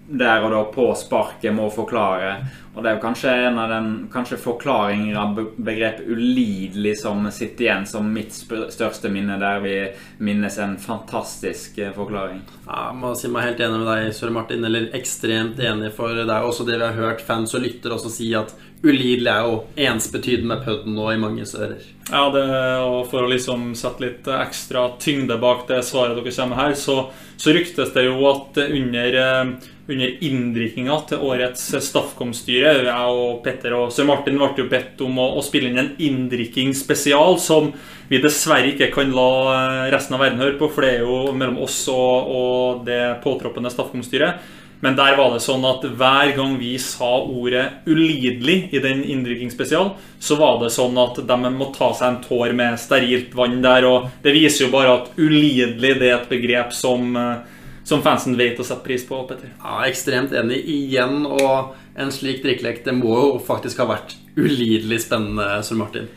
der 0.10 0.44
og 0.44 0.52
da 0.52 0.64
på 0.74 0.90
sparket 0.98 1.54
må 1.54 1.70
forklare. 1.74 2.40
Og 2.76 2.84
det 2.84 2.92
er 2.92 2.96
jo 2.96 3.02
kanskje 3.04 3.32
en 3.48 3.58
av 3.60 3.72
den 3.72 3.88
kanskje 4.14 4.38
forklaringer 4.40 5.18
av 5.20 5.40
begrepet 5.58 6.06
'ulidelig' 6.08 6.96
som 7.02 7.26
sitter 7.32 7.66
igjen 7.66 7.86
som 7.86 8.14
mitt 8.14 8.32
største 8.32 9.10
minne, 9.10 9.40
der 9.42 9.60
vi 9.60 9.76
minnes 10.18 10.58
en 10.58 10.78
fantastisk 10.78 11.78
eh, 11.78 11.92
forklaring. 11.92 12.42
Ja, 12.68 12.90
jeg 12.90 13.00
må 13.02 13.14
si 13.16 13.28
meg 13.28 13.50
helt 13.50 13.60
enig 13.66 13.82
med 13.82 13.90
deg, 13.90 14.14
Søre 14.16 14.32
Martin. 14.32 14.66
Eller 14.66 14.90
ekstremt 14.96 15.60
enig, 15.60 15.92
for 15.98 16.14
det 16.16 16.30
er 16.30 16.46
også 16.46 16.66
det 16.66 16.78
vi 16.78 16.86
har 16.86 16.98
hørt 16.98 17.26
fans 17.26 17.54
og 17.58 17.66
lyttere 17.66 17.98
også 17.98 18.14
si 18.14 18.30
at 18.38 18.54
ulidelig 18.84 19.28
er 19.28 19.44
jo 19.44 19.58
ensbetydende 19.90 20.54
med 20.54 20.64
pudden 20.64 20.96
nå 20.96 21.10
i 21.12 21.20
mange 21.20 21.44
ører. 21.44 21.82
Ja, 22.10 22.30
det, 22.32 22.46
og 22.86 23.10
for 23.12 23.26
å 23.26 23.32
liksom 23.32 23.74
sette 23.76 24.06
litt 24.06 24.30
ekstra 24.32 24.86
tyngde 25.02 25.36
bak 25.42 25.68
det 25.68 25.82
svaret 25.84 26.16
dere 26.16 26.32
kommer 26.32 26.56
med 26.56 26.64
her, 26.64 26.78
så, 26.80 27.10
så 27.36 27.52
ryktes 27.52 27.92
det 27.94 28.06
jo 28.08 28.24
at 28.30 28.62
under 28.70 29.20
eh, 29.26 29.52
under 29.90 30.24
inndrikkinga 30.26 30.98
til 31.10 31.24
årets 31.26 31.64
Staffkom-styre. 31.90 32.74
Jeg 32.86 33.16
og 33.24 33.42
Petter 33.46 33.74
og 33.78 33.94
Sir 33.94 34.08
Martin 34.10 34.38
ble 34.38 34.52
jo 34.58 34.68
bedt 34.70 35.02
om 35.06 35.18
å, 35.22 35.32
å 35.40 35.46
spille 35.46 35.72
inn 35.72 35.82
en 35.82 35.96
inndrikking 35.98 36.76
spesial 36.78 37.40
som 37.42 37.72
vi 38.10 38.22
dessverre 38.22 38.72
ikke 38.72 38.92
kan 38.94 39.12
la 39.14 39.32
eh, 39.56 39.90
resten 39.94 40.18
av 40.18 40.24
verden 40.26 40.42
høre 40.42 40.58
på, 40.62 40.70
for 40.74 40.86
det 40.86 40.96
er 40.96 41.04
jo 41.06 41.34
mellom 41.34 41.60
oss 41.66 41.82
og, 41.94 42.32
og 42.34 42.88
det 42.88 43.02
påtroppende 43.26 43.74
Staffkom-styret. 43.74 44.56
Men 44.80 44.96
der 44.96 45.18
var 45.20 45.34
det 45.34 45.42
sånn 45.44 45.66
at 45.68 45.84
hver 45.84 46.30
gang 46.38 46.54
vi 46.60 46.78
sa 46.80 47.18
ordet 47.20 47.84
'ulidelig' 47.84 48.72
i 48.72 48.80
den 48.80 49.04
inndrikkingsspesialen, 49.04 49.92
så 50.24 50.38
var 50.40 50.62
det 50.62 50.72
sånn 50.72 50.96
at 51.02 51.20
de 51.20 51.52
må 51.52 51.68
ta 51.76 51.92
seg 51.92 52.08
en 52.08 52.22
tår 52.24 52.56
med 52.56 52.80
sterilt 52.80 53.36
vann 53.36 53.60
der. 53.66 53.84
Og 53.90 54.08
det 54.24 54.36
viser 54.38 54.66
jo 54.66 54.72
bare 54.72 54.96
at 55.02 55.12
'ulidelig' 55.18 56.00
det 56.00 56.08
er 56.08 56.16
et 56.22 56.32
begrep 56.32 56.72
som 56.74 57.12
eh, 57.20 57.59
som 57.90 58.04
fansen 58.06 58.38
vet 58.38 58.60
å 58.62 58.66
sette 58.66 58.86
pris 58.86 59.04
på. 59.08 59.24
Petter. 59.30 59.52
Ja, 59.64 59.82
Ekstremt 59.88 60.34
enig 60.38 60.62
igjen. 60.70 61.26
Og 61.26 61.74
en 62.00 62.14
slik 62.14 62.44
drikkelek 62.46 62.84
det 62.86 62.96
må 62.98 63.16
jo 63.18 63.32
faktisk 63.44 63.82
ha 63.82 63.90
vært 63.96 64.16
ulidelig 64.38 65.04
spennende, 65.08 65.60
Sir 65.66 65.80
Martin. 65.80 66.08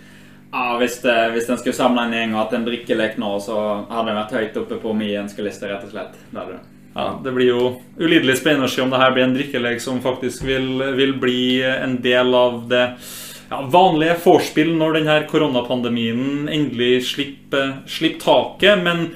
Ja, 0.53 0.77
Hvis, 0.77 0.99
det, 1.01 1.17
hvis 1.33 1.49
en 1.49 1.57
skulle 1.57 1.77
samle 1.79 2.05
en 2.05 2.13
gjeng 2.13 2.35
og 2.35 2.43
hatt 2.43 2.59
en 2.59 2.67
drikkelek 2.69 3.17
nå, 3.21 3.33
så 3.41 3.57
hadde 3.89 4.11
den 4.11 4.21
vært 4.21 4.37
høyt 4.37 4.61
oppe 4.61 4.77
på 4.83 4.93
min 4.93 5.23
ønskeliste, 5.25 5.71
rett 5.71 5.87
og 5.89 5.95
slett. 5.95 6.21
Det 6.29 6.47
det. 6.51 6.61
Ja, 6.93 7.07
Det 7.25 7.33
blir 7.33 7.49
jo 7.49 7.67
ulidelig 7.97 8.37
spennende 8.43 8.69
å 8.69 8.73
se 8.73 8.85
om 8.85 8.93
det 8.93 9.01
her 9.01 9.15
blir 9.17 9.25
en 9.25 9.37
drikkelek 9.37 9.81
som 9.81 10.03
faktisk 10.05 10.45
vil, 10.45 10.75
vil 10.99 11.17
bli 11.21 11.43
en 11.65 11.97
del 12.05 12.37
av 12.37 12.67
det 12.69 12.85
ja, 13.49 13.63
vanlige 13.73 14.19
vorspiel 14.27 14.75
når 14.77 14.99
denne 14.99 15.19
koronapandemien 15.31 16.51
endelig 16.53 17.07
slipper, 17.15 17.79
slipper 17.89 18.21
taket. 18.27 18.85
Men 18.85 19.07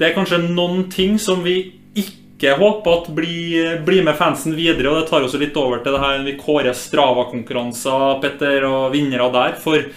det 0.00 0.08
er 0.08 0.16
kanskje 0.16 0.46
noen 0.48 0.86
ting 0.92 1.20
som 1.20 1.44
vi 1.44 1.58
ikke 2.02 2.56
håper 2.60 2.98
at 3.00 3.08
blir, 3.16 3.78
bli 3.86 4.02
med 4.04 4.18
fansen 4.18 4.56
videre. 4.56 4.90
Og 4.90 5.00
det 5.00 5.08
tar 5.10 5.24
oss 5.24 5.38
litt 5.40 5.56
over 5.56 5.80
til 5.82 5.96
det 5.96 6.02
her 6.02 6.22
vi 6.26 6.36
kårer 6.40 6.76
Strava-konkurranser, 6.76 8.20
Petter, 8.24 8.68
og 8.68 8.92
vinnere 8.94 9.30
der. 9.34 9.58
For 9.62 9.88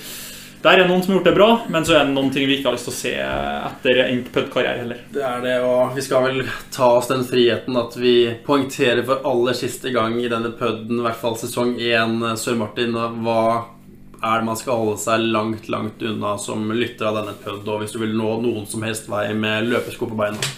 der 0.60 0.82
er 0.82 0.90
noen 0.90 1.00
som 1.00 1.14
har 1.14 1.20
gjort 1.20 1.28
det 1.30 1.36
bra, 1.38 1.50
men 1.72 1.86
så 1.88 1.94
er 1.96 2.02
det 2.04 2.12
noen 2.12 2.34
ting 2.36 2.44
vi 2.50 2.58
ikke 2.58 2.68
har 2.68 2.76
lyst 2.76 2.90
til 2.90 2.92
å 2.92 2.98
se 2.98 3.14
etter 3.16 4.02
endt 4.10 4.28
pud-karriere 4.36 4.82
heller. 4.82 5.06
Det 5.16 5.24
er 5.24 5.46
det, 5.46 5.54
og 5.64 5.96
vi 5.96 6.04
skal 6.04 6.26
vel 6.26 6.42
ta 6.76 6.90
oss 6.98 7.08
den 7.08 7.24
friheten 7.28 7.80
at 7.80 7.96
vi 7.96 8.16
poengterer 8.44 9.06
for 9.08 9.24
aller 9.30 9.56
siste 9.56 9.94
gang 9.96 10.18
i 10.20 10.28
denne 10.32 10.52
puden, 10.60 11.00
i 11.00 11.06
hvert 11.08 11.22
fall 11.22 11.40
sesong 11.40 11.78
én, 11.80 12.20
Sør-Martin, 12.36 13.00
hva 13.24 13.40
er 14.20 14.42
det 14.42 14.50
man 14.50 14.60
skal 14.60 14.84
holde 14.84 15.00
seg 15.00 15.24
langt, 15.32 15.72
langt 15.72 16.04
unna 16.04 16.36
som 16.44 16.68
lytter 16.76 17.08
av 17.08 17.22
denne 17.22 17.40
pud, 17.40 17.64
og 17.64 17.80
hvis 17.80 17.96
du 17.96 18.04
vil 18.04 18.20
nå 18.20 18.36
noen 18.44 18.68
som 18.68 18.84
helst 18.84 19.08
vei 19.08 19.30
med 19.32 19.72
løpesko 19.72 20.12
på 20.12 20.20
beina? 20.20 20.52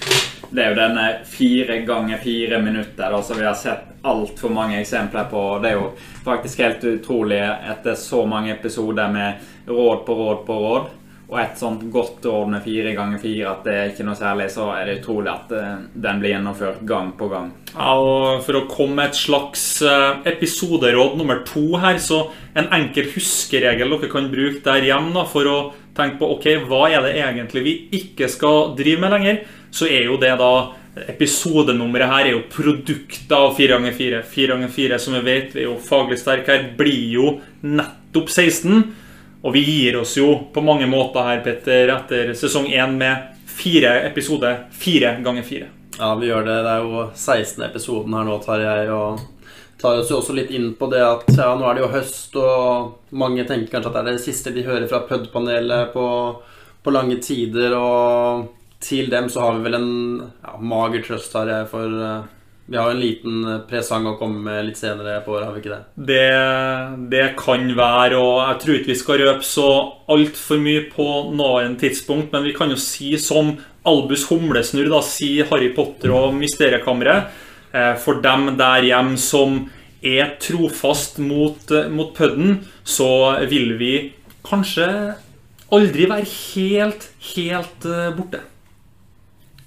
Det 0.51 0.63
er 0.63 0.73
jo 0.73 0.79
denne 0.81 1.03
fire 1.31 1.77
ganger 1.87 2.17
fire 2.19 2.57
minutter 2.61 3.13
da, 3.13 3.21
som 3.23 3.37
vi 3.39 3.45
har 3.47 3.55
sett 3.55 3.85
altfor 4.03 4.51
mange 4.51 4.81
eksempler 4.81 5.29
på. 5.31 5.43
Det 5.63 5.69
er 5.69 5.77
jo 5.77 5.91
faktisk 6.25 6.59
helt 6.59 6.83
utrolig 6.83 7.39
etter 7.39 7.95
så 7.95 8.25
mange 8.27 8.51
episoder 8.51 9.13
med 9.13 9.69
råd 9.71 10.01
på 10.05 10.17
råd 10.19 10.41
på 10.49 10.57
råd. 10.65 10.89
Og 11.31 11.37
et 11.39 11.55
sånt 11.55 11.85
godt 11.87 12.25
råd 12.27 12.49
med 12.51 12.63
fire 12.65 12.91
ganger 12.91 13.21
fire 13.21 13.51
at 13.53 13.61
det 13.63 13.75
er 13.77 13.91
ikke 13.93 14.03
noe 14.03 14.19
særlig, 14.19 14.49
så 14.51 14.65
er 14.75 14.89
det 14.89 14.97
utrolig 14.99 15.31
at 15.31 15.53
uh, 15.55 15.69
den 16.03 16.19
blir 16.19 16.33
gjennomført 16.33 16.81
gang 16.87 17.13
på 17.15 17.29
gang. 17.31 17.53
Ja, 17.71 17.93
og 17.95 18.41
For 18.43 18.59
å 18.59 18.65
komme 18.67 18.97
med 18.99 19.13
et 19.13 19.19
slags 19.21 19.63
uh, 19.79 20.19
episoderåd 20.27 21.15
nummer 21.19 21.39
to 21.47 21.79
her, 21.79 22.01
så 22.03 22.25
en 22.51 22.67
enkel 22.75 23.07
huskeregel 23.13 23.95
dere 23.95 24.11
kan 24.11 24.27
bruke 24.33 24.59
der 24.65 24.89
hjemme 24.89 25.23
for 25.31 25.47
å 25.47 25.57
tenke 25.95 26.19
på 26.19 26.33
ok, 26.35 26.49
hva 26.67 26.83
er 26.91 27.07
det 27.07 27.15
egentlig 27.21 27.63
vi 27.63 27.77
ikke 28.01 28.27
skal 28.31 28.73
drive 28.75 28.99
med 28.99 29.15
lenger, 29.15 29.41
så 29.71 29.87
er 29.87 30.11
jo 30.11 30.19
det 30.19 30.35
da 30.39 30.53
Episodenummeret 30.91 32.09
her 32.11 32.25
er 32.27 32.33
jo 32.33 32.41
produktet 32.51 33.31
av 33.31 33.53
4x4. 33.55 34.17
4x4, 34.27 34.97
som 34.99 35.15
vi 35.15 35.21
vet, 35.23 35.53
vi 35.55 35.63
er 35.63 35.69
jo 35.69 35.77
faglig 35.79 36.17
sterke 36.19 36.51
her, 36.51 36.65
blir 36.75 37.05
jo 37.13 37.29
nettopp 37.63 38.27
16. 38.27 38.81
Og 39.41 39.53
vi 39.55 39.63
gir 39.65 39.97
oss 39.97 40.13
jo 40.17 40.35
på 40.53 40.61
mange 40.61 40.85
måter 40.89 41.25
her, 41.25 41.39
Petter, 41.45 41.89
etter 41.89 42.33
sesong 42.37 42.67
1 42.69 42.97
med 42.97 43.45
fire 43.49 43.95
episoder. 44.05 44.67
Fire 44.71 45.15
ganger 45.25 45.45
fire. 45.47 45.69
Ja, 45.97 46.13
vi 46.15 46.29
gjør 46.29 46.45
det. 46.45 46.57
Det 46.65 46.73
er 46.75 46.85
jo 46.85 47.05
16. 47.13 47.63
episoden 47.65 48.13
her 48.17 48.27
nå, 48.27 48.37
tar 48.45 48.61
jeg. 48.61 48.91
Og 48.93 49.19
tar 49.81 49.97
oss 49.97 50.11
jo 50.13 50.19
også 50.21 50.35
litt 50.37 50.53
inn 50.53 50.71
på 50.77 50.89
det 50.91 51.01
at 51.01 51.25
ja, 51.33 51.51
nå 51.57 51.65
er 51.67 51.77
det 51.77 51.83
jo 51.85 51.93
høst, 51.95 52.37
og 52.37 53.15
mange 53.17 53.45
tenker 53.49 53.73
kanskje 53.73 53.91
at 53.91 53.97
det 53.97 54.03
er 54.03 54.19
det 54.19 54.25
siste 54.27 54.53
de 54.53 54.65
hører 54.65 54.85
fra 54.89 55.01
PUD-panelet 55.09 55.89
på, 55.95 56.05
på, 56.83 56.93
lange 56.93 57.17
tider. 57.23 57.73
Og 57.77 58.45
til 58.81 59.09
dem 59.13 59.29
så 59.29 59.47
har 59.47 59.57
vi 59.57 59.65
vel 59.65 59.79
en 59.79 59.91
ja, 60.21 60.53
mager 60.61 61.05
trøst, 61.07 61.31
tar 61.33 61.49
jeg, 61.49 61.69
for 61.73 61.97
uh, 61.97 62.29
vi 62.65 62.77
har 62.77 62.91
en 62.91 63.01
liten 63.01 63.43
eh, 63.47 63.63
presang 63.67 64.05
å 64.07 64.15
komme 64.19 64.39
med 64.45 64.69
litt 64.69 64.79
senere 64.79 65.17
på 65.25 65.33
året, 65.33 65.47
har 65.47 65.55
vi 65.55 65.63
ikke 65.63 65.73
det? 65.73 66.05
det? 66.11 67.09
Det 67.11 67.25
kan 67.39 67.65
være, 67.77 68.19
og 68.19 68.37
jeg 68.45 68.59
tror 68.63 68.77
ikke 68.77 68.91
vi 68.93 68.99
skal 69.01 69.21
røpe 69.23 69.47
så 69.47 69.69
altfor 70.11 70.61
mye 70.61 70.85
på 70.93 71.07
nåværende 71.35 71.81
tidspunkt, 71.81 72.31
men 72.31 72.45
vi 72.47 72.55
kan 72.55 72.71
jo 72.71 72.79
si 72.79 73.15
som 73.21 73.55
Albus 73.87 74.27
Humlesnurr, 74.29 74.91
da, 74.93 75.01
si 75.05 75.33
Harry 75.49 75.71
Potter 75.75 76.13
og 76.15 76.37
Mysteriekammeret. 76.37 77.33
Eh, 77.73 77.95
for 78.03 78.21
dem 78.23 78.53
der 78.59 78.87
hjem 78.87 79.15
som 79.19 79.65
er 80.01 80.35
trofast 80.41 81.19
mot, 81.21 81.59
eh, 81.75 81.89
mot 81.91 82.13
pudden, 82.15 82.61
så 82.85 83.09
vil 83.51 83.75
vi 83.81 83.93
kanskje 84.47 84.87
aldri 85.71 86.07
være 86.11 86.29
helt, 86.29 87.09
helt 87.33 87.91
borte. 88.17 88.45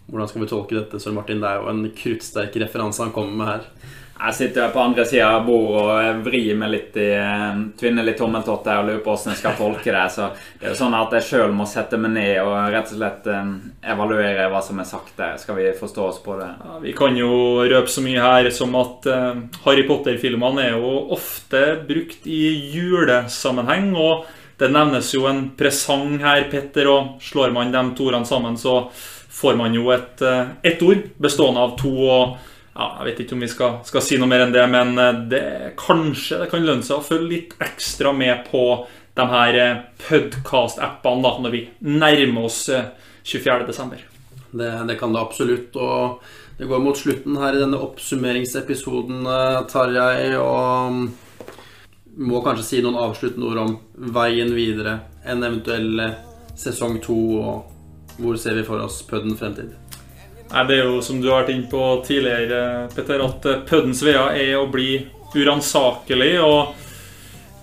Hvordan 0.07 0.29
skal 0.31 0.45
vi 0.45 0.49
tolke 0.51 0.77
dette, 0.77 1.01
Søren 1.01 1.19
Martin? 1.19 1.41
Det 1.41 1.51
er 1.51 1.61
jo 1.63 1.71
en 1.73 1.85
kruttsterk 1.97 2.57
referanse 2.61 3.03
han 3.03 3.15
kommer 3.15 3.39
med 3.41 3.53
her. 3.53 3.69
Jeg 4.15 4.35
sitter 4.35 4.69
på 4.71 4.79
andre 4.79 5.03
sida 5.09 5.27
av 5.37 5.43
bordet 5.45 5.81
og 5.83 6.21
vrir 6.29 6.55
meg 6.57 6.71
litt 6.71 6.95
i 7.03 7.09
eh, 7.19 7.57
Tvinner 7.81 8.07
litt 8.07 8.17
tommeltott 8.21 8.69
og 8.71 8.87
lurer 8.87 9.01
på 9.03 9.11
hvordan 9.11 9.33
jeg 9.35 9.41
skal 9.41 9.57
tolke 9.59 9.91
det. 9.91 10.05
Så 10.15 10.29
det 10.61 10.69
er 10.69 10.71
jo 10.71 10.79
sånn 10.79 10.95
at 10.97 11.17
jeg 11.19 11.27
sjøl 11.27 11.57
må 11.57 11.67
sette 11.69 11.99
meg 12.01 12.15
ned 12.15 12.39
og 12.45 12.55
rett 12.73 12.93
og 12.93 13.01
slett 13.01 13.27
eh, 13.33 13.51
evaluere 13.95 14.47
hva 14.53 14.63
som 14.65 14.79
er 14.81 14.89
sagt 14.89 15.19
der. 15.19 15.35
Skal 15.43 15.59
vi 15.59 15.67
forstå 15.81 16.07
oss 16.13 16.23
på 16.23 16.39
det? 16.39 16.53
Ja, 16.63 16.79
vi 16.85 16.95
kan 16.97 17.19
jo 17.19 17.35
røpe 17.67 17.91
så 17.91 18.05
mye 18.07 18.23
her 18.23 18.49
som 18.55 18.79
at 18.79 19.11
uh, 19.11 19.43
Harry 19.67 19.83
Potter-filmene 19.89 20.69
er 20.69 20.79
jo 20.79 20.95
ofte 21.19 21.67
brukt 21.89 22.31
i 22.31 22.47
julesammenheng. 22.77 23.93
og 23.99 24.31
det 24.57 24.71
nevnes 24.71 25.09
jo 25.11 25.25
en 25.27 25.49
presang 25.59 26.21
her, 26.23 26.47
Petter, 26.51 26.87
og 26.87 27.19
slår 27.25 27.51
man 27.51 27.73
de 27.75 27.83
to 27.99 28.07
ordene 28.07 28.29
sammen, 28.29 28.55
så 28.55 28.85
får 29.35 29.57
man 29.59 29.75
jo 29.75 29.89
et, 29.95 30.23
et 30.23 30.75
ett 30.75 30.83
ord 30.83 31.07
bestående 31.19 31.63
av 31.63 31.77
to. 31.79 31.91
og 31.91 32.37
ja, 32.75 32.89
Jeg 32.99 33.07
vet 33.09 33.23
ikke 33.25 33.37
om 33.37 33.45
vi 33.45 33.51
skal, 33.51 33.79
skal, 33.87 34.05
si 34.05 34.19
noe 34.19 34.31
mer 34.31 34.45
enn 34.45 34.55
det, 34.55 34.65
men 34.71 34.99
eh, 34.99 35.21
det, 35.31 35.45
kanskje 35.81 36.43
det 36.43 36.51
kan 36.53 36.65
lønne 36.67 36.87
seg 36.87 37.01
å 37.01 37.07
følge 37.07 37.31
litt 37.31 37.57
ekstra 37.63 38.15
med 38.15 38.47
på 38.51 38.65
de 39.15 39.27
her 39.31 39.59
eh, 39.61 39.83
podkast-appene 40.09 41.35
når 41.45 41.55
vi 41.55 41.67
nærmer 41.87 42.49
oss 42.49 42.65
24.12. 42.71 44.03
Det, 44.55 44.71
det 44.89 44.99
kan 44.99 45.15
det 45.15 45.23
absolutt. 45.23 45.77
og 45.77 46.25
det 46.59 46.69
går 46.71 46.83
mot 46.83 46.99
slutten 46.99 47.39
her 47.43 47.57
i 47.57 47.63
denne 47.63 47.81
oppsummeringsepisoden, 47.83 49.25
Tarjei. 49.71 50.37
Og 50.39 50.95
mm, 50.95 51.07
må 52.31 52.43
kanskje 52.45 52.67
si 52.69 52.83
noen 52.85 53.01
avsluttende 53.03 53.49
ord 53.51 53.63
om 53.65 53.73
veien 54.15 54.55
videre. 54.55 55.01
En 55.27 55.43
eventuell 55.43 55.99
sesong 56.55 57.01
to 57.03 57.19
og 57.41 57.74
hvor 58.19 58.39
ser 58.41 58.59
vi 58.59 58.67
for 58.67 58.83
oss 58.85 59.01
Pudden 59.09 59.37
fremtid? 59.39 59.75
Nei, 60.53 60.65
Det 60.69 60.79
er 60.79 60.87
jo 60.87 61.03
som 61.03 61.21
du 61.21 61.31
har 61.31 61.43
vært 61.43 61.55
inne 61.55 61.71
på 61.71 61.83
tidligere, 62.07 62.89
Petter, 62.95 63.25
at 63.25 63.47
eh, 63.51 63.63
Puddens 63.67 64.03
veier 64.07 64.37
er 64.39 64.57
å 64.61 64.71
bli 64.71 65.01
uransakelig. 65.35 66.33
Og 66.45 66.75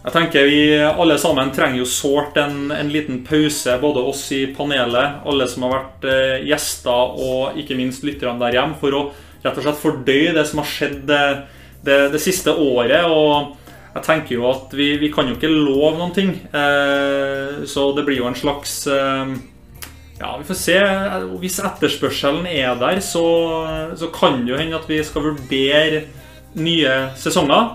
jeg 0.02 0.16
tenker 0.16 0.50
vi 0.50 0.64
alle 0.82 1.18
sammen 1.22 1.54
trenger 1.56 1.84
jo 1.84 1.88
sårt 1.88 2.40
en, 2.42 2.72
en, 2.74 2.92
liten 2.92 3.22
pause, 3.24 3.78
både 3.82 4.04
oss 4.12 4.26
i 4.36 4.44
panelet, 4.56 5.22
alle 5.30 5.48
som 5.48 5.68
har 5.68 5.78
vært 5.78 6.10
eh, 6.10 6.38
gjester, 6.50 7.16
og 7.22 7.60
ikke 7.62 7.80
minst 7.80 8.04
lytterne 8.08 8.42
der 8.42 8.60
hjemme, 8.60 8.80
for 8.82 8.98
å 8.98 9.08
rett 9.42 9.58
og 9.58 9.66
slett 9.66 9.82
fordøye 9.82 10.36
det 10.36 10.46
som 10.50 10.62
har 10.62 10.70
skjedd 10.70 11.00
det, 11.10 11.26
det, 11.86 11.98
det 12.14 12.22
siste 12.22 12.54
året. 12.54 13.08
og 13.08 13.58
jeg 13.92 14.06
tenker 14.06 14.38
jo 14.38 14.46
at 14.48 14.72
vi, 14.72 14.94
vi, 15.02 15.10
kan 15.12 15.28
jo 15.28 15.36
ikke 15.36 15.50
love 15.52 15.98
noen 15.98 16.14
ting. 16.16 16.30
Eh, 16.56 17.64
så 17.68 17.90
det 17.96 18.06
blir 18.08 18.22
jo 18.22 18.30
en 18.30 18.38
slags 18.40 18.86
eh, 18.88 19.34
ja, 20.22 20.32
vi 20.38 20.46
får 20.46 20.58
se. 20.60 20.78
Hvis 21.42 21.60
etterspørselen 21.66 22.46
er 22.50 22.76
der, 22.80 23.02
så, 23.04 23.26
så 23.98 24.12
kan 24.14 24.44
det 24.44 24.54
jo 24.54 24.60
hende 24.60 24.78
at 24.78 24.90
vi 24.90 25.00
skal 25.06 25.32
vurdere 25.32 26.04
nye 26.62 26.98
sesonger. 27.18 27.72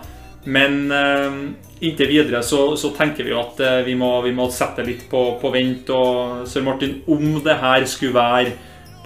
Men 0.47 0.93
eh, 0.95 1.39
inntil 1.81 2.13
videre 2.13 2.43
så, 2.47 2.77
så, 2.79 2.93
tenker 2.95 3.27
vi 3.27 3.33
jo 3.33 3.41
at 3.41 3.59
eh, 3.61 3.81
vi, 3.89 3.97
må, 3.99 4.13
vi, 4.23 4.31
må, 4.37 4.47
sette 4.55 4.85
litt 4.87 5.09
på, 5.11 5.25
på 5.43 5.51
vent. 5.55 5.91
Og 5.91 6.47
Sir 6.47 6.63
Martin, 6.67 7.01
om 7.11 7.41
det 7.43 7.59
her 7.63 7.87
skulle 7.91 8.15
være 8.15 8.55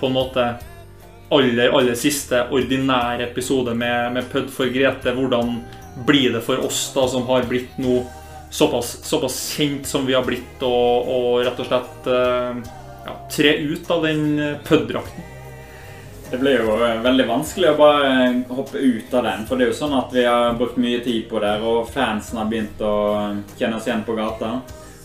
på 0.01 0.11
en 0.11 0.17
måte 0.19 0.47
aller, 1.33 1.71
aller 1.71 1.97
siste 1.99 2.43
ordinære 2.53 3.31
episode 3.31 3.73
med, 3.79 4.13
med 4.17 4.29
Pødd 4.33 4.51
for 4.53 4.69
Grete, 4.73 5.15
hvordan 5.17 5.61
blir 6.07 6.35
det 6.37 6.43
for 6.45 6.61
oss 6.65 6.91
da 6.95 7.07
som 7.11 7.25
har 7.29 7.49
blitt 7.49 7.79
noe 7.81 8.05
såpass, 8.51 8.99
såpass 9.07 9.39
kjent 9.55 9.87
som 9.87 10.05
vi 10.07 10.17
har 10.17 10.25
blitt, 10.27 10.59
og, 10.67 11.09
og 11.09 11.43
rett 11.47 11.61
og 11.63 11.69
slett 11.69 12.09
uh, 12.11 12.59
ja, 13.11 13.29
tre 13.31 13.57
ut 13.57 13.91
av 13.91 14.03
den 14.03 14.39
eh, 14.39 14.57
pøddrakten. 14.65 15.23
Det 16.31 16.39
blir 16.39 16.63
jo 16.63 16.75
eh, 16.85 17.01
veldig 17.03 17.27
vanskelig 17.27 17.73
å 17.73 17.79
bare 17.79 18.11
eh, 18.11 18.37
hoppe 18.55 18.79
ut 18.79 19.15
av 19.15 19.25
den. 19.27 19.47
For 19.49 19.59
det 19.59 19.67
er 19.67 19.73
jo 19.73 19.79
sånn 19.81 19.97
at 19.99 20.13
vi 20.15 20.27
har 20.27 20.59
brukt 20.59 20.79
mye 20.79 21.01
tid 21.05 21.27
på 21.31 21.41
det, 21.43 21.57
og 21.67 21.89
fansen 21.91 22.39
har 22.39 22.51
begynt 22.51 22.83
å 22.85 22.93
kjenne 23.57 23.81
oss 23.81 23.89
igjen 23.89 24.07
på 24.07 24.19
gata. 24.19 24.61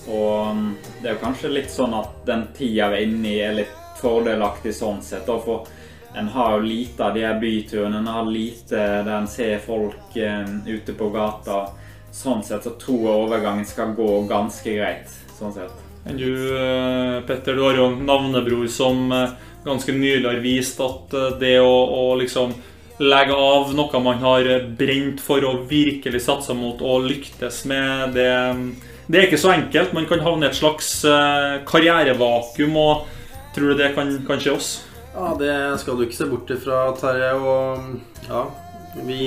Og 0.06 0.52
mm, 0.54 0.68
det 1.02 1.10
er 1.10 1.16
jo 1.16 1.24
kanskje 1.24 1.56
litt 1.56 1.74
sånn 1.74 1.96
at 1.98 2.22
den 2.28 2.46
tida 2.58 2.92
vi 2.94 3.02
er 3.02 3.08
inne 3.08 3.32
i, 3.32 3.40
er 3.42 3.58
litt 3.64 3.82
fordelaktig 4.02 4.76
sånn 4.76 5.02
sett. 5.02 5.26
For 5.26 5.66
en 6.16 6.30
har 6.36 6.54
jo 6.56 6.68
lite 6.68 7.08
av 7.08 7.18
de 7.18 7.26
her 7.26 7.40
byturene. 7.42 8.04
En 8.04 8.12
har 8.14 8.30
lite 8.30 8.78
der 8.78 9.16
en 9.18 9.28
ser 9.28 9.58
folk 9.66 10.14
ute 10.14 10.94
på 10.94 11.10
gata. 11.16 11.64
Sånn 12.16 12.46
sett 12.46 12.64
så 12.64 12.78
tror 12.80 13.02
jeg 13.02 13.26
overgangen 13.26 13.66
skal 13.68 13.98
gå 13.98 14.12
ganske 14.30 14.78
greit. 14.78 15.10
sånn 15.36 15.58
sett. 15.58 15.85
Du, 16.14 16.58
eh, 16.58 17.22
Petter. 17.22 17.54
Du 17.54 17.64
har 17.64 17.76
jo 17.76 17.86
en 17.86 18.06
navnebror 18.06 18.68
som 18.68 19.12
eh, 19.12 19.30
ganske 19.66 19.92
nylig 19.92 20.28
har 20.28 20.42
vist 20.44 20.80
at 20.84 21.14
eh, 21.14 21.38
det 21.42 21.58
å, 21.60 21.74
å 21.90 22.16
liksom 22.20 22.54
legge 23.02 23.36
av 23.36 23.74
noe 23.76 24.00
man 24.00 24.22
har 24.22 24.48
brent 24.78 25.20
for 25.20 25.44
å 25.44 25.58
virkelig 25.68 26.22
satse 26.28 26.54
mot 26.56 26.80
og 26.86 27.10
lyktes 27.10 27.66
med, 27.68 28.14
det, 28.16 28.30
det 29.10 29.20
er 29.20 29.26
ikke 29.28 29.42
så 29.42 29.52
enkelt. 29.52 29.96
Man 29.98 30.06
kan 30.08 30.24
havne 30.24 30.48
i 30.48 30.50
et 30.50 30.56
slags 30.56 31.02
karrierevakuum, 31.68 32.78
og 32.80 33.10
tror 33.58 33.74
du 33.74 33.82
det 33.82 33.90
kan, 33.98 34.14
kan 34.30 34.40
skje 34.40 34.54
oss? 34.54 34.70
Ja, 35.12 35.34
det 35.36 35.58
skal 35.82 35.98
du 35.98 36.06
ikke 36.06 36.22
se 36.22 36.30
bort 36.30 36.54
ifra, 36.56 36.86
Terje. 37.02 37.34
Og 37.36 38.30
ja, 38.30 38.46
Vi, 38.96 39.20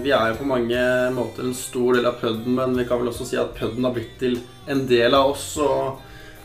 vi, 0.00 0.14
er 0.14 0.32
jo 0.32 0.38
på 0.38 0.48
mange 0.48 0.86
måter 1.12 1.44
en 1.44 1.58
stor 1.58 1.98
del 1.98 2.08
av 2.08 2.16
pudden, 2.22 2.56
men 2.56 2.78
vi 2.78 2.88
kan 2.88 3.02
vel 3.02 3.12
også 3.12 3.28
si 3.28 3.36
at 3.36 3.52
pudden 3.58 3.84
har 3.84 3.92
blitt 3.92 4.16
til 4.22 4.40
en 4.72 4.86
del 4.88 5.12
av 5.18 5.34
oss. 5.34 5.50
og 5.60 6.00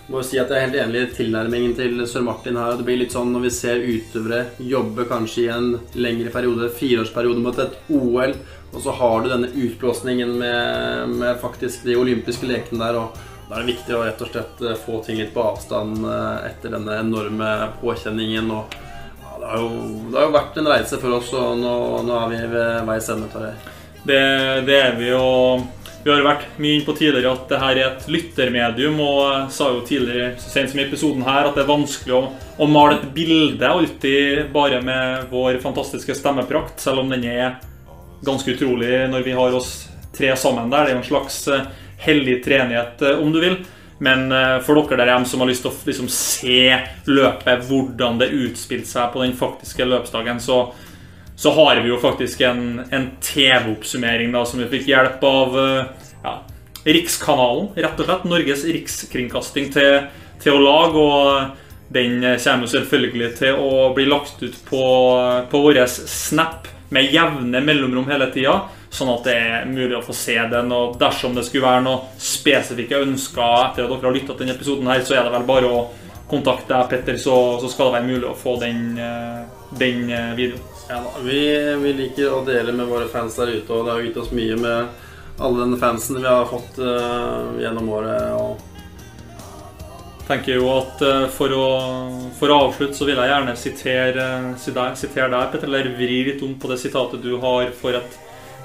må 0.07 0.21
jo 0.21 0.25
si 0.27 0.37
at 0.39 0.51
Jeg 0.51 0.57
er 0.57 0.67
helt 0.67 0.77
enig 0.81 1.01
i 1.01 1.15
tilnærmingen 1.17 1.73
til 1.75 1.99
Sør 2.07 2.23
Martin 2.27 2.57
her. 2.59 2.77
Det 2.79 2.85
blir 2.87 2.99
litt 3.01 3.15
sånn 3.15 3.33
når 3.33 3.47
vi 3.47 3.53
ser 3.53 3.83
utøvere 3.83 4.43
jobbe 4.63 5.07
kanskje 5.09 5.41
i 5.43 5.49
en 5.51 5.71
lengre 5.99 6.31
periode, 6.31 6.69
fireårsperiode 6.77 7.43
mot 7.43 7.59
et 7.59 7.75
OL, 7.91 8.35
og 8.71 8.83
så 8.83 8.95
har 8.99 9.23
du 9.23 9.31
denne 9.31 9.51
utblåsningen 9.51 10.31
med, 10.39 11.15
med 11.19 11.41
faktisk 11.41 11.83
de 11.87 11.97
olympiske 11.99 12.47
lekene 12.47 12.85
der. 12.85 12.99
og 13.01 13.19
Da 13.49 13.57
er 13.57 13.65
det 13.65 13.73
viktig 13.73 13.95
å 13.97 14.03
rett 14.05 14.23
og 14.23 14.31
slett 14.31 14.63
eh, 14.63 14.79
få 14.85 15.01
ting 15.03 15.19
litt 15.19 15.33
på 15.35 15.43
avstand 15.43 16.03
eh, 16.03 16.49
etter 16.53 16.75
denne 16.77 16.99
enorme 17.03 17.53
påkjenningen. 17.81 18.51
og 18.51 18.77
ja, 19.23 19.33
det, 19.41 19.49
har 19.51 19.63
jo, 19.63 19.71
det, 20.07 20.19
har 20.19 20.29
jo, 20.29 20.35
vært 20.39 20.61
en 20.61 20.71
reise 20.71 21.01
for 21.03 21.19
oss, 21.19 21.33
og 21.35 21.59
nå, 21.59 21.73
nå 22.07 22.21
er 22.21 22.31
vi 22.31 22.43
ved 22.55 22.87
veis 22.87 23.11
ende. 23.11 23.51
Det, 24.07 24.21
det 24.67 24.79
er 24.85 24.95
vi, 24.99 25.11
og 25.15 25.67
vi 26.07 26.13
har 26.13 26.23
vært 26.23 26.59
mye 26.63 26.77
inn 26.77 26.85
på 26.87 26.95
tidligere 26.95 27.33
at 27.35 27.49
det 27.51 27.59
her 27.59 27.77
er 27.77 27.85
et 27.89 28.05
lyttermedium, 28.11 28.99
og 29.03 29.17
jeg 29.25 29.47
sa 29.57 29.69
jo 29.73 29.81
tidligere 29.87 30.29
så 30.39 30.51
sent 30.53 30.71
som 30.71 30.79
i 30.79 30.85
episoden 30.85 31.25
her 31.27 31.49
at 31.49 31.57
det 31.57 31.65
er 31.65 31.69
vanskelig 31.69 32.15
å, 32.15 32.21
å, 32.57 32.67
male 32.71 32.95
et 32.95 33.09
bilde 33.15 33.67
alltid 33.67 34.45
bare 34.53 34.79
med 34.85 35.27
vår 35.33 35.59
fantastiske 35.63 36.15
stemmeprakt, 36.15 36.79
selv 36.79 37.03
om 37.03 37.11
den 37.11 37.25
er 37.27 37.57
ganske 38.25 38.55
utrolig 38.55 39.03
når 39.11 39.25
vi 39.27 39.35
har 39.35 39.57
oss 39.57 39.73
tre 40.15 40.31
sammen 40.39 40.71
der. 40.71 40.85
Det 40.85 40.93
er 40.93 40.95
jo 40.95 41.01
en 41.01 41.09
slags 41.09 41.41
eh, 41.51 41.67
hellig 42.07 42.39
treenighet, 42.45 43.03
eh, 43.03 43.19
om 43.19 43.33
du 43.33 43.41
vil. 43.43 43.59
Men 43.99 44.31
eh, 44.31 44.57
for 44.65 44.79
dere 44.79 45.01
der 45.01 45.11
hjemme 45.11 45.27
som 45.29 45.43
har 45.43 45.51
lyst 45.51 45.65
til 45.65 45.73
å 45.73 45.89
liksom 45.89 46.09
se 46.13 46.61
løpet, 47.09 47.67
hvordan 47.67 48.21
det 48.21 48.31
utspilte 48.31 48.89
seg 48.89 49.11
på 49.13 49.25
den 49.25 49.35
faktiske 49.37 49.91
løpsdagen, 49.91 50.39
så 50.39 50.69
så 51.37 51.51
har 51.53 51.81
vi 51.83 51.91
jo 51.91 51.99
faktisk 52.01 52.41
en, 52.41 52.81
en 52.89 53.09
TV-oppsummering 53.21 54.31
da, 54.33 54.41
som 54.45 54.61
vi 54.63 54.69
fikk 54.71 54.87
hjelp 54.89 55.25
av 55.27 55.57
eh, 55.61 56.07
ja, 56.23 56.31
Rikskanalen, 56.87 57.67
rett 57.75 57.99
og 57.99 58.07
slett. 58.07 58.25
Norges 58.25 58.63
rikskringkasting 58.65 59.69
til, 59.75 59.99
til 60.41 60.55
å 60.55 60.63
lage. 60.63 61.03
Og 61.03 61.93
den 61.93 62.23
kommer 62.41 62.71
selvfølgelig 62.71 63.29
til 63.37 63.59
å 63.59 63.91
bli 63.95 64.07
lagt 64.07 64.41
ut 64.41 64.57
på, 64.65 64.81
på 65.51 65.61
vår 65.61 65.83
Snap 65.91 66.71
med 66.95 67.13
jevne 67.13 67.61
mellomrom 67.61 68.07
hele 68.09 68.29
tida. 68.33 68.55
Sånn 68.89 69.11
at 69.11 69.27
det 69.27 69.35
er 69.35 69.67
mulig 69.69 69.97
å 69.99 70.05
få 70.05 70.15
se 70.15 70.39
den. 70.51 70.71
Og 70.73 70.95
dersom 70.97 71.35
det 71.35 71.45
skulle 71.47 71.67
være 71.67 71.85
noe 71.85 72.15
spesifikke 72.23 73.03
ønsker 73.03 73.43
etter 73.43 73.85
at 73.85 73.93
dere 73.93 74.09
har 74.09 74.15
lytta 74.15 74.33
til 74.33 74.45
denne 74.45 74.55
episoden, 74.57 74.89
her, 74.89 75.03
så 75.05 75.19
er 75.19 75.27
det 75.27 75.35
vel 75.35 75.47
bare 75.49 75.69
å 75.69 75.83
kontakte 76.31 76.73
deg, 76.73 76.89
Petter, 76.91 77.19
så, 77.21 77.35
så, 77.61 77.69
skal 77.71 77.91
det 77.91 77.99
være 77.99 78.09
mulig 78.09 78.31
å 78.31 78.35
få 78.35 78.57
den, 78.63 78.81
eh, 78.99 79.43
den 79.79 80.09
eh, 80.11 80.33
videoen. 80.39 80.76
Ja, 80.89 81.03
vi, 81.23 81.75
vi, 81.75 81.93
liker 81.93 82.31
å 82.31 82.43
dele 82.47 82.71
med 82.71 82.87
våre 82.87 83.09
fans 83.11 83.35
der 83.35 83.49
ute, 83.51 83.67
og 83.75 83.83
det 83.83 83.91
har 83.91 84.05
gitt 84.05 84.19
oss 84.21 84.31
mye 84.31 84.55
med 84.55 85.41
alle 85.43 85.65
den 85.65 85.79
fansen 85.81 86.21
vi 86.21 86.27
har 86.27 86.45
fått 86.47 86.77
uh, 86.79 87.57
gjennom 87.59 87.89
året. 87.91 88.31
og 88.31 88.61
tenker 90.27 90.55
jo 90.55 90.69
at 90.71 91.01
uh, 91.03 91.25
for, 91.31 91.51
å, 91.51 91.65
for 92.39 92.51
å 92.51 92.59
avslutte 92.67 92.95
så 92.95 93.07
vil 93.07 93.19
jeg 93.19 93.31
gjerne 93.31 93.55
sitere, 93.59 94.27
sitere 94.59 95.27
deg, 95.33 95.49
Petter, 95.51 95.67
eller 95.67 95.91
vri 95.99 96.21
litt 96.29 96.45
om 96.47 96.55
på 96.59 96.71
det 96.71 96.79
sitatet 96.79 97.23
du 97.23 97.35
har 97.43 97.67
for 97.75 97.97
et 97.99 98.15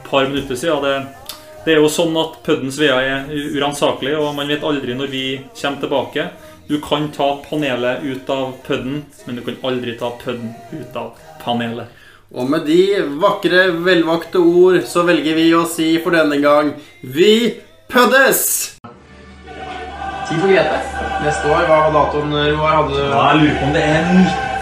par 0.06 0.30
minutter 0.30 0.58
siden. 0.58 0.86
Det, 0.86 1.40
det 1.66 1.74
er 1.74 1.82
jo 1.82 1.90
sånn 1.90 2.14
at 2.22 2.38
puddens 2.46 2.78
veier 2.78 3.02
er 3.02 3.50
uransakelig, 3.56 4.14
og 4.20 4.30
man 4.38 4.50
vet 4.50 4.62
aldri 4.66 4.94
når 4.94 5.10
vi 5.10 5.24
kommer 5.58 5.82
tilbake. 5.82 6.28
Du 6.70 6.78
kan 6.82 7.10
ta 7.10 7.32
panelet 7.48 8.06
ut 8.06 8.30
av 8.30 8.54
pudden, 8.62 9.02
men 9.26 9.38
du 9.38 9.42
kan 9.46 9.58
aldri 9.66 9.96
ta 9.98 10.12
pudden 10.22 10.54
ut 10.70 11.02
av 11.02 11.18
panelet. 11.42 11.98
Og 12.32 12.48
med 12.48 12.64
de 12.64 13.02
vakre, 13.20 13.66
velvakte 13.84 14.40
ord 14.40 14.78
så 14.88 15.02
velger 15.04 15.36
vi 15.36 15.50
å 15.52 15.66
si 15.68 15.90
for 16.00 16.16
denne 16.16 16.38
gang 16.40 16.70
Vi 17.04 17.58
pøddes! 17.92 18.40
Tid 18.80 20.38
for 20.40 20.48
Grete. 20.48 20.78
Neste 21.20 21.50
år, 21.52 21.66
hva 21.68 21.76
var 21.82 21.92
datoen, 21.92 22.32
Roar? 22.54 22.78
Hadde 22.78 22.94
du 22.96 23.02
ja, 23.02 23.20
Jeg 23.34 23.42
lurer 23.42 23.58
på 23.58 23.68
om 23.68 23.76
det 23.76 23.82
er 23.84 24.08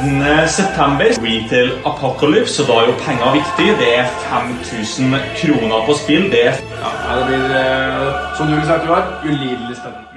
19. 0.02 0.50
september. 0.56 1.14
Retail 1.22 1.70
Apocalypse, 1.86 2.58
og 2.64 2.72
da 2.72 2.80
er 2.80 2.90
jo 2.90 2.98
penger 3.04 3.38
viktig. 3.38 3.68
Det 3.78 3.94
er 4.00 4.10
5000 4.26 5.14
kroner 5.38 5.86
på 5.86 5.98
spill. 6.02 6.26
Det 6.34 6.46
er 6.50 6.58
Ja, 6.82 7.20
det 7.20 7.24
blir, 7.30 7.58
eh, 7.60 8.34
som 8.34 8.50
du 8.50 8.56
ville 8.56 8.66
sagt, 8.66 8.88
Roar, 8.90 9.06
ulidelig 9.22 9.78
spennende. 9.78 10.09